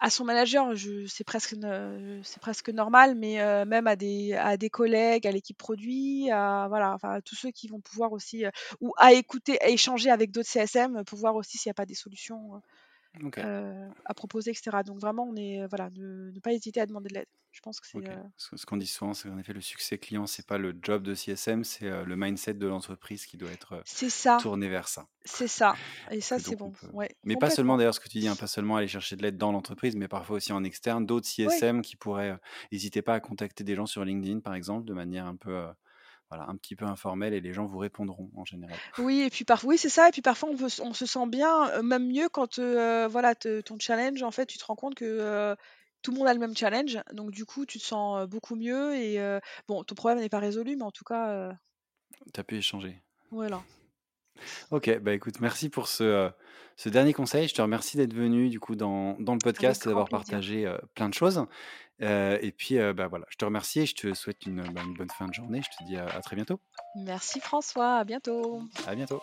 à 0.00 0.10
son 0.10 0.24
manager, 0.24 0.72
c'est 1.08 1.24
presque, 1.24 1.54
c'est 2.24 2.40
presque 2.40 2.70
normal, 2.70 3.14
mais 3.14 3.64
même 3.66 3.86
à 3.86 3.96
des, 3.96 4.34
à 4.34 4.56
des 4.56 4.70
collègues, 4.70 5.26
à 5.26 5.30
l'équipe 5.32 5.58
produit, 5.58 6.30
à, 6.30 6.66
voilà, 6.68 6.94
enfin, 6.94 7.10
à 7.10 7.20
tous 7.22 7.34
ceux 7.36 7.50
qui 7.50 7.68
vont 7.68 7.80
pouvoir 7.80 8.12
aussi, 8.12 8.44
ou 8.80 8.92
à 8.96 9.12
écouter, 9.12 9.60
à 9.62 9.68
échanger 9.68 10.10
avec 10.10 10.30
d'autres 10.30 10.48
CSM 10.48 11.04
pour 11.04 11.18
voir 11.18 11.36
aussi 11.36 11.58
s'il 11.58 11.68
n'y 11.68 11.72
a 11.72 11.74
pas 11.74 11.86
des 11.86 11.94
solutions 11.94 12.62
à 13.34 14.14
proposer, 14.14 14.50
etc. 14.50 14.78
Donc 14.84 15.00
vraiment, 15.00 15.24
on 15.24 15.36
est, 15.36 15.66
voilà, 15.66 15.90
ne, 15.94 16.38
pas 16.40 16.52
hésiter 16.52 16.80
à 16.80 16.86
demander 16.86 17.08
de 17.08 17.14
l'aide. 17.14 17.26
Je 17.52 17.60
pense 17.60 17.80
que 17.80 17.86
c'est. 17.88 17.98
Ce 18.36 18.64
qu'on 18.64 18.76
dit 18.76 18.86
souvent, 18.86 19.12
c'est 19.12 19.28
qu'en 19.28 19.38
effet, 19.38 19.52
le 19.52 19.60
succès 19.60 19.98
client, 19.98 20.26
c'est 20.26 20.46
pas 20.46 20.58
le 20.58 20.76
job 20.80 21.02
de 21.02 21.14
CSM, 21.14 21.64
c'est 21.64 22.04
le 22.04 22.16
mindset 22.16 22.54
de 22.54 22.66
l'entreprise 22.66 23.26
qui 23.26 23.36
doit 23.36 23.50
être 23.50 23.82
tourné 24.40 24.68
vers 24.68 24.86
ça. 24.86 25.08
C'est 25.24 25.48
ça. 25.48 25.74
Et 26.10 26.20
ça, 26.20 26.38
c'est 26.38 26.56
bon. 26.56 26.72
mais 27.24 27.36
pas 27.36 27.50
seulement, 27.50 27.76
d'ailleurs, 27.76 27.94
ce 27.94 28.00
que 28.00 28.08
tu 28.08 28.18
dis, 28.18 28.28
hein, 28.28 28.36
pas 28.36 28.46
seulement 28.46 28.76
aller 28.76 28.88
chercher 28.88 29.16
de 29.16 29.22
l'aide 29.22 29.36
dans 29.36 29.52
l'entreprise, 29.52 29.96
mais 29.96 30.08
parfois 30.08 30.36
aussi 30.36 30.52
en 30.52 30.62
externe, 30.62 31.06
d'autres 31.06 31.26
CSM 31.26 31.82
qui 31.82 31.96
pourraient. 31.96 32.38
N'hésitez 32.70 33.02
pas 33.02 33.14
à 33.14 33.20
contacter 33.20 33.64
des 33.64 33.74
gens 33.74 33.86
sur 33.86 34.04
LinkedIn, 34.04 34.40
par 34.40 34.54
exemple, 34.54 34.86
de 34.86 34.94
manière 34.94 35.26
un 35.26 35.36
peu 35.36 35.66
voilà, 36.30 36.46
un 36.48 36.56
petit 36.56 36.76
peu 36.76 36.84
informel 36.84 37.34
et 37.34 37.40
les 37.40 37.52
gens 37.52 37.66
vous 37.66 37.78
répondront 37.78 38.30
en 38.36 38.44
général. 38.44 38.76
Oui, 38.98 39.20
et 39.22 39.30
puis 39.30 39.44
parfois, 39.44 39.70
oui, 39.70 39.78
c'est 39.78 39.88
ça. 39.88 40.08
Et 40.08 40.12
puis 40.12 40.22
parfois, 40.22 40.50
on, 40.50 40.86
on 40.86 40.92
se 40.94 41.06
sent 41.06 41.26
bien, 41.26 41.82
même 41.82 42.06
mieux 42.06 42.28
quand 42.28 42.58
voilà, 42.58 43.34
ton 43.34 43.78
challenge, 43.78 44.22
en 44.22 44.30
fait, 44.30 44.46
tu 44.46 44.58
te 44.58 44.64
rends 44.64 44.76
compte 44.76 44.94
que 44.94 45.56
tout 46.02 46.12
le 46.12 46.18
monde 46.18 46.28
a 46.28 46.32
le 46.32 46.40
même 46.40 46.56
challenge. 46.56 46.98
Donc, 47.12 47.30
du 47.30 47.44
coup, 47.44 47.66
tu 47.66 47.78
te 47.78 47.84
sens 47.84 48.26
beaucoup 48.28 48.56
mieux. 48.56 48.94
Et 48.96 49.18
bon, 49.68 49.82
ton 49.84 49.94
problème 49.94 50.20
n'est 50.20 50.28
pas 50.28 50.38
résolu, 50.38 50.76
mais 50.76 50.84
en 50.84 50.92
tout 50.92 51.04
cas. 51.04 51.52
tu 52.32 52.40
as 52.40 52.44
pu 52.44 52.56
échanger. 52.56 53.02
Voilà. 53.30 53.62
Ok, 54.70 54.98
bah 55.00 55.12
écoute, 55.12 55.40
merci 55.40 55.68
pour 55.68 55.88
ce, 55.88 56.30
ce 56.76 56.88
dernier 56.88 57.12
conseil. 57.12 57.48
Je 57.48 57.54
te 57.54 57.62
remercie 57.62 57.96
d'être 57.96 58.14
venu 58.14 58.48
du 58.48 58.60
coup 58.60 58.76
dans, 58.76 59.16
dans 59.20 59.32
le 59.34 59.38
podcast 59.38 59.84
et 59.84 59.88
d'avoir 59.88 60.08
partagé 60.08 60.72
plein 60.94 61.08
de 61.08 61.14
choses. 61.14 61.46
et 62.00 62.54
puis, 62.56 62.76
bah 62.94 63.08
voilà, 63.08 63.26
je 63.30 63.36
te 63.36 63.44
remercie 63.44 63.80
et 63.80 63.86
je 63.86 63.94
te 63.94 64.14
souhaite 64.14 64.46
une, 64.46 64.62
bah, 64.72 64.82
une 64.84 64.94
bonne 64.94 65.10
fin 65.10 65.26
de 65.26 65.34
journée. 65.34 65.60
Je 65.62 65.84
te 65.84 65.88
dis 65.88 65.96
à 65.96 66.20
très 66.22 66.36
bientôt. 66.36 66.60
Merci 66.96 67.40
François, 67.40 67.96
à 67.96 68.04
bientôt. 68.04 68.62
À 68.86 68.94
bientôt. 68.94 69.22